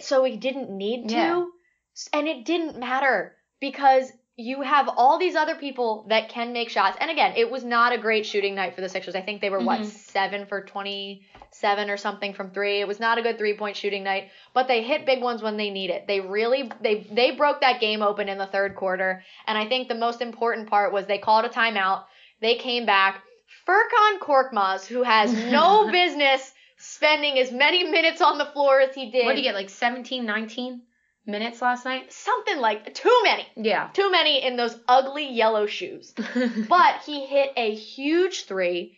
so 0.00 0.24
he 0.24 0.36
didn't 0.36 0.70
need 0.70 1.08
to 1.10 1.14
Yeah. 1.14 1.44
And 2.12 2.28
it 2.28 2.44
didn't 2.44 2.78
matter 2.78 3.34
because 3.60 4.10
you 4.40 4.62
have 4.62 4.88
all 4.96 5.18
these 5.18 5.34
other 5.34 5.56
people 5.56 6.06
that 6.08 6.28
can 6.28 6.52
make 6.52 6.70
shots. 6.70 6.96
And 7.00 7.10
again 7.10 7.32
it 7.36 7.50
was 7.50 7.64
not 7.64 7.92
a 7.92 7.98
great 7.98 8.24
shooting 8.24 8.54
night 8.54 8.74
for 8.74 8.80
the 8.80 8.88
Sixers. 8.88 9.16
I 9.16 9.20
think 9.20 9.40
they 9.40 9.50
were 9.50 9.58
what 9.58 9.80
Mhm. 9.80 9.86
7 9.86 10.46
for 10.46 10.62
27 10.64 11.90
or 11.90 11.96
something 11.96 12.32
from 12.32 12.50
3 12.52 12.80
it 12.80 12.86
was 12.86 13.00
not 13.00 13.18
a 13.18 13.22
good 13.22 13.36
three 13.36 13.54
point 13.54 13.76
shooting 13.76 14.04
night 14.04 14.30
but 14.54 14.68
they 14.68 14.82
hit 14.82 15.04
big 15.06 15.20
ones 15.22 15.42
when 15.42 15.56
they 15.56 15.70
need 15.70 15.90
it. 15.90 16.06
They 16.06 16.20
really 16.20 16.70
they 16.80 17.06
they 17.10 17.32
broke 17.32 17.60
that 17.62 17.80
game 17.80 18.00
open 18.00 18.28
in 18.28 18.38
the 18.38 18.46
third 18.46 18.76
quarter. 18.76 19.24
And 19.48 19.58
I 19.58 19.66
think 19.68 19.88
the 19.88 19.96
most 19.96 20.22
important 20.22 20.70
part 20.70 20.92
was 20.92 21.06
they 21.06 21.18
called 21.18 21.44
a 21.44 21.48
timeout. 21.48 22.04
They 22.40 22.54
came 22.54 22.86
back. 22.86 23.22
Furkan 23.66 24.20
Korkmaz 24.20 24.86
who 24.86 25.02
has 25.02 25.32
no 25.50 25.90
business 25.90 26.52
spending 26.76 27.40
as 27.40 27.50
many 27.50 27.82
minutes 27.82 28.20
on 28.20 28.38
the 28.38 28.46
floor 28.46 28.80
as 28.80 28.94
he 28.94 29.10
did. 29.10 29.26
What 29.26 29.32
did 29.34 29.38
you 29.38 29.50
get, 29.50 29.56
like 29.56 29.68
17, 29.68 30.24
19 30.24 30.82
minutes 31.28 31.62
last 31.62 31.84
night? 31.84 32.12
something 32.12 32.58
like 32.58 32.92
too 32.94 33.20
many 33.22 33.46
Yeah. 33.56 33.88
too 33.92 34.10
many 34.10 34.42
in 34.42 34.56
those 34.56 34.76
ugly 34.88 35.28
yellow 35.30 35.66
shoes. 35.66 36.14
But 36.68 37.02
he 37.04 37.26
hit 37.26 37.52
a 37.56 37.74
huge 37.74 38.44
three. 38.44 38.96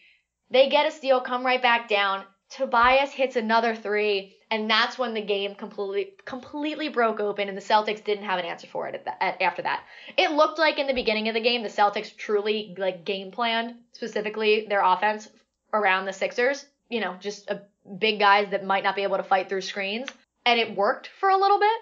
They 0.50 0.68
get 0.68 0.86
a 0.86 0.90
steal, 0.90 1.20
come 1.20 1.44
right 1.44 1.60
back 1.62 1.88
down. 1.88 2.24
Tobias 2.50 3.12
hits 3.12 3.36
another 3.36 3.76
three, 3.76 4.34
and 4.50 4.68
that's 4.68 4.98
when 4.98 5.14
the 5.14 5.20
game 5.22 5.54
completely 5.54 6.14
completely 6.24 6.88
broke 6.88 7.20
open, 7.20 7.48
and 7.48 7.56
the 7.56 7.62
Celtics 7.62 8.02
didn't 8.02 8.24
have 8.24 8.40
an 8.40 8.44
answer 8.44 8.66
for 8.66 8.88
it 8.88 8.96
at 8.96 9.04
the, 9.04 9.22
at, 9.22 9.40
after 9.40 9.62
that. 9.62 9.84
It 10.16 10.32
looked 10.32 10.58
like 10.58 10.78
in 10.80 10.88
the 10.88 10.92
beginning 10.94 11.28
of 11.28 11.34
the 11.34 11.40
game, 11.40 11.62
the 11.62 11.68
Celtics 11.68 12.16
truly 12.16 12.74
like 12.76 13.04
game 13.04 13.30
planned 13.30 13.76
specifically 13.92 14.66
their 14.68 14.82
offense 14.82 15.28
around 15.72 16.06
the 16.06 16.12
Sixers. 16.12 16.66
You 16.88 17.00
know, 17.00 17.14
just 17.20 17.48
a, 17.50 17.62
big 17.98 18.18
guys 18.18 18.50
that 18.50 18.64
might 18.64 18.82
not 18.84 18.96
be 18.96 19.04
able 19.04 19.16
to 19.18 19.22
fight 19.22 19.48
through 19.48 19.60
screens, 19.62 20.08
and 20.44 20.58
it 20.58 20.74
worked 20.76 21.08
for 21.20 21.28
a 21.28 21.36
little 21.36 21.60
bit. 21.60 21.78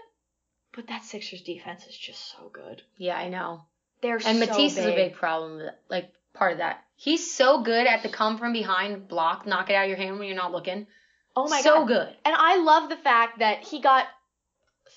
But 0.79 0.87
that 0.87 1.03
Sixers 1.03 1.43
defense 1.43 1.89
is 1.89 1.97
just 1.99 2.31
so 2.31 2.51
good. 2.53 2.83
yeah, 2.99 3.17
I 3.19 3.29
know. 3.29 3.63
They're 4.01 4.15
And 4.25 4.39
so 4.39 4.47
Matisse 4.47 4.79
is 4.79 4.85
a 4.87 4.91
big. 4.91 5.11
big 5.11 5.15
problem, 5.15 5.69
like 5.89 6.13
part 6.35 6.53
of 6.53 6.59
that. 6.59 6.85
He's 6.95 7.35
so 7.35 7.65
good 7.65 7.89
at 7.89 8.05
the 8.05 8.09
come 8.09 8.39
from 8.39 8.53
behind 8.53 9.09
block, 9.09 9.45
knock 9.45 9.71
it 9.71 9.75
out 9.75 9.83
of 9.83 9.89
your 9.89 9.99
hand 9.99 10.21
when 10.21 10.29
you're 10.29 10.37
not 10.37 10.53
looking. 10.53 10.87
Oh 11.35 11.49
my 11.49 11.63
so 11.63 11.75
god. 11.75 11.81
So 11.81 11.87
good. 11.87 12.17
And 12.25 12.33
I 12.39 12.59
love 12.59 12.91
the 12.91 12.97
fact 12.97 13.41
that 13.41 13.65
he 13.65 13.81
got 13.81 14.07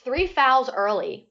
three 0.03 0.27
fouls 0.27 0.69
early. 0.69 1.27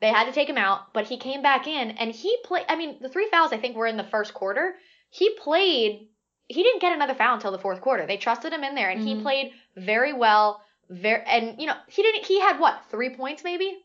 They 0.00 0.10
had 0.10 0.26
to 0.26 0.32
take 0.32 0.48
him 0.48 0.56
out, 0.56 0.92
but 0.94 1.06
he 1.08 1.16
came 1.16 1.42
back 1.42 1.66
in 1.66 1.90
and 1.90 2.12
he 2.12 2.36
played. 2.44 2.66
I 2.68 2.76
mean, 2.76 2.98
the 3.02 3.08
three 3.08 3.28
fouls 3.28 3.52
I 3.52 3.56
think 3.58 3.74
were 3.74 3.88
in 3.88 3.96
the 3.96 4.04
first 4.04 4.34
quarter. 4.34 4.76
He 5.10 5.30
played. 5.30 6.06
He 6.46 6.62
didn't 6.62 6.80
get 6.80 6.92
another 6.92 7.14
foul 7.14 7.34
until 7.34 7.50
the 7.50 7.58
fourth 7.58 7.80
quarter. 7.80 8.06
They 8.06 8.18
trusted 8.18 8.52
him 8.52 8.62
in 8.62 8.76
there, 8.76 8.90
and 8.90 9.02
he 9.02 9.16
Mhm. 9.16 9.22
played 9.22 9.52
very 9.74 10.12
well. 10.12 10.62
Very, 10.90 11.22
and 11.24 11.60
you 11.60 11.66
know, 11.68 11.76
he 11.86 12.02
didn't. 12.02 12.26
He 12.26 12.40
had 12.40 12.58
what 12.58 12.82
three 12.90 13.10
points 13.10 13.44
maybe. 13.44 13.78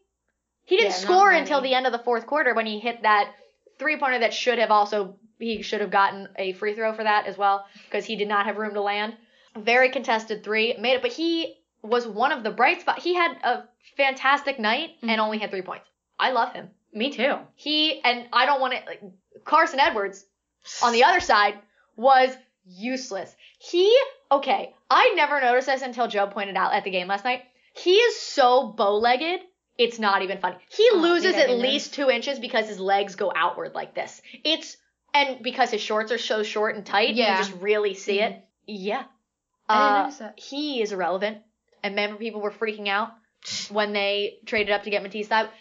He 0.63 0.77
didn't 0.77 0.91
Yeah, 0.91 0.97
score 0.97 1.31
until 1.31 1.61
the 1.61 1.75
end 1.75 1.85
of 1.85 1.91
the 1.91 1.99
fourth 1.99 2.25
quarter 2.25 2.55
when 2.55 2.65
he 2.65 2.79
hit 2.79 3.03
that 3.03 3.31
three 3.77 3.97
pointer 3.97 4.19
that 4.19 4.33
should 4.33 4.57
have 4.57 4.71
also 4.71 5.15
he 5.37 5.61
should 5.61 5.81
have 5.81 5.91
gotten 5.91 6.27
a 6.37 6.53
free 6.53 6.73
throw 6.73 6.93
for 6.93 7.03
that 7.03 7.27
as 7.27 7.37
well 7.37 7.65
because 7.85 8.05
he 8.05 8.15
did 8.15 8.27
not 8.27 8.47
have 8.47 8.57
room 8.57 8.73
to 8.73 8.81
land. 8.81 9.15
Very 9.55 9.89
contested 9.89 10.43
three, 10.43 10.75
made 10.79 10.95
it, 10.95 11.01
but 11.03 11.13
he 11.13 11.55
was 11.83 12.07
one 12.07 12.31
of 12.31 12.43
the 12.43 12.49
bright 12.51 12.81
spots. 12.81 13.03
He 13.03 13.13
had 13.13 13.37
a 13.43 13.63
fantastic 13.95 14.57
night 14.57 14.95
and 15.03 15.11
Mhm. 15.11 15.19
only 15.19 15.37
had 15.37 15.51
three 15.51 15.61
points. 15.61 15.87
I 16.19 16.31
love 16.31 16.53
him. 16.53 16.71
Me 16.91 17.11
too. 17.11 17.37
He 17.55 18.01
and 18.01 18.27
I 18.33 18.45
don't 18.47 18.59
want 18.61 18.73
to 18.73 18.83
like 18.85 19.01
Carson 19.43 19.79
Edwards 19.79 20.25
on 20.81 20.93
the 20.93 21.03
other 21.03 21.19
side 21.19 21.59
was 21.95 22.35
useless. 22.65 23.33
He 23.59 23.95
okay, 24.31 24.73
I 24.89 25.13
never 25.15 25.39
noticed 25.41 25.67
this 25.67 25.81
until 25.81 26.07
Joe 26.07 26.27
pointed 26.27 26.55
out 26.57 26.73
at 26.73 26.83
the 26.83 26.91
game 26.91 27.07
last 27.07 27.23
night. 27.23 27.41
He 27.73 27.95
is 27.95 28.19
so 28.19 28.67
bow-legged, 28.71 29.41
it's 29.77 29.99
not 29.99 30.21
even 30.21 30.39
funny. 30.39 30.55
He 30.69 30.87
Oh, 30.93 30.97
loses 30.97 31.35
at 31.35 31.49
least 31.49 31.93
two 31.93 32.09
inches 32.09 32.39
because 32.39 32.67
his 32.67 32.79
legs 32.79 33.15
go 33.15 33.31
outward 33.35 33.73
like 33.75 33.93
this. 33.93 34.21
It's 34.43 34.77
and 35.13 35.41
because 35.43 35.71
his 35.71 35.81
shorts 35.81 36.11
are 36.11 36.17
so 36.17 36.43
short 36.43 36.75
and 36.75 36.85
tight, 36.85 37.15
Yeah. 37.15 37.37
you 37.37 37.43
just 37.45 37.61
really 37.61 37.93
see 37.93 38.19
it. 38.21 38.41
Yeah. 38.65 39.03
I 39.69 39.75
didn't 39.77 39.91
Uh, 39.97 40.01
notice 40.03 40.17
that. 40.19 40.39
he 40.39 40.81
is 40.81 40.91
irrelevant. 40.91 41.39
And 41.83 41.93
remember, 41.93 42.17
people 42.17 42.41
were 42.41 42.51
freaking 42.51 42.87
out 42.87 43.11
when 43.69 43.93
they 43.93 44.39
traded 44.45 44.71
up 44.73 44.83
to 44.83 44.89
get 44.89 45.03
Matisse. 45.03 45.27
That 45.27 45.51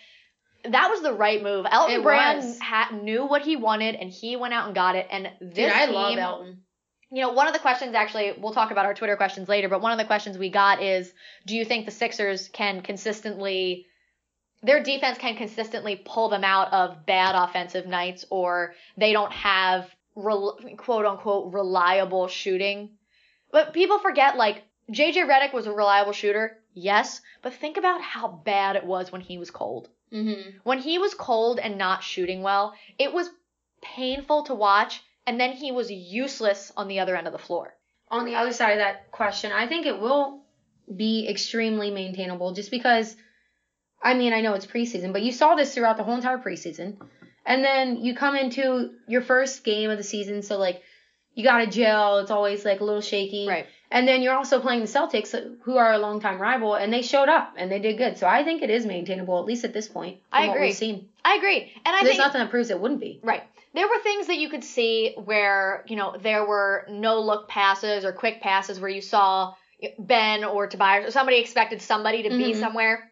that 0.64 0.88
was 0.90 1.02
the 1.02 1.12
right 1.12 1.42
move. 1.42 1.66
Elton 1.70 1.96
It 2.00 2.02
Brand 2.02 2.58
ha- 2.62 2.88
knew 2.92 3.26
what 3.26 3.42
he 3.42 3.56
wanted, 3.56 3.96
and 3.96 4.10
he 4.10 4.36
went 4.36 4.54
out 4.54 4.64
and 4.66 4.74
got 4.74 4.96
it. 4.96 5.06
And 5.10 5.30
this 5.40 5.54
Dude, 5.56 5.70
I 5.72 5.84
team, 5.86 5.94
love 5.94 6.16
Elton. 6.18 6.62
You 7.10 7.20
know, 7.20 7.32
one 7.32 7.46
of 7.46 7.52
the 7.52 7.58
questions 7.58 7.94
actually, 7.94 8.32
we'll 8.38 8.52
talk 8.52 8.70
about 8.70 8.86
our 8.86 8.94
Twitter 8.94 9.16
questions 9.16 9.48
later, 9.48 9.68
but 9.68 9.80
one 9.80 9.92
of 9.92 9.98
the 9.98 10.04
questions 10.04 10.38
we 10.38 10.50
got 10.50 10.82
is, 10.82 11.12
do 11.46 11.56
you 11.56 11.64
think 11.64 11.86
the 11.86 11.92
Sixers 11.92 12.48
can 12.48 12.80
consistently, 12.80 13.86
their 14.62 14.82
defense 14.82 15.18
can 15.18 15.36
consistently 15.36 16.00
pull 16.04 16.28
them 16.28 16.44
out 16.44 16.72
of 16.72 17.06
bad 17.06 17.34
offensive 17.34 17.86
nights, 17.86 18.24
or 18.30 18.74
they 18.96 19.12
don't 19.12 19.32
have 19.32 19.88
rel- 20.16 20.58
quote 20.76 21.04
unquote 21.04 21.52
reliable 21.52 22.28
shooting? 22.28 22.90
But 23.52 23.72
people 23.72 23.98
forget, 23.98 24.36
like, 24.36 24.64
JJ 24.90 25.28
Redick 25.28 25.52
was 25.52 25.66
a 25.66 25.72
reliable 25.72 26.12
shooter, 26.12 26.58
yes, 26.74 27.20
but 27.42 27.54
think 27.54 27.76
about 27.76 28.00
how 28.02 28.28
bad 28.28 28.76
it 28.76 28.84
was 28.84 29.12
when 29.12 29.20
he 29.20 29.38
was 29.38 29.50
cold. 29.50 29.88
Mm-hmm. 30.12 30.58
When 30.62 30.78
he 30.78 30.98
was 30.98 31.14
cold 31.14 31.58
and 31.58 31.78
not 31.78 32.02
shooting 32.02 32.42
well, 32.42 32.74
it 32.98 33.12
was 33.12 33.30
painful 33.82 34.44
to 34.44 34.54
watch, 34.54 35.02
and 35.26 35.40
then 35.40 35.52
he 35.52 35.72
was 35.72 35.90
useless 35.90 36.72
on 36.76 36.88
the 36.88 37.00
other 37.00 37.16
end 37.16 37.26
of 37.26 37.32
the 37.32 37.38
floor. 37.38 37.74
On 38.10 38.24
the 38.24 38.36
other 38.36 38.52
side 38.52 38.72
of 38.72 38.78
that 38.78 39.10
question, 39.10 39.52
I 39.52 39.66
think 39.66 39.86
it 39.86 39.98
will 39.98 40.42
be 40.94 41.26
extremely 41.28 41.90
maintainable 41.90 42.52
just 42.52 42.70
because, 42.70 43.16
I 44.02 44.14
mean, 44.14 44.32
I 44.32 44.40
know 44.42 44.54
it's 44.54 44.66
preseason, 44.66 45.12
but 45.12 45.22
you 45.22 45.32
saw 45.32 45.54
this 45.54 45.74
throughout 45.74 45.96
the 45.96 46.04
whole 46.04 46.14
entire 46.14 46.38
preseason. 46.38 46.96
And 47.46 47.62
then 47.64 47.96
you 48.04 48.14
come 48.14 48.36
into 48.36 48.92
your 49.06 49.20
first 49.22 49.64
game 49.64 49.90
of 49.90 49.98
the 49.98 50.04
season, 50.04 50.42
so 50.42 50.58
like 50.58 50.82
you 51.34 51.44
got 51.44 51.58
to 51.58 51.66
gel. 51.66 52.18
It's 52.18 52.30
always 52.30 52.64
like 52.64 52.80
a 52.80 52.84
little 52.84 53.00
shaky. 53.00 53.46
Right. 53.46 53.66
And 53.90 54.08
then 54.08 54.22
you're 54.22 54.34
also 54.34 54.60
playing 54.60 54.80
the 54.80 54.86
Celtics, 54.86 55.34
who 55.62 55.76
are 55.76 55.92
a 55.92 55.98
longtime 55.98 56.40
rival, 56.40 56.74
and 56.74 56.92
they 56.92 57.02
showed 57.02 57.28
up 57.28 57.54
and 57.56 57.70
they 57.70 57.78
did 57.78 57.98
good. 57.98 58.18
So 58.18 58.26
I 58.26 58.42
think 58.42 58.62
it 58.62 58.70
is 58.70 58.86
maintainable, 58.86 59.38
at 59.38 59.44
least 59.44 59.64
at 59.64 59.72
this 59.72 59.88
point. 59.88 60.18
I 60.32 60.46
agree. 60.46 60.74
I 61.24 61.36
agree. 61.36 61.72
And 61.84 61.94
I 61.94 62.02
There's 62.02 62.16
think 62.16 62.18
nothing 62.18 62.40
that 62.40 62.50
proves 62.50 62.70
it 62.70 62.80
wouldn't 62.80 63.00
be. 63.00 63.20
right. 63.22 63.44
There 63.74 63.88
were 63.88 63.98
things 63.98 64.28
that 64.28 64.38
you 64.38 64.48
could 64.48 64.64
see 64.64 65.14
where, 65.16 65.84
you 65.88 65.96
know, 65.96 66.16
there 66.16 66.46
were 66.46 66.86
no 66.88 67.20
look 67.20 67.48
passes 67.48 68.04
or 68.04 68.12
quick 68.12 68.40
passes 68.40 68.78
where 68.78 68.90
you 68.90 69.00
saw 69.00 69.54
Ben 69.98 70.44
or 70.44 70.68
Tobias 70.68 71.08
or 71.08 71.10
somebody 71.10 71.38
expected 71.38 71.82
somebody 71.82 72.22
to 72.22 72.28
be 72.30 72.52
Mhm. 72.52 72.60
somewhere 72.60 73.10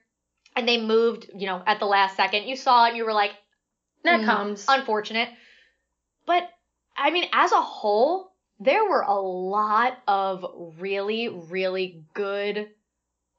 and 0.54 0.68
they 0.68 0.80
moved, 0.80 1.30
you 1.34 1.46
know, 1.46 1.62
at 1.66 1.80
the 1.80 1.86
last 1.86 2.16
second. 2.16 2.44
You 2.44 2.56
saw 2.56 2.84
it, 2.84 2.90
and 2.90 2.96
you 2.96 3.04
were 3.04 3.12
like, 3.12 3.32
That 4.04 4.20
Mm, 4.20 4.24
comes. 4.24 4.66
unfortunate. 4.68 5.28
But 6.26 6.48
I 6.96 7.10
mean, 7.10 7.28
as 7.32 7.52
a 7.52 7.60
whole, 7.60 8.32
there 8.60 8.84
were 8.84 9.02
a 9.02 9.20
lot 9.20 9.96
of 10.06 10.44
really, 10.78 11.28
really 11.28 12.04
good 12.14 12.68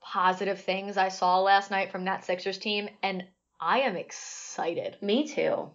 positive 0.01 0.61
things 0.61 0.97
I 0.97 1.09
saw 1.09 1.39
last 1.41 1.69
night 1.71 1.91
from 1.91 2.05
that 2.05 2.25
Sixers 2.25 2.57
team, 2.57 2.89
and 3.01 3.25
I 3.59 3.81
am 3.81 3.95
excited. 3.95 4.97
Me 5.01 5.27
too. 5.27 5.69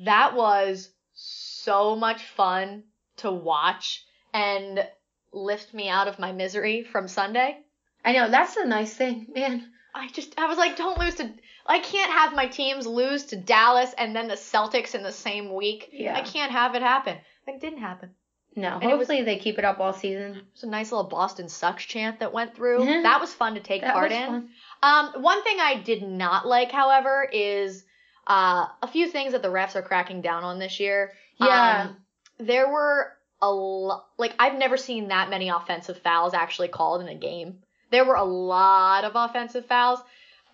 That 0.00 0.34
was 0.34 0.90
so 1.14 1.96
much 1.96 2.22
fun 2.22 2.84
to 3.18 3.30
watch 3.30 4.04
and 4.32 4.86
lift 5.32 5.72
me 5.74 5.88
out 5.88 6.08
of 6.08 6.18
my 6.18 6.32
misery 6.32 6.82
from 6.82 7.08
Sunday. 7.08 7.58
I 8.04 8.12
know 8.12 8.30
that's 8.30 8.54
the 8.54 8.64
nice 8.64 8.92
thing, 8.94 9.26
man. 9.34 9.68
I 9.94 10.08
just 10.08 10.38
I 10.38 10.46
was 10.46 10.58
like, 10.58 10.76
don't 10.76 10.98
lose 10.98 11.14
to 11.16 11.30
I 11.66 11.78
can't 11.78 12.10
have 12.10 12.34
my 12.34 12.46
teams 12.46 12.86
lose 12.86 13.24
to 13.26 13.36
Dallas 13.36 13.94
and 13.96 14.16
then 14.16 14.26
the 14.28 14.34
Celtics 14.34 14.94
in 14.94 15.02
the 15.02 15.12
same 15.12 15.54
week. 15.54 15.90
Yeah. 15.92 16.16
I 16.16 16.22
can't 16.22 16.50
have 16.50 16.74
it 16.74 16.82
happen. 16.82 17.18
It 17.46 17.60
didn't 17.60 17.78
happen. 17.80 18.10
No, 18.56 18.74
And 18.74 18.84
it 18.84 18.86
was- 18.98 19.06
hopefully 19.08 19.22
they 19.22 19.38
keep 19.38 19.58
it 19.58 19.64
up 19.64 19.78
all 19.80 19.92
season. 19.92 20.36
It 20.36 20.44
was 20.52 20.62
a 20.64 20.68
nice 20.68 20.90
little 20.92 21.08
Boston 21.08 21.48
sucks 21.48 21.84
chant 21.84 22.20
that 22.20 22.32
went 22.32 22.54
through. 22.54 22.84
That 23.02 23.20
was 23.20 23.32
fun 23.32 23.54
to 23.54 23.60
take 23.60 23.80
That 23.82 23.94
part 23.94 24.12
in. 24.12 24.26
fun. 24.26 24.48
Um, 24.82 25.22
one 25.22 25.42
thing 25.42 25.58
I 25.60 25.76
did 25.76 26.02
not 26.02 26.46
like, 26.46 26.70
however, 26.72 27.28
is 27.32 27.84
uh, 28.26 28.66
a 28.82 28.88
few 28.88 29.08
things 29.08 29.32
that 29.32 29.42
the 29.42 29.48
refs 29.48 29.74
are 29.76 29.82
cracking 29.82 30.20
down 30.20 30.44
on 30.44 30.58
this 30.58 30.78
year. 30.80 31.12
Yeah. 31.38 31.88
Um, 31.88 31.96
there 32.38 32.70
were 32.70 33.12
a 33.40 33.50
lot, 33.50 34.06
like, 34.18 34.34
I've 34.38 34.54
never 34.54 34.76
seen 34.76 35.08
that 35.08 35.30
many 35.30 35.48
offensive 35.48 35.98
fouls 35.98 36.34
actually 36.34 36.68
called 36.68 37.00
in 37.00 37.08
a 37.08 37.14
game. 37.14 37.58
There 37.90 38.04
were 38.04 38.14
a 38.14 38.24
lot 38.24 39.04
of 39.04 39.12
offensive 39.16 39.66
fouls. 39.66 40.00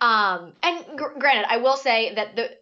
Um, 0.01 0.53
and 0.63 0.85
gr- 0.97 1.19
granted, 1.19 1.45
I 1.49 1.57
will 1.57 1.77
say 1.77 2.15
that 2.15 2.35
the 2.35 2.57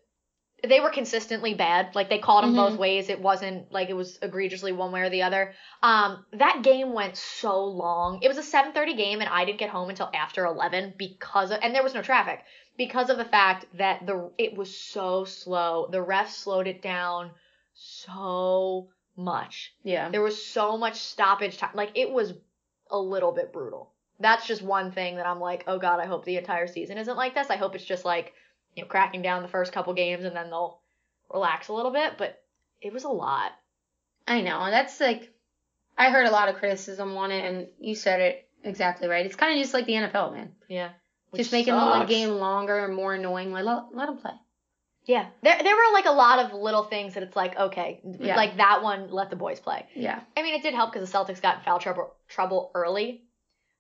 they 0.68 0.80
were 0.80 0.90
consistently 0.90 1.54
bad. 1.54 1.94
Like 1.94 2.10
they 2.10 2.18
called 2.18 2.44
them 2.44 2.54
Mhm. 2.54 2.70
both 2.70 2.80
ways. 2.80 3.10
It 3.10 3.22
wasn't 3.22 3.72
like 3.72 3.90
it 3.90 3.94
was 3.94 4.18
egregiously 4.24 4.72
one 4.72 4.92
way 4.92 5.02
or 5.02 5.10
the 5.10 5.22
other. 5.22 5.54
Um, 5.84 6.26
that 6.34 6.64
game 6.64 6.94
went 6.94 7.16
so 7.16 7.64
long. 7.64 8.24
It 8.24 8.28
was 8.28 8.40
a 8.40 8.44
7:30 8.44 8.96
game, 8.96 9.22
and 9.22 9.30
I 9.30 9.46
didn't 9.46 9.60
get 9.60 9.70
home 9.70 9.90
until 9.90 10.10
after 10.16 10.46
11 10.46 10.96
because 10.98 11.52
of, 11.52 11.60
and 11.62 11.76
there 11.76 11.84
was 11.84 11.94
no 11.94 12.02
traffic 12.02 12.44
because 12.78 13.10
of 13.10 13.18
the 13.18 13.26
fact 13.26 13.66
that 13.78 14.06
the 14.06 14.32
it 14.38 14.56
was 14.56 14.76
so 14.78 15.26
slow. 15.26 15.88
The 15.92 16.04
refs 16.04 16.30
slowed 16.30 16.68
it 16.68 16.82
down 16.82 17.32
so 17.74 18.90
much. 19.16 19.74
Yeah. 19.84 20.10
There 20.10 20.22
was 20.22 20.44
so 20.44 20.78
much 20.78 20.96
stoppage 20.96 21.58
time. 21.58 21.72
Like 21.74 21.92
it 21.96 22.12
was 22.12 22.34
a 22.90 23.00
little 23.00 23.32
bit 23.32 23.52
brutal. 23.52 23.92
That's 24.20 24.48
just 24.48 24.62
one 24.62 24.92
thing 24.92 25.18
that 25.18 25.28
I'm 25.28 25.40
like, 25.40 25.64
oh 25.68 25.78
god, 25.78 26.00
I 26.00 26.06
hope 26.06 26.26
the 26.26 26.38
entire 26.38 26.68
season 26.68 26.98
isn't 26.98 27.18
like 27.18 27.36
this. 27.36 27.50
I 27.50 27.58
hope 27.58 27.76
it's 27.76 27.84
just 27.84 28.06
like, 28.06 28.34
you 28.76 28.84
know, 28.84 28.88
cracking 28.88 29.22
down 29.22 29.42
the 29.42 29.50
first 29.50 29.74
couple 29.74 29.94
games 29.94 30.24
and 30.24 30.36
then 30.36 30.50
they'll 30.50 30.80
relax 31.32 31.68
a 31.68 31.74
little 31.74 31.92
bit. 31.92 32.18
But 32.18 32.42
it 32.82 32.94
was 32.94 33.04
a 33.04 33.10
lot. 33.10 33.52
I 34.28 34.42
know. 34.42 34.70
That's 34.70 35.00
like, 35.00 35.32
I 35.98 36.10
heard 36.10 36.28
a 36.28 36.32
lot 36.32 36.50
of 36.50 36.56
criticism 36.56 37.16
on 37.18 37.32
it, 37.32 37.46
and 37.46 37.68
you 37.80 37.96
said 37.96 38.20
it 38.20 38.50
exactly 38.64 39.08
right. 39.08 39.26
It's 39.26 39.36
kind 39.36 39.58
of 39.58 39.62
just 39.62 39.74
like 39.74 39.86
the 39.86 39.94
NFL, 39.94 40.34
man. 40.34 40.52
Yeah. 40.68 40.90
Just 41.36 41.52
making 41.52 41.74
the 41.74 42.06
game 42.08 42.30
longer 42.32 42.86
and 42.86 42.96
more 42.96 43.14
annoying. 43.14 43.52
Like, 43.52 43.66
let, 43.66 43.84
let 43.94 44.06
them 44.08 44.18
play. 44.18 44.32
Yeah. 45.06 45.28
There 45.42 45.58
there 45.62 45.76
were 45.76 45.94
like 45.94 46.06
a 46.06 46.12
lot 46.12 46.40
of 46.40 46.54
little 46.54 46.84
things 46.84 47.14
that 47.14 47.24
it's 47.24 47.36
like, 47.36 47.58
okay, 47.58 48.02
Yeah. 48.20 48.36
like 48.36 48.58
that 48.58 48.82
one, 48.84 49.10
let 49.10 49.30
the 49.30 49.36
boys 49.36 49.60
play. 49.60 49.86
Yeah. 49.96 50.20
I 50.36 50.44
mean, 50.44 50.54
it 50.56 50.64
did 50.64 50.74
help 50.74 50.92
because 50.92 51.10
the 51.10 51.18
Celtics 51.18 51.42
got 51.42 51.58
in 51.60 51.64
foul 51.64 51.80
trouble 51.80 52.14
trouble 52.28 52.72
early. 52.76 53.24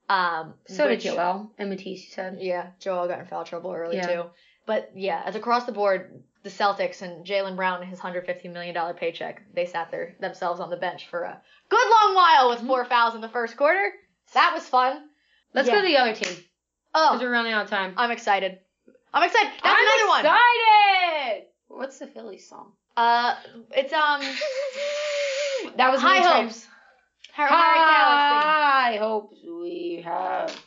Um, 0.09 0.53
So 0.67 0.87
which- 0.87 1.03
did 1.03 1.13
Joel 1.15 1.51
and 1.57 1.69
Matisse, 1.69 2.03
you 2.05 2.11
said. 2.13 2.37
Yeah, 2.39 2.67
Joel 2.79 3.07
got 3.07 3.19
in 3.19 3.25
foul 3.27 3.43
trouble 3.43 3.73
early 3.73 3.97
Yeah. 3.97 4.07
too. 4.07 4.23
But 4.65 4.91
yeah, 4.95 5.21
as 5.25 5.35
across 5.35 5.65
the 5.65 5.71
board, 5.73 6.23
the 6.43 6.49
Celtics 6.49 7.01
and 7.01 7.25
Jaylen 7.25 7.55
Brown 7.57 7.81
and 7.81 7.89
his 7.89 7.99
hundred 7.99 8.25
fifty 8.25 8.47
million 8.47 8.73
dollar 8.73 8.93
paycheck, 8.93 9.41
they 9.53 9.65
sat 9.65 9.91
there 9.91 10.15
themselves 10.21 10.59
on 10.61 10.69
the 10.69 10.77
bench 10.77 11.07
for 11.07 11.23
a 11.23 11.41
good 11.69 11.89
long 11.89 12.15
while 12.15 12.49
with 12.49 12.61
four 12.65 12.85
fouls 12.85 13.15
in 13.15 13.21
the 13.21 13.29
first 13.29 13.57
quarter. 13.57 13.91
That 14.33 14.53
was 14.53 14.67
fun. 14.67 15.09
Let's 15.53 15.67
Yeah. 15.67 15.75
go 15.75 15.81
to 15.81 15.87
the 15.87 15.97
other 15.97 16.13
team 16.13 16.29
because 16.29 16.43
Oh, 16.99 17.17
we're 17.21 17.29
running 17.31 17.53
out 17.53 17.65
of 17.65 17.69
time. 17.69 17.93
I'm 17.95 18.09
excited. 18.09 18.57
I'm 19.13 19.21
excited. 19.23 19.51
That's 19.63 19.79
another 19.81 20.07
one. 20.07 20.25
I'm 20.25 20.25
another 20.25 20.33
one. 20.33 21.25
excited. 21.27 21.43
What's 21.67 21.99
the 21.99 22.07
Phillies 22.07 22.49
song? 22.49 22.71
Uh, 22.97 23.35
it's 23.71 23.93
um 23.93 24.21
That 25.77 25.91
was 25.91 26.01
High 26.01 26.19
me 26.21 26.25
and 26.25 26.45
Hopes. 26.47 26.67
Harry 27.33 27.49
Kalas 27.51 28.29
singing. 28.29 28.41
High 28.41 28.97
hopes 28.99 29.37
we 29.45 30.01
have. 30.03 30.59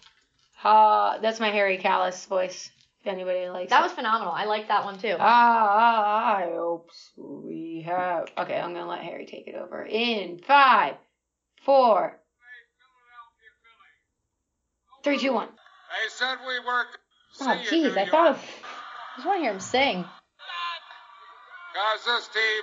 Ha, 0.59 1.19
that's 1.21 1.41
my 1.41 1.51
Harry 1.51 1.79
Kalas 1.79 2.27
voice. 2.29 2.71
If 3.01 3.07
anybody 3.09 3.49
likes 3.49 3.71
That 3.71 3.81
it. 3.81 3.85
was 3.85 3.93
phenomenal. 3.93 4.33
I 4.33 4.45
liked 4.45 4.69
that 4.69 4.85
one 4.85 4.99
too. 5.01 5.17
High 5.19 6.51
hopes 6.55 7.11
we 7.17 7.83
have. 7.87 8.29
Okay, 8.39 8.57
I'm 8.61 8.73
gonna 8.73 8.87
let 8.89 9.01
Harry 9.01 9.27
take 9.27 9.49
it 9.49 9.57
over. 9.57 9.85
In 9.85 10.39
five, 10.39 10.95
four, 11.65 12.21
three, 15.03 15.19
two, 15.19 15.33
one. 15.33 15.49
They 15.91 16.09
said 16.09 16.37
we 16.47 16.59
were. 16.61 16.85
Oh, 17.41 17.61
jeez, 17.71 17.97
I 17.97 18.07
thought 18.09 18.31
of. 18.31 18.37
I 18.37 19.17
just 19.17 19.27
want 19.27 19.39
to 19.39 19.43
hear 19.43 19.53
him 19.53 19.61
sing. 19.61 20.05
Cause 21.73 22.05
this 22.05 22.29
team, 22.29 22.63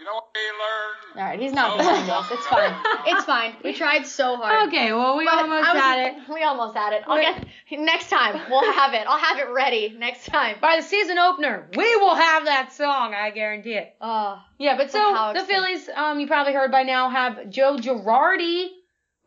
you 0.00 0.06
know 0.06 0.14
what 0.14 0.24
we 0.34 0.40
learned? 0.40 1.16
All 1.16 1.22
right, 1.30 1.38
he's 1.40 1.52
not 1.52 1.76
listening 1.76 2.06
to 2.06 2.14
us. 2.14 2.26
It's 2.30 2.46
fine. 2.46 2.74
It's 3.06 3.24
fine. 3.24 3.56
We 3.62 3.74
tried 3.74 4.06
so 4.06 4.36
hard. 4.36 4.68
Okay, 4.68 4.90
well 4.92 5.18
we 5.18 5.24
But 5.26 5.34
almost 5.34 5.68
I 5.68 5.72
was- 5.74 5.82
had 5.82 5.98
it. 6.06 6.14
We 6.32 6.42
almost 6.44 6.74
had 6.76 6.92
it. 6.94 7.02
I'll 7.06 7.16
Wait. 7.16 7.46
get 7.70 7.80
next 7.80 8.08
time. 8.08 8.40
We'll 8.50 8.72
have 8.72 8.94
it. 8.94 9.06
I'll 9.06 9.18
have 9.18 9.38
it 9.38 9.50
ready 9.52 9.94
next 9.98 10.26
time. 10.26 10.56
By 10.62 10.76
the 10.76 10.82
season 10.82 11.18
opener, 11.18 11.68
we 11.76 11.96
will 11.96 12.14
have 12.14 12.46
that 12.46 12.72
song. 12.72 13.12
I 13.14 13.30
guarantee 13.30 13.74
it. 13.74 13.94
Oh, 14.00 14.40
Yeah, 14.58 14.76
but 14.78 14.90
so 14.90 14.98
How 14.98 15.32
the 15.34 15.40
exciting. 15.40 15.56
Phillies, 15.62 15.88
um, 15.94 16.20
you 16.20 16.26
probably 16.26 16.54
heard 16.54 16.70
by 16.72 16.84
now, 16.84 17.10
have 17.10 17.50
Joe 17.50 17.76
Girardi 17.76 18.68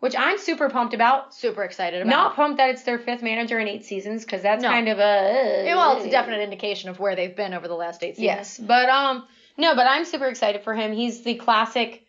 which 0.01 0.15
I'm 0.17 0.37
super 0.39 0.67
pumped 0.69 0.93
about. 0.95 1.33
Super 1.33 1.63
excited 1.63 2.01
about. 2.01 2.09
Not 2.09 2.35
pumped 2.35 2.57
that 2.57 2.71
it's 2.71 2.81
their 2.83 2.97
fifth 2.99 3.21
manager 3.21 3.59
in 3.59 3.67
eight 3.67 3.85
seasons 3.85 4.25
because 4.25 4.41
that's 4.41 4.61
No. 4.63 4.67
kind 4.69 4.89
of 4.89 4.97
a 4.99 5.63
well, 5.75 5.95
it's 5.97 6.05
a 6.05 6.09
definite 6.09 6.41
indication 6.41 6.89
of 6.89 6.99
where 6.99 7.15
they've 7.15 7.35
been 7.35 7.53
over 7.53 7.67
the 7.67 7.75
last 7.75 8.03
eight 8.03 8.15
seasons. 8.17 8.25
Yes, 8.25 8.57
but 8.57 8.89
um, 8.89 9.25
no, 9.57 9.75
but 9.75 9.85
I'm 9.87 10.03
super 10.05 10.25
excited 10.25 10.63
for 10.63 10.73
him. 10.73 10.91
He's 10.91 11.23
the 11.23 11.35
classic 11.35 12.03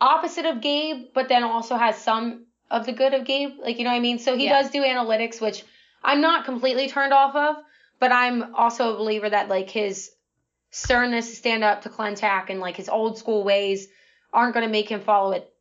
opposite 0.00 0.46
of 0.46 0.62
Gabe, 0.62 1.08
but 1.14 1.28
then 1.28 1.44
also 1.44 1.76
has 1.76 1.96
some 1.98 2.46
of 2.70 2.86
the 2.86 2.92
good 2.92 3.12
of 3.12 3.24
Gabe. 3.26 3.58
Like 3.60 3.78
you 3.78 3.84
know 3.84 3.90
what 3.90 3.96
I 3.96 4.00
mean? 4.00 4.18
So 4.18 4.34
he 4.34 4.46
Yeah. 4.46 4.62
does 4.62 4.70
do 4.70 4.82
analytics, 4.82 5.38
which 5.40 5.62
I'm 6.02 6.22
not 6.22 6.46
completely 6.46 6.88
turned 6.88 7.12
off 7.12 7.36
of, 7.36 7.56
but 8.00 8.10
I'm 8.10 8.54
also 8.54 8.94
a 8.94 8.96
believer 8.96 9.28
that 9.28 9.50
like 9.50 9.68
his 9.68 10.10
sternness 10.70 11.28
to 11.28 11.36
stand 11.36 11.62
up 11.62 11.82
to 11.82 11.90
Klentak 11.90 12.48
and 12.48 12.58
like 12.58 12.76
his 12.78 12.88
old 12.88 13.18
school 13.18 13.44
ways 13.44 13.86
aren't 14.32 14.54
gonna 14.54 14.68
make 14.68 14.88
him 14.88 15.00
follow 15.02 15.32
it 15.32 15.51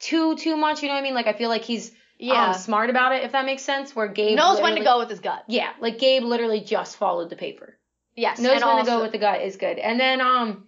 too 0.00 0.36
too 0.36 0.56
much. 0.56 0.82
You 0.82 0.88
know 0.88 0.94
what 0.94 1.00
I 1.00 1.02
mean? 1.04 1.14
Like 1.14 1.26
I 1.28 1.32
feel 1.32 1.48
like 1.48 1.62
he's 1.62 1.92
Yeah. 2.18 2.48
um, 2.48 2.54
smart 2.54 2.90
about 2.90 3.12
it, 3.12 3.24
if 3.24 3.32
that 3.32 3.44
makes 3.44 3.62
sense. 3.62 3.94
Where 3.94 4.08
Gabe 4.08 4.36
knows 4.36 4.60
when 4.60 4.74
to 4.74 4.82
go 4.82 4.98
with 4.98 5.08
his 5.10 5.20
gut. 5.20 5.44
Yeah, 5.48 5.70
like 5.80 5.98
Gabe 5.98 6.22
literally 6.24 6.60
just 6.60 6.96
followed 6.96 7.30
the 7.30 7.36
paper 7.36 7.76
Yes. 8.16 8.38
knows 8.38 8.54
when 8.60 8.62
also, 8.62 8.84
to 8.84 8.90
go 8.96 9.02
with 9.02 9.12
the 9.12 9.18
gut 9.18 9.40
is 9.42 9.56
good. 9.56 9.78
And 9.78 9.98
then 10.00 10.20
um, 10.20 10.66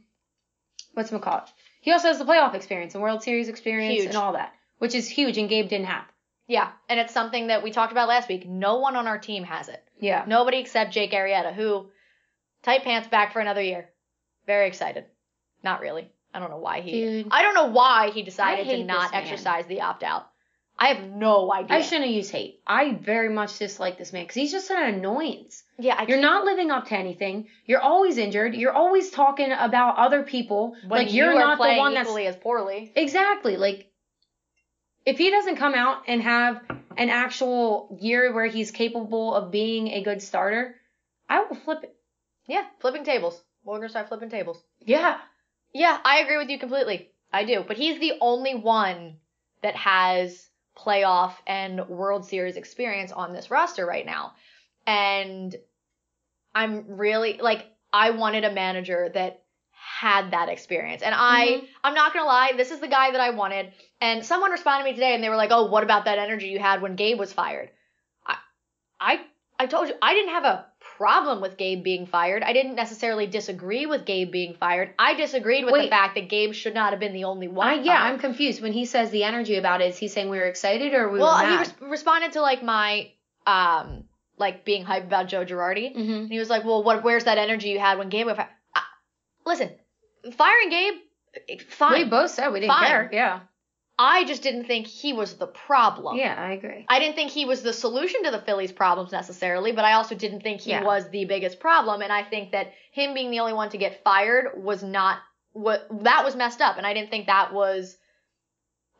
what's 0.94 1.10
McCall? 1.10 1.44
He 1.80 1.90
also 1.92 2.08
has 2.08 2.18
the 2.18 2.24
playoff 2.24 2.54
experience 2.54 2.94
and 2.94 3.02
World 3.02 3.22
Series 3.22 3.48
experience 3.48 3.96
Huge. 3.96 4.06
and 4.06 4.16
all 4.16 4.34
that, 4.34 4.52
which 4.78 4.94
is 4.94 5.08
huge. 5.08 5.36
And 5.38 5.48
Gabe 5.48 5.68
didn't 5.68 5.86
have. 5.86 6.04
Yeah, 6.46 6.70
and 6.88 7.00
it's 7.00 7.14
something 7.14 7.46
that 7.48 7.62
we 7.62 7.70
talked 7.70 7.92
about 7.92 8.08
last 8.08 8.28
week. 8.28 8.46
No 8.46 8.78
one 8.78 8.96
on 8.96 9.06
our 9.06 9.18
team 9.18 9.42
has 9.44 9.68
it. 9.68 9.82
Yeah. 10.00 10.24
Nobody 10.26 10.58
except 10.58 10.92
Jake 10.92 11.12
Arrieta, 11.12 11.52
who 11.54 11.88
tight 12.62 12.82
pants 12.84 13.08
back 13.08 13.32
for 13.32 13.40
another 13.40 13.62
year. 13.62 13.88
Very 14.46 14.66
excited. 14.66 15.04
Not 15.62 15.80
really. 15.80 16.10
I 16.34 16.38
don't 16.38 16.50
know 16.50 16.58
why 16.58 16.80
he. 16.80 16.92
Dude. 16.92 17.28
I 17.30 17.42
don't 17.42 17.54
know 17.54 17.66
why 17.66 18.10
he 18.10 18.22
decided 18.22 18.66
to 18.66 18.84
not 18.84 19.14
exercise 19.14 19.66
the 19.66 19.82
opt 19.82 20.02
out. 20.02 20.28
I 20.78 20.88
have 20.94 21.10
no 21.10 21.52
idea. 21.52 21.76
I 21.76 21.82
shouldn't 21.82 22.06
have 22.06 22.14
used 22.14 22.32
hate. 22.32 22.60
I 22.66 22.94
very 22.94 23.28
much 23.28 23.58
dislike 23.58 23.98
this 23.98 24.12
man 24.12 24.24
because 24.24 24.34
he's 24.34 24.50
just 24.50 24.70
an 24.70 24.94
annoyance. 24.94 25.62
Yeah, 25.78 25.94
I 25.96 26.06
You're 26.06 26.20
not 26.20 26.44
living 26.44 26.70
up 26.70 26.88
to 26.88 26.96
anything. 26.96 27.48
You're 27.66 27.80
always 27.80 28.18
injured. 28.18 28.54
You're 28.54 28.72
always 28.72 29.10
talking 29.10 29.52
about 29.52 29.98
other 29.98 30.22
people. 30.22 30.74
when 30.86 31.04
like 31.04 31.12
you 31.12 31.24
you're 31.24 31.38
not 31.38 31.58
the 31.58 31.76
one 31.76 31.94
that's 31.94 32.08
equally 32.08 32.26
as 32.26 32.36
poorly. 32.36 32.92
Exactly. 32.96 33.56
Like, 33.56 33.92
if 35.04 35.18
he 35.18 35.30
doesn't 35.30 35.56
come 35.56 35.74
out 35.74 36.04
and 36.08 36.22
have 36.22 36.62
an 36.96 37.10
actual 37.10 37.96
year 38.00 38.32
where 38.32 38.46
he's 38.46 38.70
capable 38.70 39.34
of 39.34 39.52
being 39.52 39.88
a 39.88 40.02
good 40.02 40.22
starter, 40.22 40.76
I 41.28 41.44
will 41.44 41.56
flip 41.56 41.84
it. 41.84 41.94
Yeah, 42.46 42.64
flipping 42.80 43.04
tables. 43.04 43.40
We're 43.64 43.76
gonna 43.76 43.88
start 43.88 44.08
flipping 44.08 44.30
tables. 44.30 44.60
Yeah. 44.80 45.18
Yeah, 45.72 45.98
I 46.04 46.20
agree 46.20 46.36
with 46.36 46.50
you 46.50 46.58
completely. 46.58 47.10
I 47.32 47.44
do. 47.44 47.64
But 47.66 47.76
he's 47.78 47.98
the 47.98 48.14
only 48.20 48.54
one 48.54 49.16
that 49.62 49.76
has 49.76 50.48
playoff 50.76 51.32
and 51.46 51.88
World 51.88 52.26
Series 52.26 52.56
experience 52.56 53.12
on 53.12 53.32
this 53.32 53.50
roster 53.50 53.86
right 53.86 54.04
now. 54.04 54.34
And 54.86 55.54
I'm 56.54 56.84
really 56.96 57.38
like 57.38 57.66
I 57.92 58.10
wanted 58.10 58.44
a 58.44 58.52
manager 58.52 59.10
that 59.14 59.42
had 59.72 60.30
that 60.32 60.48
experience. 60.48 61.02
And 61.02 61.14
I 61.16 61.46
Mhm. 61.46 61.68
I'm 61.84 61.94
not 61.94 62.12
going 62.12 62.22
to 62.24 62.28
lie, 62.28 62.52
this 62.56 62.70
is 62.70 62.80
the 62.80 62.88
guy 62.88 63.10
that 63.10 63.20
I 63.20 63.30
wanted. 63.30 63.72
And 64.00 64.24
someone 64.24 64.50
responded 64.50 64.84
to 64.84 64.90
me 64.90 64.94
today 64.94 65.14
and 65.14 65.22
they 65.22 65.28
were 65.28 65.36
like, 65.36 65.50
"Oh, 65.52 65.66
what 65.66 65.82
about 65.84 66.04
that 66.06 66.18
energy 66.18 66.48
you 66.48 66.58
had 66.58 66.82
when 66.82 66.96
Gabe 66.96 67.18
was 67.18 67.32
fired?" 67.32 67.70
I 68.26 68.36
I 69.00 69.20
I 69.58 69.66
told 69.66 69.88
you 69.88 69.94
I 70.02 70.14
didn't 70.14 70.32
have 70.34 70.44
a 70.44 70.66
problem 71.02 71.40
with 71.40 71.56
Gabe 71.56 71.82
being 71.82 72.06
fired. 72.06 72.44
I 72.44 72.52
didn't 72.52 72.76
necessarily 72.76 73.26
disagree 73.26 73.86
with 73.86 74.04
Gabe 74.04 74.30
being 74.30 74.54
fired. 74.54 74.94
I 74.98 75.14
disagreed 75.14 75.64
with 75.64 75.74
the 75.74 75.88
fact 75.88 76.14
that 76.14 76.28
Gabe 76.28 76.52
should 76.52 76.74
not 76.74 76.92
have 76.92 77.00
been 77.00 77.12
the 77.12 77.24
only 77.24 77.48
one. 77.48 77.66
I, 77.66 77.74
yeah, 77.74 77.98
fired. 77.98 78.12
I'm 78.12 78.18
confused. 78.20 78.62
When 78.62 78.72
he 78.72 78.84
says 78.84 79.10
the 79.10 79.24
energy 79.24 79.56
about 79.56 79.80
it, 79.80 79.88
is 79.90 79.98
he 79.98 80.06
saying 80.06 80.30
we 80.30 80.38
were 80.38 80.44
excited 80.44 80.94
or 80.94 81.10
we 81.10 81.18
well, 81.18 81.42
were 81.42 81.50
he 81.50 81.56
res- 81.58 81.74
responded 81.80 82.32
to 82.32 82.40
like 82.40 82.62
my 82.62 83.10
um 83.46 84.04
like 84.38 84.64
being 84.64 84.84
hype 84.84 85.04
about 85.04 85.26
Joe 85.26 85.44
Girardi. 85.44 85.94
mm-hmm. 85.94 86.12
And 86.12 86.30
he 86.30 86.38
was 86.38 86.48
like, 86.48 86.64
"Well, 86.64 86.84
what? 86.84 87.02
Where's 87.02 87.24
that 87.24 87.38
energy 87.38 87.70
you 87.70 87.80
had 87.80 87.98
when 87.98 88.08
Gabe 88.08 88.26
got 88.26 88.36
fired?" 88.36 88.48
Listen, 89.44 89.70
firing 90.36 90.70
Gabe, 90.70 90.94
fine. 91.68 92.04
We 92.04 92.04
both 92.08 92.30
said 92.30 92.50
we 92.50 92.60
didn't 92.60 92.76
Fine. 92.76 92.86
care. 92.86 93.10
Yeah. 93.12 93.40
I 94.04 94.24
just 94.24 94.42
didn't 94.42 94.64
think 94.64 94.86
he 94.88 95.12
was 95.12 95.34
the 95.34 95.46
problem. 95.46 96.16
Yeah, 96.16 96.34
I 96.36 96.52
agree. 96.52 96.84
I 96.88 96.98
didn't 96.98 97.14
think 97.14 97.30
he 97.30 97.44
was 97.44 97.62
the 97.62 97.72
solution 97.72 98.24
to 98.24 98.32
the 98.32 98.40
Phillies' 98.40 98.72
problems 98.72 99.12
necessarily, 99.12 99.70
but 99.70 99.84
I 99.84 99.92
also 99.92 100.16
didn't 100.16 100.40
think 100.42 100.60
he 100.60 100.70
Yeah. 100.72 100.82
was 100.82 101.08
the 101.10 101.24
biggest 101.24 101.60
problem. 101.60 102.02
And 102.02 102.12
I 102.12 102.24
think 102.24 102.50
that 102.50 102.72
him 102.90 103.14
being 103.14 103.30
the 103.30 103.38
only 103.40 103.52
one 103.52 103.70
to 103.70 103.78
get 103.78 104.02
fired 104.02 104.60
was 104.62 104.82
not 104.82 105.18
what 105.52 105.86
that 106.02 106.24
was 106.24 106.34
messed 106.34 106.60
up. 106.60 106.78
And 106.78 106.86
I 106.86 106.94
didn't 106.94 107.10
think 107.10 107.26
that 107.26 107.52
was 107.52 107.96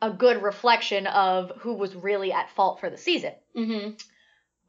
a 0.01 0.11
good 0.11 0.43
reflection 0.43 1.07
of 1.09 1.51
who 1.59 1.75
was 1.75 1.95
really 1.97 2.33
at 2.33 2.51
fault 2.51 2.79
for 2.81 2.89
the 2.89 2.99
season. 2.99 3.33
Mm-hmm. 3.57 3.95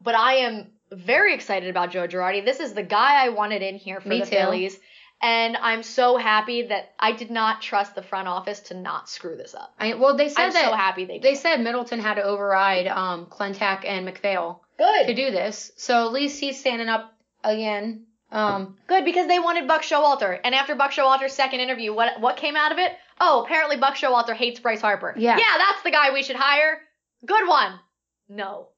But 0.01 0.15
I 0.15 0.33
am 0.35 0.71
very 0.91 1.33
excited 1.33 1.69
about 1.69 1.91
Joe 1.91 2.07
Girardi. 2.07 2.43
This 2.43 2.59
is 2.59 2.73
the 2.73 2.83
guy 2.83 3.23
I 3.25 3.29
wanted 3.29 3.61
in 3.61 3.75
here 3.75 3.99
for 4.01 4.09
Me 4.09 4.19
the 4.19 4.25
too. 4.25 4.31
Phillies. 4.31 4.79
And 5.23 5.55
I'm 5.55 5.83
so 5.83 6.17
happy 6.17 6.63
that 6.63 6.91
I 6.99 7.13
did 7.13 7.31
not 7.31 7.61
trust 7.61 7.95
the 7.95 8.03
front 8.03 8.27
office 8.27 8.59
to 8.59 8.73
not 8.73 9.09
screw 9.09 9.37
this 9.37 9.55
up. 9.55 9.73
I, 9.79 9.93
well, 9.93 10.17
they 10.17 10.27
said 10.27 10.47
I'm 10.47 10.53
that 10.53 10.65
so 10.65 10.73
happy 10.73 11.05
they 11.05 11.13
did. 11.13 11.23
they 11.23 11.35
said 11.35 11.61
Middleton 11.61 11.99
had 11.99 12.15
to 12.15 12.23
override 12.23 12.87
um 12.87 13.27
Klentak 13.27 13.85
and 13.85 14.03
MacPhail 14.03 14.61
good. 14.77 15.07
to 15.07 15.13
do 15.13 15.31
this. 15.31 15.71
So 15.77 16.05
at 16.05 16.11
least 16.11 16.41
he's 16.41 16.59
standing 16.59 16.89
up 16.89 17.13
again. 17.43 18.05
Um, 18.33 18.77
Good 18.87 19.05
because 19.05 19.27
they 19.27 19.37
wanted 19.39 19.67
Buck 19.67 19.83
Showalter, 19.83 20.39
and 20.43 20.55
after 20.55 20.73
Buck 20.75 20.91
Showalter's 20.91 21.33
second 21.33 21.59
interview, 21.61 21.93
what 21.93 22.19
what 22.19 22.35
came 22.35 22.57
out 22.57 22.71
of 22.71 22.79
it? 22.79 22.91
Oh, 23.21 23.43
apparently 23.45 23.77
Buck 23.77 23.95
Showalter 23.95 24.33
hates 24.35 24.59
Bryce 24.59 24.81
Harper. 24.81 25.13
Yeah. 25.15 25.37
yeah, 25.37 25.57
that's 25.57 25.83
the 25.83 25.91
guy 25.91 26.11
we 26.11 26.23
should 26.23 26.35
hire. 26.35 26.81
Good 27.25 27.47
one. 27.47 27.79
No, 28.27 28.69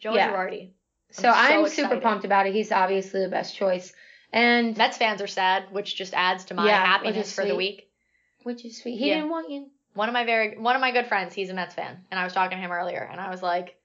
Joe 0.00 0.14
Yeah. 0.14 0.32
Girardi. 0.32 0.70
so 1.10 1.28
I'm 1.28 1.58
I'm, 1.60 1.68
so 1.68 1.82
super 1.82 2.00
pumped 2.00 2.24
about 2.24 2.46
it. 2.46 2.54
He's 2.54 2.72
obviously 2.72 3.20
the 3.20 3.28
best 3.28 3.54
choice. 3.56 3.92
And 4.34 4.76
Mets 4.76 4.96
fans 4.98 5.22
are 5.22 5.28
sad, 5.28 5.70
which 5.70 5.94
just 5.94 6.12
adds 6.12 6.46
to 6.46 6.54
my 6.54 6.66
Yeah, 6.66 6.84
happiness 6.84 7.32
for 7.32 7.46
the 7.46 7.54
week. 7.54 7.88
which 8.42 8.64
is 8.64 8.76
sweet. 8.82 8.98
He 8.98 9.08
Yeah. 9.08 9.14
didn't 9.14 9.30
want 9.30 9.48
you. 9.48 9.70
One 9.94 10.08
of 10.08 10.12
my 10.12 10.24
very 10.24 10.58
one 10.58 10.74
of 10.74 10.80
my 10.80 10.90
good 10.90 11.06
friends, 11.06 11.32
he's 11.34 11.50
a 11.50 11.54
Mets 11.54 11.72
fan, 11.74 12.04
and 12.10 12.18
I 12.18 12.24
was 12.24 12.32
talking 12.32 12.58
to 12.58 12.62
him 12.62 12.72
earlier, 12.72 13.08
and 13.10 13.20
I 13.20 13.30
was 13.30 13.42
like, 13.42 13.76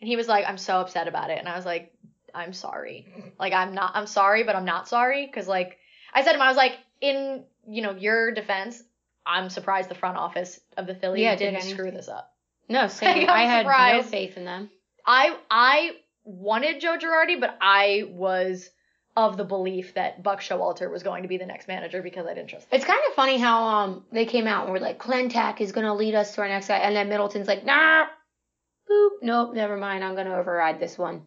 and 0.00 0.08
he 0.08 0.16
was 0.16 0.26
like, 0.26 0.46
I'm 0.48 0.58
so 0.58 0.80
upset 0.80 1.06
about 1.06 1.30
it, 1.30 1.38
and 1.38 1.48
I 1.48 1.54
was 1.54 1.64
like, 1.64 1.94
I'm 2.34 2.52
sorry. 2.52 3.06
Like 3.38 3.52
I'm 3.52 3.72
not, 3.72 3.92
I'm 3.94 4.08
sorry, 4.08 4.42
but 4.42 4.56
I'm 4.56 4.64
not 4.64 4.88
sorry, 4.88 5.24
because 5.26 5.46
like 5.46 5.78
I 6.12 6.22
said 6.24 6.32
to 6.32 6.38
him, 6.38 6.42
I 6.42 6.48
was 6.48 6.56
like, 6.56 6.76
in 7.00 7.44
you 7.68 7.82
know 7.82 7.92
your 7.92 8.32
defense, 8.32 8.82
I'm 9.24 9.48
surprised 9.48 9.88
the 9.88 9.94
front 9.94 10.16
office 10.18 10.58
of 10.76 10.88
the 10.88 10.94
Phillies 10.96 11.22
Yeah, 11.22 11.36
did 11.36 11.52
didn't 11.52 11.70
screw 11.70 11.92
this 11.92 12.08
up. 12.08 12.34
No, 12.68 12.88
same. 12.88 13.30
I'm 13.30 13.30
I 13.30 13.42
had 13.44 13.60
surprised. 13.60 14.06
no 14.06 14.10
faith 14.10 14.36
in 14.36 14.44
them. 14.44 14.70
I 15.06 15.36
I 15.48 15.92
wanted 16.24 16.80
Joe 16.80 16.98
Girardi, 16.98 17.38
but 17.38 17.56
I 17.60 18.06
was 18.08 18.68
of 19.16 19.36
the 19.36 19.44
belief 19.44 19.94
that 19.94 20.22
Buck 20.22 20.40
Showalter 20.40 20.90
was 20.90 21.02
going 21.02 21.22
to 21.22 21.28
be 21.28 21.36
the 21.36 21.46
next 21.46 21.68
manager 21.68 22.02
because 22.02 22.26
I 22.26 22.34
didn't 22.34 22.50
trust. 22.50 22.66
Him. 22.66 22.76
It's 22.76 22.84
kind 22.84 23.00
of 23.08 23.14
funny 23.14 23.38
how 23.38 23.64
um 23.64 24.04
they 24.10 24.26
came 24.26 24.46
out 24.46 24.64
and 24.64 24.72
were 24.72 24.80
like, 24.80 24.98
Klentak 24.98 25.60
is 25.60 25.72
gonna 25.72 25.94
lead 25.94 26.14
us 26.14 26.34
to 26.34 26.40
our 26.40 26.48
next 26.48 26.68
guy, 26.68 26.78
and 26.78 26.96
then 26.96 27.08
Middleton's 27.08 27.46
like, 27.46 27.64
nah, 27.64 28.06
boop, 28.90 29.10
nope, 29.22 29.54
never 29.54 29.76
mind, 29.76 30.02
I'm 30.02 30.16
gonna 30.16 30.34
override 30.34 30.80
this 30.80 30.98
one. 30.98 31.22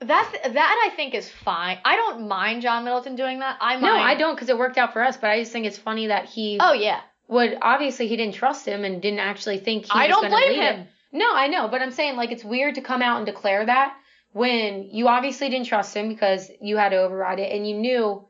That 0.00 0.30
that 0.44 0.90
I 0.92 0.94
think 0.94 1.14
is 1.14 1.28
fine. 1.28 1.78
I 1.84 1.96
don't 1.96 2.28
mind 2.28 2.62
John 2.62 2.84
Middleton 2.84 3.16
doing 3.16 3.38
that. 3.40 3.56
I 3.60 3.74
mind. 3.74 3.82
No, 3.82 3.96
I 3.96 4.14
don't, 4.14 4.34
because 4.34 4.50
it 4.50 4.58
worked 4.58 4.76
out 4.76 4.92
for 4.92 5.02
us. 5.02 5.16
But 5.16 5.30
I 5.30 5.40
just 5.40 5.52
think 5.52 5.66
it's 5.66 5.78
funny 5.78 6.08
that 6.08 6.26
he 6.26 6.58
Oh 6.60 6.74
yeah, 6.74 7.00
would 7.28 7.56
obviously 7.62 8.06
he 8.06 8.16
didn't 8.16 8.34
trust 8.34 8.66
him 8.66 8.84
and 8.84 9.00
didn't 9.00 9.20
actually 9.20 9.58
think 9.58 9.86
he 9.86 9.90
I 9.92 10.06
was 10.06 10.16
don't 10.16 10.28
blame 10.28 10.48
lead 10.50 10.58
him. 10.58 10.80
It. 10.80 10.86
No, 11.12 11.34
I 11.34 11.46
know, 11.46 11.68
but 11.68 11.80
I'm 11.80 11.92
saying 11.92 12.16
like 12.16 12.30
it's 12.30 12.44
weird 12.44 12.74
to 12.74 12.82
come 12.82 13.00
out 13.00 13.16
and 13.16 13.26
declare 13.26 13.64
that 13.64 13.96
when 14.36 14.90
you 14.90 15.08
obviously 15.08 15.48
didn't 15.48 15.66
trust 15.66 15.96
him 15.96 16.10
because 16.10 16.50
you 16.60 16.76
had 16.76 16.90
to 16.90 16.98
override 16.98 17.38
it 17.38 17.56
and 17.56 17.66
you 17.66 17.74
knew 17.74 18.28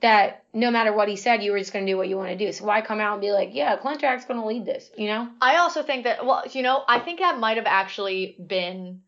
that 0.00 0.44
no 0.54 0.70
matter 0.70 0.94
what 0.94 1.10
he 1.10 1.16
said, 1.16 1.42
you 1.42 1.52
were 1.52 1.58
just 1.58 1.74
gonna 1.74 1.84
do 1.84 1.98
what 1.98 2.08
you 2.08 2.16
want 2.16 2.30
to 2.30 2.38
do. 2.38 2.50
So 2.52 2.64
why 2.64 2.80
come 2.80 3.00
out 3.00 3.12
and 3.12 3.20
be 3.20 3.32
like, 3.32 3.50
yeah, 3.52 3.76
Klentak's 3.76 4.24
gonna 4.24 4.46
lead 4.46 4.64
this, 4.64 4.90
you 4.96 5.08
know? 5.08 5.28
I 5.42 5.56
also 5.56 5.82
think 5.82 6.04
that 6.04 6.24
well, 6.24 6.42
you 6.50 6.62
know, 6.62 6.82
I 6.88 7.00
think 7.00 7.18
that 7.18 7.38
might 7.38 7.58
have 7.58 7.66
actually 7.66 8.34
been 8.46 9.02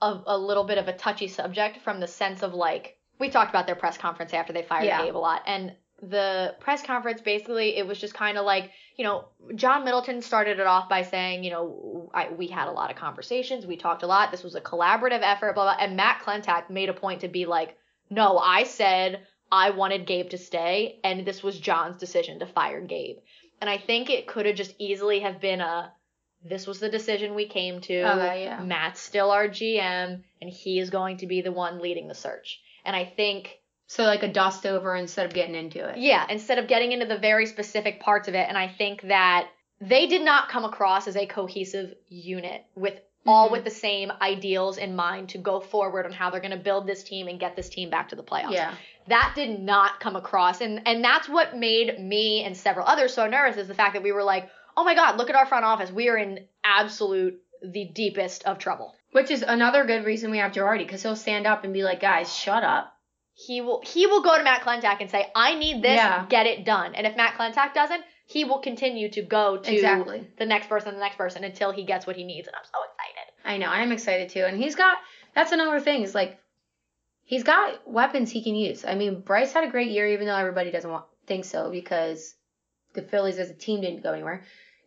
a, 0.00 0.16
a 0.26 0.38
little 0.38 0.62
bit 0.62 0.78
of 0.78 0.86
a 0.86 0.92
touchy 0.92 1.26
subject 1.26 1.78
from 1.82 1.98
the 1.98 2.06
sense 2.06 2.44
of 2.44 2.54
like 2.54 2.96
we 3.18 3.28
talked 3.28 3.50
about 3.50 3.66
their 3.66 3.74
press 3.74 3.98
conference 3.98 4.34
after 4.34 4.52
they 4.52 4.62
fired 4.62 4.84
Yeah. 4.84 5.04
Gabe 5.04 5.16
a 5.16 5.18
lot, 5.18 5.42
and 5.46 5.72
the 6.02 6.54
press 6.60 6.82
conference 6.82 7.22
basically 7.22 7.76
it 7.76 7.86
was 7.86 7.98
just 7.98 8.12
kind 8.12 8.36
of 8.36 8.44
like 8.44 8.70
you 8.96 9.04
know 9.04 9.28
John 9.54 9.84
Middleton 9.84 10.20
started 10.20 10.60
it 10.60 10.66
off 10.66 10.88
by 10.88 11.02
saying 11.02 11.42
you 11.42 11.50
know 11.50 12.10
I, 12.12 12.28
we 12.30 12.48
had 12.48 12.68
a 12.68 12.72
lot 12.72 12.90
of 12.90 12.96
conversations, 12.96 13.66
we 13.66 13.76
talked 13.76 14.02
a 14.02 14.06
lot, 14.06 14.30
this 14.30 14.44
was 14.44 14.54
a 14.54 14.60
collaborative 14.60 15.22
effort, 15.22 15.54
blah 15.54 15.64
blah, 15.64 15.84
and 15.84 15.96
Matt 15.96 16.22
Klentak 16.22 16.70
made 16.70 16.88
a 16.88 16.94
point 16.94 17.22
to 17.22 17.28
be 17.28 17.46
like, 17.46 17.76
no, 18.10 18.38
I 18.38 18.64
said 18.64 19.26
I 19.50 19.70
wanted 19.70 20.06
Gabe 20.06 20.30
to 20.30 20.38
stay, 20.38 20.98
and 21.04 21.24
this 21.24 21.42
was 21.42 21.58
John's 21.58 21.98
decision 21.98 22.40
to 22.40 22.46
fire 22.46 22.80
Gabe. 22.80 23.18
And 23.60 23.70
I 23.70 23.78
think 23.78 24.10
it 24.10 24.26
could 24.26 24.44
have 24.46 24.56
just 24.56 24.74
easily 24.78 25.20
have 25.20 25.40
been 25.40 25.60
a 25.60 25.92
this 26.44 26.66
was 26.66 26.78
the 26.78 26.88
decision 26.88 27.34
we 27.34 27.46
came 27.46 27.80
to. 27.80 28.00
Oh, 28.00 28.20
okay, 28.20 28.44
yeah. 28.44 28.60
Matt's 28.62 29.00
still 29.00 29.30
our 29.30 29.48
GM, 29.48 30.22
and 30.40 30.50
he 30.50 30.78
is 30.78 30.90
going 30.90 31.18
to 31.18 31.26
be 31.26 31.40
the 31.40 31.52
one 31.52 31.80
leading 31.80 32.08
the 32.08 32.14
search. 32.14 32.60
And 32.84 32.94
I 32.94 33.04
think, 33.04 33.58
So 33.88 34.02
like 34.04 34.22
a 34.22 34.32
dust 34.32 34.66
over 34.66 34.96
instead 34.96 35.26
of 35.26 35.32
getting 35.34 35.54
into 35.54 35.86
it. 35.88 35.98
yeah, 35.98 36.26
instead 36.28 36.58
of 36.58 36.66
getting 36.66 36.92
into 36.92 37.06
the 37.06 37.18
very 37.18 37.46
specific 37.46 38.00
parts 38.00 38.26
of 38.28 38.34
it, 38.34 38.46
and 38.48 38.58
I 38.58 38.68
think 38.68 39.02
that 39.02 39.48
they 39.80 40.06
did 40.06 40.22
not 40.22 40.48
come 40.48 40.64
across 40.64 41.06
as 41.06 41.16
a 41.16 41.26
cohesive 41.26 41.94
unit 42.08 42.64
with 42.74 42.98
all 43.28 43.48
Mhm. 43.48 43.52
with 43.52 43.64
the 43.64 43.70
same 43.70 44.12
ideals 44.22 44.78
in 44.78 44.94
mind 44.96 45.28
to 45.30 45.38
go 45.38 45.58
forward 45.60 46.06
on 46.06 46.12
how 46.12 46.30
they're 46.30 46.40
going 46.40 46.50
to 46.52 46.56
build 46.56 46.86
this 46.86 47.02
team 47.02 47.26
and 47.28 47.40
get 47.40 47.56
this 47.56 47.68
team 47.68 47.90
back 47.90 48.08
to 48.08 48.16
the 48.16 48.22
playoffs. 48.22 48.52
Yeah. 48.52 48.72
That 49.08 49.32
did 49.34 49.58
not 49.60 49.98
come 50.00 50.14
across 50.16 50.60
and 50.60 50.82
and 50.86 51.02
that's 51.04 51.28
what 51.28 51.56
made 51.56 51.98
me 51.98 52.42
and 52.44 52.56
several 52.56 52.86
others 52.86 53.12
so 53.14 53.26
nervous 53.28 53.56
is 53.56 53.68
the 53.68 53.74
fact 53.74 53.94
that 53.94 54.02
we 54.02 54.12
were 54.12 54.22
like, 54.24 54.48
"Oh 54.76 54.84
my 54.84 54.94
god, 54.94 55.16
look 55.18 55.28
at 55.30 55.36
our 55.36 55.46
front 55.46 55.64
office. 55.64 55.90
We 55.92 56.08
are 56.08 56.16
in 56.16 56.46
absolute 56.64 57.40
the 57.62 57.84
deepest 57.84 58.44
of 58.44 58.58
trouble." 58.58 58.94
Which 59.12 59.30
is 59.30 59.42
another 59.42 59.84
good 59.84 60.04
reason 60.04 60.30
we 60.30 60.38
have 60.38 60.52
Girardi 60.52 60.78
because 60.84 61.02
he'll 61.02 61.16
stand 61.16 61.46
up 61.46 61.64
and 61.64 61.72
be 61.72 61.82
like, 61.82 62.00
guys, 62.00 62.34
shut 62.36 62.62
up. 62.62 62.95
He 63.38 63.60
will 63.60 63.82
he 63.84 64.06
will 64.06 64.22
go 64.22 64.36
to 64.38 64.42
Matt 64.42 64.62
Klentak 64.62 65.00
and 65.00 65.10
say, 65.10 65.30
"I 65.34 65.54
need 65.54 65.82
this, 65.82 65.96
Yeah. 65.96 66.24
get 66.28 66.46
it 66.46 66.64
done." 66.64 66.94
And 66.94 67.06
if 67.06 67.16
Matt 67.16 67.34
Klentak 67.34 67.74
doesn't, 67.74 68.02
he 68.26 68.44
will 68.44 68.60
continue 68.60 69.10
to 69.10 69.20
go 69.20 69.58
to 69.58 69.72
Exactly. 69.74 70.26
the 70.38 70.46
next 70.46 70.68
person, 70.68 70.94
the 70.94 71.00
next 71.00 71.16
person 71.16 71.44
until 71.44 71.70
he 71.70 71.84
gets 71.84 72.06
what 72.06 72.16
he 72.16 72.24
needs, 72.24 72.48
and 72.48 72.56
I'm 72.56 72.64
so 72.64 72.78
excited. 72.90 73.32
I 73.44 73.58
know. 73.58 73.68
I'm 73.68 73.92
excited 73.92 74.30
too. 74.30 74.44
And 74.44 74.56
he's 74.56 74.74
got, 74.74 74.96
that's 75.34 75.52
another 75.52 75.78
thing 75.80 76.02
is 76.02 76.14
like, 76.14 76.38
he's 77.24 77.44
got 77.44 77.86
weapons 77.86 78.30
he 78.30 78.42
can 78.42 78.54
use. 78.56 78.84
I 78.84 78.94
mean, 78.94 79.20
Bryce 79.20 79.52
had 79.52 79.64
a 79.64 79.70
great 79.70 79.90
year, 79.90 80.08
even 80.08 80.26
though 80.26 80.34
everybody 80.34 80.70
doesn't 80.70 80.90
want, 80.90 81.04
think 81.26 81.44
so 81.44 81.70
because 81.70 82.34
the 82.94 83.02
Phillies 83.02 83.38
as 83.38 83.50
a 83.50 83.54
team 83.54 83.82
didn't 83.82 84.02
go 84.02 84.12
anywhere. 84.14 84.42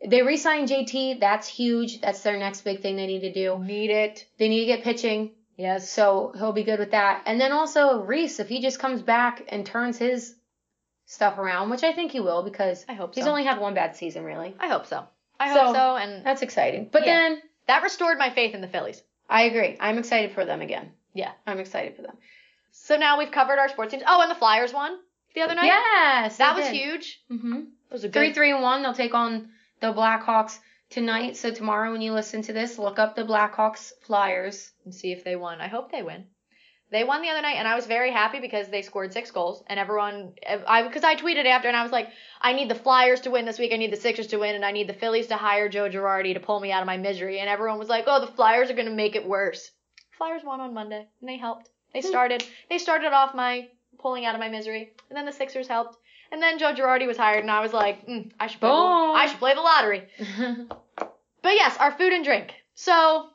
They 0.06 0.24
re 0.24 0.38
signed 0.38 0.70
JT. 0.70 1.20
That's 1.20 1.47
huge. 1.47 2.02
That's 2.02 2.22
their 2.24 2.38
next 2.38 2.62
big 2.62 2.82
thing 2.82 2.95
they 2.95 3.06
need 3.08 3.22
to 3.22 3.32
do. 3.32 3.60
Need 3.64 3.91
it. 3.91 4.26
They 4.38 4.47
need 4.50 4.62
to 4.62 4.66
get 4.66 4.84
pitching. 4.84 5.32
Yes. 5.60 5.89
So 5.89 6.32
he'll 6.38 6.53
be 6.53 6.64
good 6.64 6.80
with 6.80 6.91
that. 6.91 7.24
And 7.26 7.39
then 7.39 7.51
also 7.51 8.01
Rhys, 8.01 8.39
if 8.39 8.47
he 8.47 8.62
just 8.62 8.80
comes 8.80 9.01
back 9.01 9.43
and 9.49 9.66
turns 9.66 9.97
his 9.97 10.34
stuff 11.05 11.38
around, 11.38 11.70
which 11.70 11.84
I 11.84 11.91
think 11.91 12.12
he 12.14 12.22
will 12.22 12.43
because 12.43 12.86
I 12.88 12.93
hope 12.93 13.14
so. 13.14 13.20
he's 13.20 13.28
only 13.28 13.43
had 13.43 13.60
one 13.60 13.74
bad 13.74 13.95
season 13.97 14.24
really. 14.24 14.55
I 14.60 14.68
hope 14.68 14.86
so. 14.86 15.05
I 15.39 15.53
So- 15.53 15.66
hope 15.66 15.76
so, 15.76 15.95
and 15.97 16.26
That's 16.26 16.41
exciting. 16.43 16.88
But 16.91 17.05
Yeah. 17.05 17.14
then 17.30 17.41
that 17.68 17.84
restored 17.84 18.18
my 18.18 18.30
faith 18.30 18.55
in 18.55 18.62
the 18.62 18.68
Phillies. 18.70 19.03
I 19.30 19.43
agree. 19.43 19.76
I'm 19.82 19.97
excited 19.97 20.32
for 20.32 20.45
them 20.45 20.62
again. 20.62 20.93
Yeah. 21.14 21.32
I'm 21.45 21.60
excited 21.60 21.95
for 21.97 22.03
them. 22.03 22.18
So 22.72 22.95
now 22.95 23.18
we've 23.18 23.32
covered 23.32 23.60
our 23.60 23.68
sports 23.68 23.91
teams. 23.91 24.03
Oh, 24.07 24.22
and 24.22 24.32
the 24.32 24.36
Flyers 24.36 24.74
won 24.74 24.97
the 25.36 25.41
other 25.41 25.55
night. 25.55 25.66
Yes, 25.66 26.38
that 26.38 26.55
was 26.55 26.68
huge. 26.70 27.22
Mm-hmm. 27.30 27.53
It 27.57 27.91
was 27.91 28.03
a 28.05 28.10
Three, 28.10 28.32
three, 28.34 28.51
and 28.51 28.62
one. 28.62 28.82
They'll 28.82 28.93
take 28.93 29.14
on 29.14 29.49
the 29.82 29.91
Blackhawks 29.93 30.57
tonight. 30.90 31.38
So 31.38 31.52
tomorrow, 31.52 31.92
when 31.92 32.02
you 32.02 32.14
listen 32.14 32.42
to 32.44 32.54
this, 32.54 32.78
look 32.78 33.00
up 33.00 33.16
the 33.16 33.24
Blackhawks 33.24 33.92
Flyers. 34.02 34.72
and 34.86 34.94
see 34.94 35.12
if 35.12 35.24
they 35.24 35.36
won. 35.36 35.62
I 35.62 35.68
hope 35.68 35.92
they 35.92 36.04
win. 36.04 36.26
They 36.92 37.04
won 37.04 37.22
the 37.22 37.30
other 37.30 37.44
night, 37.44 37.58
and 37.58 37.68
I 37.68 37.76
was 37.76 37.86
very 37.86 38.12
happy 38.12 38.40
because 38.40 38.68
they 38.68 38.82
scored 38.82 39.14
six 39.14 39.30
goals, 39.30 39.64
and 39.68 39.80
everyone, 39.80 40.34
I 40.68 40.82
because 40.82 41.04
I 41.04 41.16
tweeted 41.16 41.46
after, 41.46 41.68
and 41.68 41.78
I 41.78 41.84
was 41.84 41.92
like, 41.92 42.10
I 42.42 42.54
need 42.54 42.68
the 42.68 42.74
Flyers 42.74 43.22
to 43.22 43.32
win 43.32 43.46
this 43.46 43.60
week, 43.60 43.72
I 43.72 43.78
need 43.78 43.92
the 43.92 43.98
Sixers 43.98 44.26
to 44.28 44.38
win, 44.38 44.56
and 44.56 44.66
I 44.66 44.72
need 44.72 44.90
the 44.90 44.96
Phillies 44.96 45.28
to 45.28 45.36
hire 45.36 45.70
Joe 45.70 45.88
Girardi 45.88 46.34
to 46.34 46.40
pull 46.40 46.60
me 46.60 46.72
out 46.72 46.82
of 46.82 46.88
my 46.88 46.98
misery, 46.98 47.40
and 47.40 47.48
everyone 47.48 47.78
was 47.78 47.90
like, 47.90 48.06
oh, 48.08 48.22
the 48.22 48.32
Flyers 48.32 48.72
are 48.72 48.74
gonna 48.74 48.90
make 48.90 49.16
it 49.16 49.28
worse. 49.28 49.70
Flyers 50.18 50.44
won 50.44 50.62
on 50.62 50.74
Monday, 50.74 51.08
and 51.20 51.30
they 51.30 51.38
helped. 51.38 51.70
They 51.94 52.02
hmm. 52.02 52.08
started, 52.08 52.44
they 52.70 52.80
started 52.80 53.14
off 53.14 53.36
my 53.36 53.68
pulling 54.00 54.26
out 54.26 54.34
of 54.34 54.42
my 54.42 54.50
misery, 54.50 54.92
and 55.10 55.18
then 55.18 55.28
the 55.28 55.32
Sixers 55.32 55.68
helped, 55.68 55.99
and 56.32 56.42
then 56.42 56.60
Joe 56.60 56.74
Girardi 56.74 57.08
was 57.08 57.18
hired, 57.18 57.42
and 57.42 57.52
I 57.52 57.60
was 57.62 57.74
like, 57.74 58.06
mm, 58.08 58.32
I 58.40 58.48
should 58.48 58.60
play, 58.60 58.70
the, 58.70 58.76
I 58.76 59.28
should 59.28 59.40
play 59.40 59.54
the 59.54 59.62
lottery. 59.62 60.08
But 61.42 61.54
yes, 61.54 61.78
our 61.78 61.92
food 61.94 62.12
and 62.12 62.26
drink. 62.26 62.54
So 62.76 63.30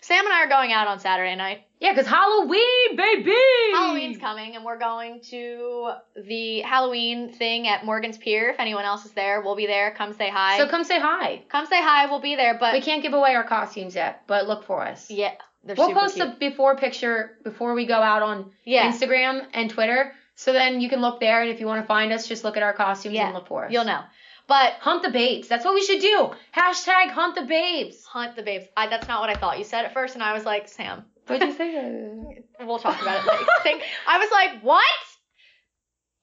Sam 0.00 0.24
and 0.24 0.32
I 0.32 0.44
are 0.44 0.48
going 0.48 0.72
out 0.72 0.88
on 0.88 0.98
Saturday 0.98 1.36
night. 1.36 1.60
yeah, 1.78 1.92
because 1.92 2.06
Halloween, 2.06 2.96
baby. 2.96 3.34
Halloween's 3.74 4.16
coming, 4.16 4.56
and 4.56 4.64
we're 4.64 4.78
going 4.78 5.20
to 5.28 5.90
the 6.16 6.60
Halloween 6.60 7.32
thing 7.34 7.68
at 7.68 7.84
Morgan's 7.84 8.16
Pier. 8.16 8.48
If 8.50 8.60
anyone 8.60 8.84
else 8.86 9.04
is 9.04 9.12
there, 9.12 9.42
we'll 9.42 9.56
be 9.56 9.66
there. 9.66 9.90
Come 9.90 10.14
say 10.14 10.30
hi. 10.30 10.56
So 10.56 10.68
come 10.68 10.84
say 10.84 10.98
hi. 10.98 11.42
come 11.50 11.66
say 11.66 11.82
hi. 11.82 12.06
We'll 12.06 12.20
be 12.22 12.34
there. 12.34 12.56
But 12.58 12.72
We 12.72 12.80
can't 12.80 13.02
give 13.02 13.12
away 13.12 13.34
our 13.34 13.44
costumes 13.44 13.94
yet, 13.94 14.22
but 14.26 14.48
look 14.48 14.64
for 14.64 14.82
us. 14.82 15.10
yeah, 15.10 15.32
they're 15.62 15.76
We'll 15.76 15.92
post 15.92 16.14
cute. 16.14 16.28
a 16.28 16.36
before 16.40 16.76
picture 16.76 17.32
before 17.44 17.74
we 17.74 17.84
go 17.84 18.00
out 18.00 18.22
on 18.22 18.52
yeah, 18.64 18.90
Instagram 18.90 19.46
and 19.52 19.68
Twitter. 19.68 20.14
So 20.40 20.54
then 20.54 20.80
you 20.80 20.88
can 20.88 21.02
look 21.02 21.20
there, 21.20 21.42
and 21.42 21.50
if 21.50 21.60
you 21.60 21.66
want 21.66 21.82
to 21.82 21.86
find 21.86 22.14
us, 22.14 22.26
just 22.26 22.44
look 22.44 22.56
at 22.56 22.62
our 22.62 22.72
costumes 22.72 23.14
Yeah, 23.14 23.26
and 23.26 23.34
look 23.34 23.46
for 23.46 23.66
us. 23.66 23.72
you'll 23.72 23.84
know. 23.84 24.00
But 24.48 24.72
Hunt 24.80 25.02
the 25.02 25.10
babes. 25.10 25.48
That's 25.48 25.66
what 25.66 25.74
we 25.74 25.84
should 25.84 26.00
do. 26.00 26.30
Hashtag 26.56 27.10
hunt 27.10 27.34
the 27.34 27.42
babes. 27.42 28.02
hunt 28.06 28.36
the 28.36 28.42
babes. 28.42 28.64
I, 28.74 28.86
that's 28.88 29.06
not 29.06 29.20
what 29.20 29.28
I 29.28 29.34
thought. 29.34 29.58
You 29.58 29.64
said 29.64 29.84
at 29.84 29.92
first, 29.92 30.14
and 30.14 30.22
I 30.24 30.32
was 30.32 30.46
like, 30.46 30.66
Sam. 30.66 31.04
What'd 31.26 31.46
you 31.46 31.54
say? 31.54 32.44
We'll 32.66 32.78
talk 32.78 33.00
about 33.02 33.22
it 33.22 33.26
later. 33.30 33.44
think 33.62 33.82
I 34.08 34.18
was 34.18 34.30
like, 34.32 34.62
what? 34.62 34.84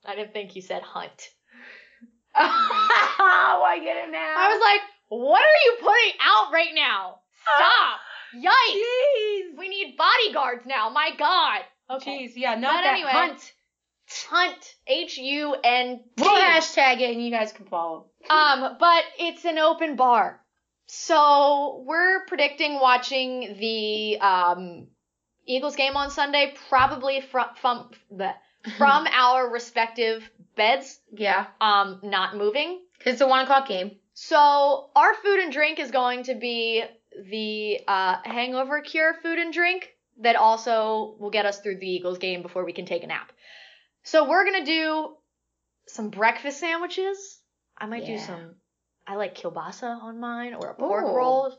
I 0.04 0.16
didn't 0.16 0.34
think 0.34 0.56
you 0.56 0.64
said 0.64 0.82
hunt. 0.82 1.30
oh, 2.36 3.64
I 3.68 3.80
get 3.84 3.98
it 3.98 4.12
now. 4.12 4.34
I 4.36 4.48
was 4.50 4.62
like, 4.62 4.82
what 5.10 5.42
are 5.42 5.60
you 5.66 5.78
putting 5.80 6.20
out 6.26 6.52
right 6.52 6.74
now? 6.74 7.20
Stop! 7.56 8.00
Yikes! 8.36 8.82
Jeez. 8.82 9.58
We 9.60 9.70
need 9.70 9.96
bodyguards 9.96 10.66
now. 10.66 10.90
My 10.90 11.12
God. 11.18 11.62
Okay. 11.98 12.28
Jeez, 12.28 12.32
yeah, 12.36 12.56
not 12.56 12.78
But 12.78 12.82
that 12.82 12.94
anyway. 12.94 13.12
hunt. 13.12 13.54
Hunt. 14.30 14.76
H 14.88 15.18
U 15.18 15.56
N 15.64 15.98
T. 16.16 16.24
We'll 16.24 16.42
hashtag 16.42 17.02
it 17.02 17.12
and 17.14 17.24
you 17.24 17.32
guys 17.32 17.52
can 17.52 17.66
follow. 17.66 18.08
Um, 18.30 18.78
but 18.80 19.04
it's 19.20 19.46
an 19.46 19.58
open 19.58 19.96
bar. 19.96 20.42
So 20.88 21.84
we're 21.86 22.26
predicting 22.26 22.76
watching 22.80 23.58
the 23.60 24.18
um, 24.20 24.88
Eagles 25.46 25.76
game 25.76 25.98
on 25.98 26.10
Sunday, 26.10 26.54
probably 26.70 27.22
from 27.22 27.48
from 27.60 27.92
the, 28.10 28.32
from 28.78 29.06
our 29.12 29.50
respective 29.50 30.30
beds, 30.56 31.00
Yeah, 31.12 31.46
um, 31.62 32.00
not 32.04 32.36
moving. 32.38 32.80
because 32.98 33.14
it's 33.14 33.22
a 33.22 33.28
one 33.28 33.44
o'clock 33.44 33.68
game. 33.68 33.98
So 34.14 34.90
our 34.96 35.14
food 35.16 35.40
and 35.40 35.52
drink 35.52 35.80
is 35.80 35.92
going 35.92 36.24
to 36.24 36.36
be 36.36 36.84
the 37.30 37.80
uh, 37.88 38.16
hangover 38.24 38.82
cure 38.82 39.14
food 39.22 39.38
and 39.40 39.54
drink 39.54 39.90
that 40.22 40.36
also 40.36 41.16
will 41.20 41.30
get 41.30 41.46
us 41.46 41.60
through 41.60 41.78
the 41.80 41.88
Eagles 41.90 42.18
game 42.18 42.42
before 42.42 42.66
we 42.66 42.74
can 42.74 42.86
take 42.86 43.04
a 43.04 43.08
nap. 43.08 43.32
So 44.08 44.24
we're 44.30 44.46
gonna 44.46 44.64
do 44.64 45.18
some 45.86 46.10
breakfast 46.10 46.62
sandwiches. 46.62 47.40
I 47.78 47.88
might 47.88 48.06
do 48.06 48.18
some. 48.18 48.56
I 49.06 49.16
like 49.16 49.36
kielbasa 49.36 50.02
on 50.02 50.22
mine 50.22 50.54
or 50.54 50.70
a 50.70 50.76
pork 50.76 51.04
Ooh. 51.04 51.14
roll. 51.14 51.54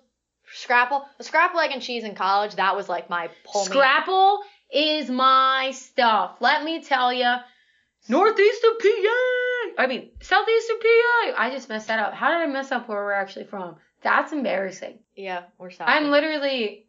Scrapple, 0.55 1.05
a 1.19 1.25
scrapple 1.25 1.61
egg 1.61 1.73
and 1.73 1.83
cheese 1.83 2.05
in 2.05 2.15
college. 2.15 2.55
That 2.55 2.75
was 2.75 2.89
like 2.89 3.11
my 3.11 3.29
pull. 3.45 3.67
Scrapple 3.67 4.41
is 4.73 5.11
my 5.11 5.73
stuff. 5.75 6.37
Let 6.41 6.65
me 6.65 6.83
tell 6.83 7.13
you. 7.13 7.35
Northeast 8.09 8.65
of 8.65 8.79
PA. 8.79 9.83
I 9.83 9.87
mean, 9.87 10.09
southeast 10.23 10.71
of 10.71 10.81
PA. 10.81 11.35
I 11.37 11.51
just 11.53 11.69
messed 11.69 11.89
that 11.89 11.99
up. 11.99 12.15
How 12.15 12.31
did 12.31 12.39
I 12.39 12.47
mess 12.47 12.73
up 12.73 12.89
where 12.89 13.05
we're 13.05 13.13
actually 13.13 13.45
from? 13.45 13.77
That's 14.03 14.33
embarrassing. 14.33 15.01
Yeah, 15.15 15.43
we're 15.59 15.71
sorry. 15.71 15.93
I'm 15.93 16.11
literally 16.11 16.87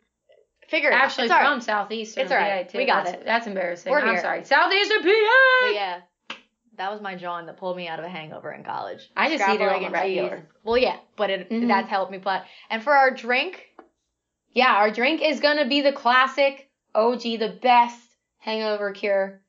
figure 0.70 0.90
it 0.90 0.94
out. 0.94 1.04
actually 1.06 1.30
all 1.30 1.38
right. 1.40 1.48
from 1.48 1.62
southeastern 1.62 2.24
It's 2.24 2.32
all 2.32 2.38
right. 2.38 2.66
PA 2.66 2.72
too. 2.72 2.78
We 2.78 2.86
got 2.86 3.06
that's, 3.06 3.18
it. 3.18 3.26
That's 3.26 3.48
embarrassing. 3.48 3.92
We're 3.92 4.00
I'm 4.02 4.08
here. 4.10 4.22
sorry. 4.22 4.44
Southeastern 4.44 5.02
PA. 5.02 5.10
But 5.62 5.74
yeah, 5.74 6.00
that 6.78 6.92
was 6.92 7.02
my 7.02 7.16
John 7.16 7.46
that 7.48 7.58
pulled 7.58 7.76
me 7.78 7.88
out 7.88 8.00
of 8.00 8.06
a 8.06 8.10
hangover 8.10 8.52
in 8.54 8.64
college. 8.64 9.10
I 9.18 9.30
just 9.36 9.48
eat 9.50 9.56
it 9.56 9.62
egg 9.62 9.70
on 9.70 9.86
and 9.86 9.96
a 9.96 10.02
cheese. 10.02 10.18
regular. 10.22 10.48
Well, 10.64 10.78
yeah, 10.78 10.98
but 11.18 11.30
it 11.30 11.50
Mhm. 11.50 11.68
that's 11.68 11.90
helped 11.90 12.12
me 12.12 12.20
plot. 12.20 12.46
And 12.70 12.82
for 12.84 12.94
our 12.94 13.12
drink, 13.12 13.66
Yeah, 14.52 14.74
our 14.76 14.90
drink 14.92 15.22
is 15.22 15.40
gonna 15.42 15.68
be 15.68 15.82
the 15.82 15.92
classic 15.94 16.70
OG, 16.96 17.38
the 17.38 17.50
best 17.62 18.00
hangover 18.40 18.92
cure. 18.94 19.42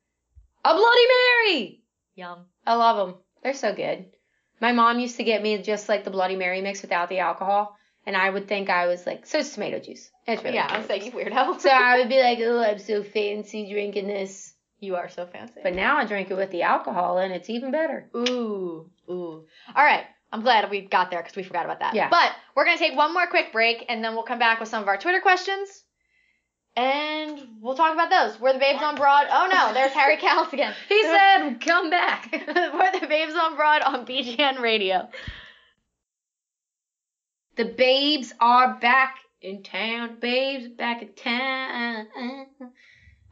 A 0.65 0.75
Bloody 0.75 1.07
Mary. 1.47 1.83
yum. 2.15 2.45
I 2.67 2.75
love 2.75 2.97
them. 3.09 3.19
They're 3.43 3.55
so 3.55 3.75
good. 3.75 4.11
My 4.61 4.73
mom 4.73 4.99
used 5.01 5.17
to 5.17 5.25
get 5.25 5.41
me 5.43 5.57
just 5.63 5.89
like 5.89 6.05
the 6.05 6.11
Bloody 6.11 6.37
Mary 6.37 6.61
mix 6.61 6.83
without 6.83 7.09
the 7.09 7.21
alcohol, 7.21 7.75
and 8.05 8.15
I 8.15 8.29
would 8.29 8.47
think 8.47 8.69
I 8.69 8.89
was 8.89 9.07
like, 9.07 9.25
so 9.25 9.39
it's 9.39 9.55
tomato 9.55 9.79
juice. 9.79 10.11
Really 10.39 10.55
yeah, 10.55 10.67
I 10.71 10.79
was 10.79 10.89
like, 10.89 11.05
you 11.05 11.13
weirdo. 11.13 11.61
So 11.61 11.69
I 11.71 11.99
would 11.99 12.09
be 12.09 12.21
like, 12.21 12.39
oh, 12.41 12.61
I'm 12.63 12.79
so 12.79 13.03
fancy 13.03 13.71
drinking 13.71 14.07
this. 14.09 14.55
you 14.79 14.97
are 14.97 15.09
so 15.09 15.27
fancy. 15.27 15.61
But 15.63 15.75
now 15.75 15.97
I 15.99 16.05
drink 16.07 16.31
it 16.31 16.37
with 16.37 16.51
the 16.51 16.63
alcohol, 16.63 17.19
and 17.19 17.33
it's 17.33 17.51
even 17.51 17.71
better. 17.71 18.09
ooh, 18.17 18.91
ooh. 19.11 19.45
All 19.75 19.85
right. 19.85 20.05
I'm 20.33 20.43
glad 20.43 20.71
we 20.71 20.83
got 20.83 21.11
there 21.11 21.21
because 21.21 21.35
we 21.35 21.43
forgot 21.43 21.65
about 21.65 21.81
that. 21.81 21.95
Yeah. 21.95 22.09
But 22.09 22.31
we're 22.55 22.65
gonna 22.65 22.79
take 22.79 22.97
one 22.97 23.13
more 23.13 23.27
quick 23.27 23.53
break 23.53 23.85
and 23.89 24.05
then 24.05 24.15
we'll 24.15 24.23
come 24.23 24.39
back 24.39 24.61
with 24.61 24.69
some 24.69 24.81
of 24.81 24.87
our 24.87 24.97
Twitter 24.97 25.21
questions. 25.21 25.83
And 26.77 27.37
we'll 27.61 27.75
talk 27.75 27.93
about 27.95 28.11
those. 28.11 28.41
We're 28.41 28.53
the 28.53 28.61
babes 28.61 28.81
on 28.81 28.95
broad. 28.95 29.27
Oh 29.29 29.49
no, 29.53 29.75
there's 29.75 29.91
Harry 29.91 30.17
Kalas 30.19 30.53
again. 30.53 30.73
He 30.89 31.03
said, 31.03 31.57
come 31.61 31.91
back. 31.91 32.29
We're 32.33 33.01
the 33.01 33.09
babes 33.09 33.35
on 33.35 33.57
broad 33.57 33.83
on 33.83 34.07
BGN 34.07 34.61
Radio. 34.61 35.09
The 37.57 37.65
babes 37.65 38.33
are 38.41 38.75
back 38.81 39.17
in 39.43 39.63
town. 39.63 40.17
Babes 40.21 40.69
back 40.69 41.03
in 41.03 41.13
town. 41.15 42.07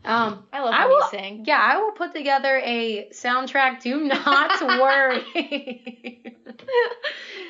Um, 0.04 0.44
I 0.52 0.62
love 0.62 0.72
I 0.74 0.86
when 0.86 0.88
will, 0.88 0.96
you 1.00 1.09
sing. 1.11 1.44
yeah, 1.46 1.59
I 1.61 1.78
will 1.78 1.90
put 1.92 2.14
together 2.14 2.61
a 2.64 3.09
soundtrack. 3.12 3.82
Do 3.82 4.00
not 4.04 4.61
worry, 4.80 5.24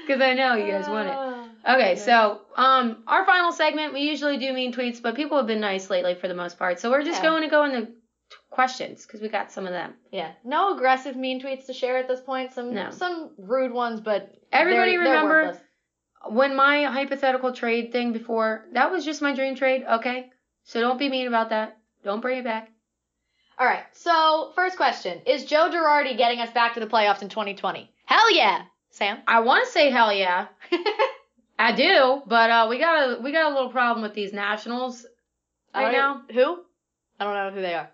because 0.07 0.21
I 0.23 0.35
know 0.35 0.55
you 0.55 0.71
guys 0.73 0.89
want 0.89 1.09
it. 1.09 1.71
Okay, 1.75 1.97
so 1.97 2.41
um, 2.57 3.03
our 3.07 3.27
final 3.27 3.53
segment, 3.53 3.93
we 3.93 4.01
usually 4.01 4.39
do 4.39 4.53
mean 4.53 4.73
tweets, 4.73 5.03
but 5.03 5.15
people 5.15 5.37
have 5.37 5.47
been 5.47 5.61
nice 5.61 5.91
lately 5.91 6.15
for 6.15 6.27
the 6.29 6.35
most 6.35 6.59
part. 6.59 6.81
So 6.81 6.91
we're 6.91 7.05
just 7.05 7.23
Yeah. 7.23 7.29
going 7.31 7.43
to 7.43 7.49
go 7.51 7.65
into 7.65 7.87
t- 7.87 7.93
questions 8.51 9.05
because 9.05 9.21
we 9.21 9.29
got 9.29 9.53
some 9.53 9.67
of 9.67 9.73
them. 9.73 9.95
Yeah, 10.11 10.31
no 10.43 10.75
aggressive 10.75 11.17
mean 11.17 11.43
tweets 11.43 11.67
to 11.67 11.75
share 11.75 11.99
at 11.99 12.09
this 12.09 12.21
point. 12.21 12.55
Some 12.55 12.73
No. 12.75 12.91
some 12.91 13.31
rude 13.37 13.73
ones, 13.73 14.01
but 14.01 14.35
Everybody 14.51 14.93
they're- 14.93 15.05
they're 15.05 15.13
remember- 15.15 15.43
worthless. 15.49 15.63
When 16.27 16.57
my 16.57 16.85
hypothetical 16.85 17.53
trade 17.53 17.93
thing 17.93 18.13
before, 18.13 18.67
that 18.73 18.91
was 18.91 19.05
just 19.05 19.23
my 19.23 19.35
dream 19.35 19.55
trade, 19.55 19.85
okay? 19.89 20.31
So 20.65 20.81
don't 20.81 20.99
be 20.99 21.09
mean 21.09 21.27
about 21.29 21.51
that. 21.51 21.79
Don't 22.05 22.21
bring 22.21 22.39
it 22.39 22.45
back. 22.45 22.71
All 23.59 23.67
right. 23.67 23.85
So 23.93 24.53
first 24.55 24.77
question: 24.77 25.21
Is 25.27 25.45
Joe 25.45 25.69
Girardi 25.71 26.17
getting 26.17 26.41
us 26.41 26.51
back 26.53 26.75
to 26.75 26.81
the 26.81 26.87
playoffs 26.87 27.23
in 27.23 27.29
2020? 27.29 27.91
Hell 28.05 28.35
yeah, 28.35 28.63
Sam. 28.91 29.19
I 29.27 29.41
want 29.41 29.67
to 29.67 29.73
say 29.73 29.91
hell 29.91 30.13
yeah. 30.13 30.47
I 31.59 31.73
do, 31.73 32.23
but 32.27 32.51
uh, 32.51 32.67
we 32.71 32.79
got 32.79 33.19
a 33.19 33.21
we 33.21 33.33
got 33.33 33.51
a 33.51 33.55
little 33.55 33.71
problem 33.71 34.03
with 34.03 34.15
these 34.15 34.33
Nationals 34.33 35.05
right 35.75 35.91
now. 35.93 36.23
who? 36.33 36.61
I 37.19 37.25
don't 37.25 37.35
know 37.35 37.51
who 37.51 37.61
they 37.63 37.75
are. 37.75 37.91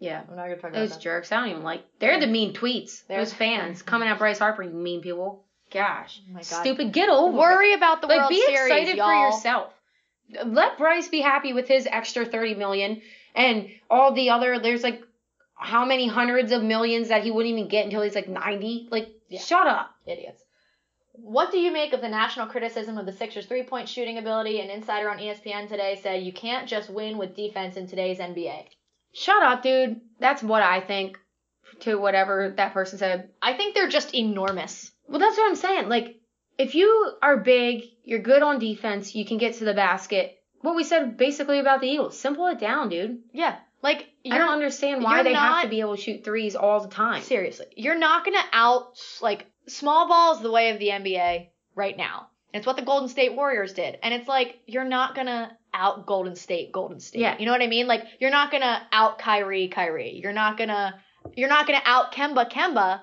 Yeah, 0.00 0.22
I'm 0.28 0.34
not 0.36 0.42
gonna 0.48 0.56
talk 0.56 0.70
about 0.72 0.88
those 0.88 0.96
jerks. 0.98 1.30
I 1.30 1.40
don't 1.40 1.50
even 1.50 1.62
like. 1.62 1.84
They're 2.00 2.18
the 2.18 2.26
mean 2.26 2.52
tweets. 2.52 3.06
They're- 3.06 3.18
Those 3.18 3.32
fans 3.32 3.80
coming 3.90 4.08
at 4.08 4.18
Bryce 4.18 4.40
Harper. 4.40 4.64
You 4.64 4.70
mean 4.70 5.02
people? 5.02 5.44
Gosh, 5.76 6.20
Oh 6.28 6.32
my 6.32 6.40
God. 6.40 6.44
stupid. 6.44 6.92
Get 6.92 7.08
over. 7.08 7.36
it. 7.36 7.38
Worry 7.40 7.74
about 7.74 8.00
the 8.00 8.06
like 8.06 8.18
World 8.20 8.30
be 8.30 8.40
Series, 8.42 8.70
excited 8.72 8.96
y'all. 8.96 9.06
for 9.08 9.26
yourself. 9.36 9.72
Let 10.44 10.76
Bryce 10.78 11.08
be 11.08 11.20
happy 11.20 11.52
with 11.52 11.68
his 11.68 11.86
extra 11.90 12.24
thirty 12.24 12.54
million 12.54 13.02
and 13.34 13.68
all 13.90 14.12
the 14.12 14.30
other. 14.30 14.58
There's 14.58 14.82
like 14.82 15.02
how 15.54 15.84
many 15.84 16.08
hundreds 16.08 16.52
of 16.52 16.62
millions 16.62 17.08
that 17.08 17.22
he 17.24 17.30
wouldn't 17.30 17.52
even 17.52 17.68
get 17.68 17.84
until 17.84 18.02
he's 18.02 18.14
like 18.14 18.28
ninety. 18.28 18.88
Like 18.90 19.08
Yeah. 19.28 19.40
shut 19.40 19.66
up. 19.66 19.90
Idiots. 20.06 20.42
What 21.12 21.50
do 21.50 21.58
you 21.58 21.72
make 21.72 21.92
of 21.94 22.00
the 22.02 22.08
national 22.08 22.46
criticism 22.48 22.98
of 22.98 23.06
the 23.06 23.12
Sixers' 23.12 23.46
three-point 23.46 23.88
shooting 23.88 24.18
ability? 24.18 24.60
An 24.60 24.68
insider 24.68 25.08
on 25.08 25.18
ESPN 25.18 25.66
today 25.68 25.98
said 26.02 26.22
you 26.22 26.32
can't 26.32 26.68
just 26.68 26.90
win 26.90 27.16
with 27.16 27.34
defense 27.34 27.76
in 27.76 27.86
today's 27.86 28.18
NBA. 28.18 28.64
Shut 29.14 29.42
up, 29.42 29.62
dude. 29.62 30.00
That's 30.20 30.42
what 30.42 30.62
I 30.62 30.80
think. 30.80 31.18
To 31.80 31.96
whatever 31.96 32.54
that 32.56 32.72
person 32.74 32.98
said. 32.98 33.30
I 33.42 33.54
think 33.54 33.74
they're 33.74 33.88
just 33.88 34.14
enormous. 34.14 34.92
Well, 35.08 35.18
that's 35.18 35.36
what 35.36 35.48
I'm 35.48 35.56
saying. 35.56 35.88
Like, 35.88 36.16
if 36.58 36.74
you 36.74 37.12
are 37.22 37.36
big, 37.36 37.84
you're 38.04 38.20
good 38.20 38.42
on 38.42 38.58
defense, 38.58 39.14
you 39.14 39.24
can 39.24 39.38
get 39.38 39.54
to 39.56 39.64
the 39.64 39.74
basket. 39.74 40.38
What 40.60 40.74
we 40.74 40.84
said 40.84 41.16
basically 41.16 41.58
about 41.58 41.80
the 41.80 41.88
Eagles. 41.88 42.18
Simple 42.18 42.46
it 42.48 42.58
down, 42.58 42.88
dude. 42.88 43.18
Yeah, 43.32 43.56
like 43.82 44.06
I 44.28 44.38
don't 44.38 44.50
understand 44.50 45.02
why 45.02 45.22
they 45.22 45.34
have 45.34 45.62
to 45.62 45.68
be 45.68 45.80
able 45.80 45.96
to 45.96 46.02
shoot 46.02 46.24
threes 46.24 46.56
all 46.56 46.80
the 46.80 46.88
time. 46.88 47.22
Seriously, 47.22 47.66
you're 47.76 47.98
not 47.98 48.24
gonna 48.24 48.42
out 48.52 48.98
like 49.20 49.46
small 49.68 50.08
ball 50.08 50.34
is 50.34 50.40
the 50.40 50.50
way 50.50 50.70
of 50.70 50.78
the 50.78 50.88
NBA 50.88 51.48
right 51.74 51.96
now. 51.96 52.28
And 52.52 52.60
it's 52.60 52.66
what 52.66 52.76
the 52.76 52.82
Golden 52.82 53.08
State 53.08 53.34
Warriors 53.34 53.74
did, 53.74 53.98
and 54.02 54.14
it's 54.14 54.28
like 54.28 54.60
you're 54.66 54.84
not 54.84 55.14
gonna 55.14 55.56
out 55.74 56.06
Golden 56.06 56.36
State, 56.36 56.72
Golden 56.72 57.00
State. 57.00 57.20
Yeah. 57.20 57.36
you 57.38 57.44
know 57.44 57.52
what 57.52 57.62
I 57.62 57.66
mean? 57.66 57.86
Like 57.86 58.04
you're 58.18 58.30
not 58.30 58.50
gonna 58.50 58.82
out 58.92 59.18
Kyrie, 59.18 59.68
Kyrie. 59.68 60.18
You're 60.22 60.32
not 60.32 60.56
gonna 60.56 60.94
you're 61.36 61.48
not 61.48 61.66
gonna 61.66 61.82
out 61.84 62.12
Kemba, 62.12 62.50
Kemba. 62.50 63.02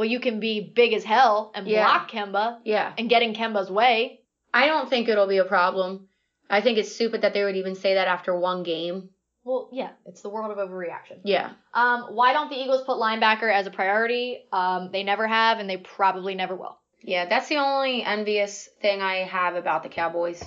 But 0.00 0.08
you 0.08 0.18
can 0.18 0.40
be 0.40 0.60
big 0.74 0.94
as 0.94 1.04
hell 1.04 1.52
and 1.54 1.68
Yeah. 1.68 1.84
block 1.84 2.10
Kemba 2.10 2.60
Yeah. 2.64 2.94
and 2.96 3.06
get 3.10 3.20
in 3.22 3.34
Kemba's 3.34 3.70
way. 3.70 4.22
I 4.54 4.64
don't 4.66 4.88
think 4.88 5.10
it'll 5.10 5.26
be 5.26 5.36
a 5.36 5.44
problem. 5.44 6.08
I 6.48 6.62
think 6.62 6.78
it's 6.78 6.94
stupid 6.94 7.20
that 7.20 7.34
they 7.34 7.44
would 7.44 7.54
even 7.56 7.74
say 7.74 7.92
that 7.92 8.08
after 8.08 8.34
one 8.34 8.62
game. 8.62 9.10
Well, 9.44 9.68
yeah, 9.72 9.90
it's 10.06 10.22
the 10.22 10.30
world 10.30 10.52
of 10.52 10.56
overreaction. 10.56 11.20
Yeah. 11.24 11.50
Um, 11.74 12.14
why 12.14 12.32
don't 12.32 12.48
the 12.48 12.56
Eagles 12.58 12.82
put 12.84 12.96
linebacker 12.96 13.52
as 13.52 13.66
a 13.66 13.70
priority? 13.70 14.42
Um, 14.50 14.88
they 14.90 15.02
never 15.02 15.26
have, 15.26 15.58
and 15.58 15.68
they 15.68 15.76
probably 15.76 16.34
never 16.34 16.56
will. 16.56 16.78
Yeah, 17.02 17.26
that's 17.26 17.48
the 17.48 17.58
only 17.58 18.02
envious 18.02 18.70
thing 18.80 19.02
I 19.02 19.16
have 19.24 19.54
about 19.54 19.82
the 19.82 19.90
Cowboys. 19.90 20.42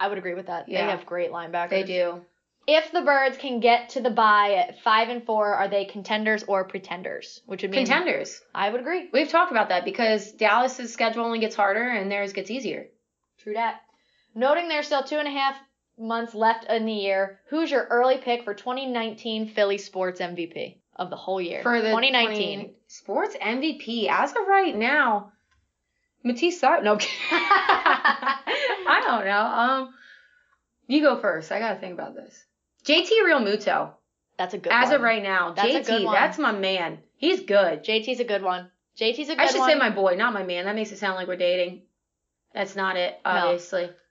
I 0.00 0.08
would 0.08 0.16
agree 0.16 0.32
with 0.34 0.46
that. 0.46 0.70
Yeah. 0.70 0.86
They 0.86 0.90
have 0.92 1.04
great 1.04 1.30
linebackers. 1.30 1.68
They 1.68 1.82
do. 1.82 2.24
If 2.68 2.90
the 2.90 3.02
Birds 3.02 3.36
can 3.36 3.60
get 3.60 3.90
to 3.90 4.00
the 4.00 4.10
bye 4.10 4.54
at 4.54 4.80
five 4.80 5.08
and 5.08 5.24
four, 5.24 5.54
are 5.54 5.68
they 5.68 5.84
contenders 5.84 6.42
or 6.48 6.64
pretenders? 6.64 7.40
Which 7.46 7.62
would 7.62 7.70
mean 7.70 7.86
Contenders. 7.86 8.40
I 8.54 8.70
would 8.70 8.80
agree. 8.80 9.08
We've 9.12 9.28
talked 9.28 9.52
about 9.52 9.68
that 9.68 9.84
because 9.84 10.32
Dallas's 10.32 10.92
schedule 10.92 11.24
only 11.24 11.38
gets 11.38 11.54
harder 11.54 11.88
and 11.88 12.10
theirs 12.10 12.32
gets 12.32 12.50
easier. 12.50 12.88
True 13.38 13.54
that. 13.54 13.82
Noting 14.34 14.68
there's 14.68 14.86
still 14.86 15.04
two 15.04 15.16
and 15.16 15.28
a 15.28 15.30
half 15.30 15.56
months 15.96 16.34
left 16.34 16.64
in 16.68 16.86
the 16.86 16.92
year, 16.92 17.40
who's 17.48 17.70
your 17.70 17.84
early 17.84 18.18
pick 18.18 18.42
for 18.44 18.52
2019 18.52 19.48
Philly 19.48 19.78
Sports 19.78 20.20
MVP 20.20 20.78
of 20.96 21.10
the 21.10 21.16
whole 21.16 21.40
year? 21.40 21.62
For 21.62 21.80
the 21.80 21.88
2019. 21.90 22.58
20 22.58 22.74
sports 22.88 23.36
MVP 23.36 24.08
as 24.08 24.32
of 24.32 24.46
right 24.48 24.76
now, 24.76 25.32
Matisse 26.24 26.60
Thybulle. 26.60 26.82
No. 26.82 26.98
I 27.30 29.00
don't 29.04 29.24
know. 29.24 29.40
Um, 29.40 29.94
you 30.88 31.00
go 31.00 31.20
first. 31.20 31.52
I 31.52 31.60
gotta 31.60 31.78
think 31.78 31.94
about 31.94 32.14
this. 32.14 32.44
JT 32.86 33.08
Realmuto. 33.26 33.90
That's 34.38 34.54
a 34.54 34.58
good 34.58 34.70
one. 34.70 34.82
As 34.82 34.86
one. 34.88 34.96
of 34.96 35.02
right 35.02 35.22
now, 35.22 35.52
That's 35.52 35.74
a 35.74 35.80
JT, 35.80 35.86
good 35.86 36.04
one. 36.04 36.14
that's 36.14 36.38
my 36.38 36.52
man. 36.52 36.98
He's 37.16 37.40
good. 37.40 37.84
JT's 37.84 38.20
a 38.20 38.24
good 38.24 38.42
one. 38.42 38.70
JT's 38.98 39.30
a 39.30 39.34
good 39.34 39.38
one. 39.38 39.40
I 39.40 39.46
should 39.46 39.58
one. 39.60 39.70
say 39.70 39.78
my 39.78 39.90
boy, 39.90 40.14
not 40.16 40.32
my 40.34 40.42
man. 40.42 40.66
That 40.66 40.74
makes 40.74 40.92
it 40.92 40.98
sound 40.98 41.16
like 41.16 41.26
we're 41.26 41.36
dating. 41.36 41.82
That's 42.54 42.76
not 42.76 42.96
it, 42.96 43.18
obviously. 43.24 43.86
No. 43.86 43.92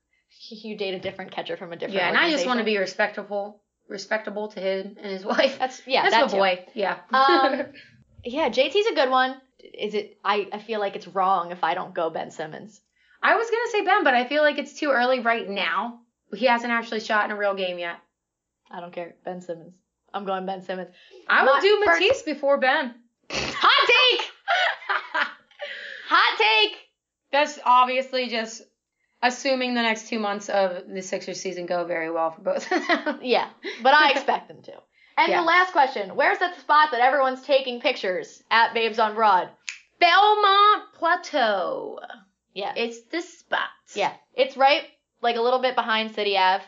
You 0.49 0.75
date 0.75 0.93
a 0.93 0.99
different 0.99 1.31
catcher 1.31 1.55
from 1.55 1.71
a 1.71 1.77
different 1.77 1.95
yeah, 1.95 2.09
and 2.09 2.17
I 2.17 2.29
just 2.29 2.45
want 2.45 2.59
to 2.59 2.65
be 2.65 2.77
respectable, 2.77 3.61
respectable 3.87 4.49
to 4.49 4.59
him 4.59 4.97
and 5.01 5.11
his 5.13 5.23
wife. 5.33 5.57
That's 5.57 5.81
yeah, 5.87 6.01
that's 6.01 6.13
that's 6.13 6.33
my 6.33 6.39
boy. 6.55 6.65
Yeah. 6.73 6.97
Um, 7.09 7.61
Yeah, 8.25 8.49
JT's 8.49 8.87
a 8.87 8.95
good 8.95 9.09
one. 9.09 9.39
Is 9.59 9.93
it? 9.93 10.17
I 10.25 10.47
I 10.51 10.59
feel 10.59 10.79
like 10.79 10.95
it's 10.95 11.07
wrong 11.07 11.51
if 11.51 11.63
I 11.63 11.73
don't 11.73 11.93
go 11.93 12.09
Ben 12.09 12.31
Simmons. 12.31 12.81
I 13.23 13.35
was 13.35 13.49
gonna 13.49 13.71
say 13.71 13.85
Ben, 13.85 14.03
but 14.03 14.13
I 14.13 14.27
feel 14.27 14.41
like 14.41 14.57
it's 14.57 14.73
too 14.73 14.89
early 14.91 15.19
right 15.21 15.47
now. 15.47 16.01
He 16.33 16.47
hasn't 16.47 16.71
actually 16.73 16.99
shot 16.99 17.25
in 17.25 17.31
a 17.31 17.37
real 17.37 17.53
game 17.55 17.79
yet. 17.79 17.97
I 18.71 18.79
don't 18.81 18.91
care. 18.93 19.15
Ben 19.23 19.41
Simmons. 19.41 19.73
I'm 20.13 20.25
going 20.25 20.45
Ben 20.45 20.61
Simmons. 20.61 20.89
I 21.27 21.43
would 21.43 21.51
My 21.53 21.59
do 21.61 21.83
first- 21.85 21.99
Matisse 22.01 22.21
before 22.23 22.57
Ben. 22.57 22.95
Hot 23.31 23.87
take. 23.87 24.29
Hot 26.09 26.37
take. 26.37 26.77
That's 27.31 27.59
obviously 27.65 28.27
just 28.29 28.61
assuming 29.21 29.73
the 29.73 29.81
next 29.81 30.07
two 30.07 30.19
months 30.19 30.49
of 30.49 30.83
the 30.87 31.01
Sixers 31.01 31.41
season 31.41 31.65
go 31.65 31.85
very 31.85 32.11
well 32.11 32.31
for 32.31 32.41
both 32.41 32.71
of 32.71 32.87
them. 32.87 33.19
Yeah, 33.23 33.49
but 33.83 33.93
I 33.93 34.11
expect 34.11 34.47
them 34.47 34.61
to. 34.63 34.73
And 35.17 35.29
Yeah. 35.29 35.41
the 35.41 35.45
last 35.47 35.71
question: 35.71 36.15
Where's 36.15 36.39
that 36.39 36.59
spot 36.59 36.89
that 36.91 37.01
everyone's 37.01 37.41
taking 37.43 37.81
pictures 37.81 38.41
at 38.51 38.73
Babes 38.73 38.99
on 38.99 39.15
Broad? 39.15 39.49
Belmont 39.99 40.93
Plateau. 40.93 41.99
Yeah, 42.53 42.73
It's 42.75 43.01
the 43.11 43.21
spot. 43.21 43.67
yeah, 43.95 44.13
it's 44.33 44.55
right 44.55 44.83
like 45.21 45.35
a 45.35 45.41
little 45.41 45.59
bit 45.61 45.75
behind 45.75 46.13
City 46.15 46.37
Ave, 46.37 46.63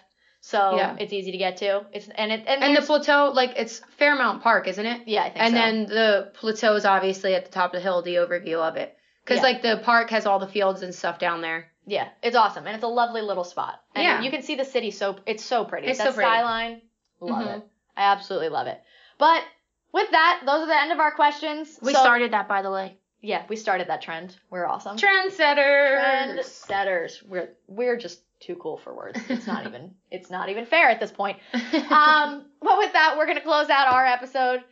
so 0.48 0.78
Yeah. 0.78 0.96
it's 0.98 1.12
easy 1.12 1.32
to 1.34 1.38
get 1.38 1.58
to. 1.58 1.86
It's 1.92 2.08
and 2.08 2.32
it 2.32 2.44
and, 2.48 2.64
And 2.64 2.78
the 2.78 2.82
plateau, 2.82 3.32
like 3.36 3.54
it's 3.58 3.80
Fairmount 3.98 4.42
Park, 4.42 4.68
isn't 4.70 4.86
it? 4.86 5.02
yeah, 5.06 5.24
I 5.24 5.30
think 5.30 5.36
so. 5.36 5.42
And 5.42 5.52
so. 5.54 5.58
then 5.60 5.86
the 5.88 6.32
plateau 6.36 6.76
is 6.76 6.86
obviously 6.86 7.36
at 7.36 7.44
the 7.46 7.52
top 7.52 7.72
of 7.74 7.78
the 7.78 7.82
hill, 7.82 8.02
the 8.02 8.16
overview 8.16 8.60
of 8.60 8.78
it. 8.78 8.96
Because 9.26 9.38
Yeah. 9.38 9.44
like 9.44 9.62
the 9.62 9.82
park 9.84 10.10
has 10.12 10.26
all 10.26 10.40
the 10.40 10.48
fields 10.48 10.84
and 10.84 10.96
stuff 10.96 11.20
down 11.20 11.42
there. 11.42 11.70
Yeah, 11.86 12.08
it's 12.24 12.36
awesome, 12.38 12.66
and 12.66 12.76
it's 12.76 12.84
a 12.84 12.88
lovely 12.88 13.22
little 13.22 13.44
spot. 13.44 13.82
And 13.94 14.04
Yeah. 14.06 14.22
you 14.22 14.32
can 14.32 14.42
see 14.42 14.56
the 14.56 14.64
city 14.66 14.92
so 14.92 15.18
it's 15.26 15.44
so 15.44 15.66
pretty. 15.66 15.88
It's 15.88 15.98
that 16.00 16.08
so 16.08 16.14
pretty. 16.14 16.30
skyline, 16.30 16.82
love 17.20 17.46
Mhm. 17.46 17.58
it. 17.58 17.64
I 17.98 18.04
absolutely 18.14 18.50
love 18.50 18.68
it. 18.68 18.82
But 19.18 19.44
with 19.92 20.10
that, 20.12 20.44
those 20.46 20.62
are 20.64 20.68
the 20.68 20.82
end 20.82 20.92
of 20.94 21.00
our 21.00 21.12
questions. 21.12 21.78
We 21.82 21.94
So- 21.94 22.00
started 22.00 22.32
that, 22.32 22.48
by 22.48 22.62
the 22.62 22.72
way. 22.72 22.98
Yeah, 23.22 23.44
we 23.50 23.56
started 23.56 23.88
that 23.90 24.02
trend. 24.02 24.36
We're 24.50 24.68
awesome. 24.68 24.98
Trendsetters. 24.98 26.40
Trendsetters. 26.40 27.24
We're 27.28 27.50
we're 27.68 27.98
just 27.98 28.22
too 28.40 28.56
cool 28.56 28.78
for 28.78 28.96
words. 28.96 29.20
It's 29.30 29.48
not 29.48 29.66
even 29.66 29.96
it's 30.12 30.30
not 30.30 30.50
even 30.50 30.66
fair 30.66 30.90
at 30.90 31.00
this 31.00 31.12
point. 31.12 31.38
Um, 31.90 32.46
but 32.62 32.78
with 32.78 32.94
that, 32.94 33.16
we're 33.18 33.26
gonna 33.26 33.42
close 33.42 33.70
out 33.70 33.88
our 33.88 34.06
episode. 34.06 34.64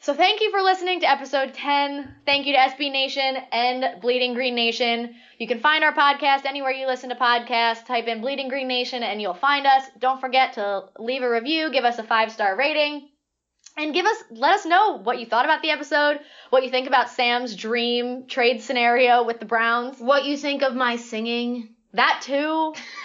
So 0.00 0.12
thank 0.12 0.42
you 0.42 0.50
for 0.50 0.60
listening 0.60 1.00
to 1.00 1.10
episode 1.10 1.54
10. 1.54 2.14
Thank 2.26 2.46
you 2.46 2.52
to 2.52 2.58
SB 2.58 2.92
Nation 2.92 3.38
and 3.52 4.02
Bleeding 4.02 4.34
Green 4.34 4.54
Nation. 4.54 5.14
You 5.38 5.48
can 5.48 5.60
find 5.60 5.82
our 5.82 5.94
podcast 5.94 6.44
anywhere 6.44 6.72
you 6.72 6.86
listen 6.86 7.08
to 7.08 7.14
podcasts. 7.16 7.86
Type 7.86 8.06
in 8.06 8.20
Bleeding 8.20 8.48
Green 8.48 8.68
Nation 8.68 9.02
and 9.02 9.22
you'll 9.22 9.32
find 9.32 9.66
us. 9.66 9.84
Don't 9.98 10.20
forget 10.20 10.54
to 10.54 10.84
leave 10.98 11.22
a 11.22 11.30
review, 11.30 11.70
give 11.70 11.84
us 11.84 11.98
a 11.98 12.02
five 12.02 12.30
star 12.30 12.54
rating, 12.56 13.08
and 13.76 13.92
give 13.94 14.06
us 14.06 14.16
let 14.30 14.52
us 14.54 14.66
know 14.66 14.98
what 14.98 15.18
you 15.18 15.26
thought 15.26 15.44
about 15.44 15.62
the 15.62 15.70
episode, 15.70 16.20
what 16.50 16.64
you 16.64 16.70
think 16.70 16.86
about 16.86 17.10
Sam's 17.10 17.54
dream 17.56 18.26
trade 18.26 18.62
scenario 18.62 19.24
with 19.24 19.40
the 19.40 19.46
Browns. 19.46 19.98
what 19.98 20.24
you 20.24 20.36
think 20.36 20.62
of 20.62 20.74
my 20.74 20.96
singing? 20.96 21.68
That 21.92 22.22
too. 22.22 22.74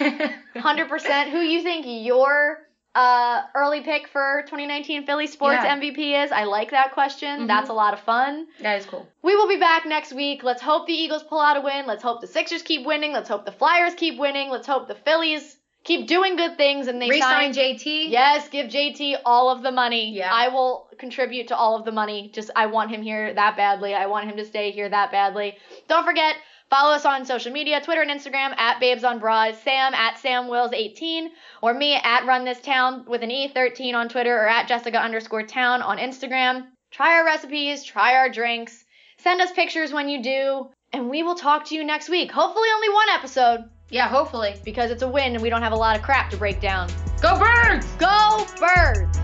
100% 0.54 1.30
who 1.30 1.38
you 1.40 1.62
think 1.62 1.84
your 1.86 2.58
uh, 2.94 3.42
early 3.54 3.82
pick 3.82 4.08
for 4.08 4.42
2019 4.46 5.06
Philly 5.06 5.28
Sports 5.28 5.60
Yeah. 5.62 5.76
MVP 5.78 6.24
is. 6.24 6.32
I 6.32 6.42
like 6.44 6.72
that 6.72 6.92
question. 6.92 7.42
Mhm. 7.42 7.46
That's 7.46 7.70
a 7.70 7.72
lot 7.72 7.94
of 7.94 8.00
fun. 8.00 8.46
that 8.60 8.78
is 8.78 8.86
cool. 8.86 9.06
We 9.22 9.36
will 9.36 9.46
be 9.48 9.58
back 9.58 9.86
next 9.86 10.12
week. 10.12 10.42
Let's 10.42 10.60
hope 10.60 10.86
the 10.88 10.92
Eagles 10.92 11.22
pull 11.22 11.40
out 11.40 11.56
a 11.56 11.60
win. 11.60 11.86
Let's 11.86 12.02
hope 12.02 12.20
the 12.20 12.26
Sixers 12.26 12.62
keep 12.62 12.84
winning. 12.84 13.12
Let's 13.12 13.28
hope 13.28 13.44
the 13.44 13.52
Flyers 13.52 13.94
keep 13.94 14.18
winning. 14.18 14.50
Let's 14.50 14.66
hope 14.66 14.88
the 14.88 14.96
Phillies 14.96 15.56
keep 15.84 16.06
doing 16.06 16.36
good 16.36 16.56
things 16.56 16.86
and 16.86 17.00
they 17.00 17.08
Resign 17.08 17.52
sign 17.52 17.76
JT. 17.76 18.10
Yes, 18.10 18.48
give 18.48 18.66
JT 18.66 19.16
all 19.24 19.50
of 19.50 19.62
the 19.62 19.72
money. 19.72 20.16
Yeah. 20.16 20.30
I 20.32 20.48
will 20.48 20.88
contribute 20.98 21.48
to 21.48 21.56
all 21.56 21.76
of 21.76 21.84
the 21.84 21.92
money. 21.92 22.30
Just 22.32 22.50
I 22.54 22.66
want 22.66 22.90
him 22.90 23.02
here 23.02 23.32
that 23.32 23.56
badly. 23.56 23.94
I 23.94 24.06
want 24.06 24.28
him 24.28 24.36
to 24.36 24.44
stay 24.44 24.70
here 24.70 24.88
that 24.88 25.10
badly. 25.10 25.56
Don't 25.88 26.04
forget, 26.04 26.36
follow 26.68 26.94
us 26.94 27.04
on 27.04 27.24
social 27.24 27.52
media, 27.52 27.80
Twitter 27.80 28.02
and 28.02 28.10
Instagram 28.10 28.56
at 28.58 28.80
Babes 28.80 29.04
on 29.04 29.18
Broad, 29.18 29.56
Sam 29.56 29.94
at 29.94 30.18
Sam 30.18 30.48
Wills 30.48 30.72
18, 30.72 31.30
or 31.62 31.74
me 31.74 31.94
at 31.94 32.26
Run 32.26 32.44
This 32.44 32.60
Town 32.60 33.04
with 33.08 33.22
an 33.22 33.30
E13 33.30 33.94
on 33.94 34.08
Twitter 34.08 34.36
or 34.36 34.48
at 34.48 34.68
Jessica 34.68 34.98
underscore 34.98 35.44
town 35.44 35.82
on 35.82 35.98
Instagram. 35.98 36.66
Try 36.90 37.14
our 37.14 37.24
recipes, 37.24 37.84
try 37.84 38.16
our 38.16 38.28
drinks. 38.28 38.84
Send 39.18 39.40
us 39.40 39.52
pictures 39.52 39.92
when 39.92 40.08
you 40.08 40.22
do. 40.22 40.70
And 40.92 41.08
we 41.08 41.22
will 41.22 41.36
talk 41.36 41.66
to 41.66 41.74
you 41.76 41.84
next 41.84 42.08
week. 42.08 42.32
Hopefully, 42.32 42.68
only 42.74 42.88
one 42.88 43.08
episode 43.10 43.70
Yeah, 43.90 44.08
hopefully. 44.08 44.54
because 44.64 44.90
it's 44.90 45.02
a 45.02 45.08
win 45.08 45.34
and 45.34 45.42
we 45.42 45.50
don't 45.50 45.62
have 45.62 45.72
a 45.72 45.76
lot 45.76 45.96
of 45.96 46.02
crap 46.02 46.30
to 46.30 46.36
break 46.36 46.60
down. 46.60 46.88
Go 47.20 47.38
birds! 47.38 47.86
Go, 47.98 48.46
birds! 48.58 49.18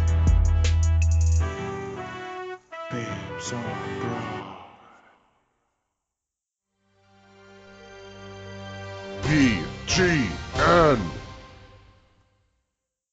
Babes 2.91 3.53
G 9.87 10.29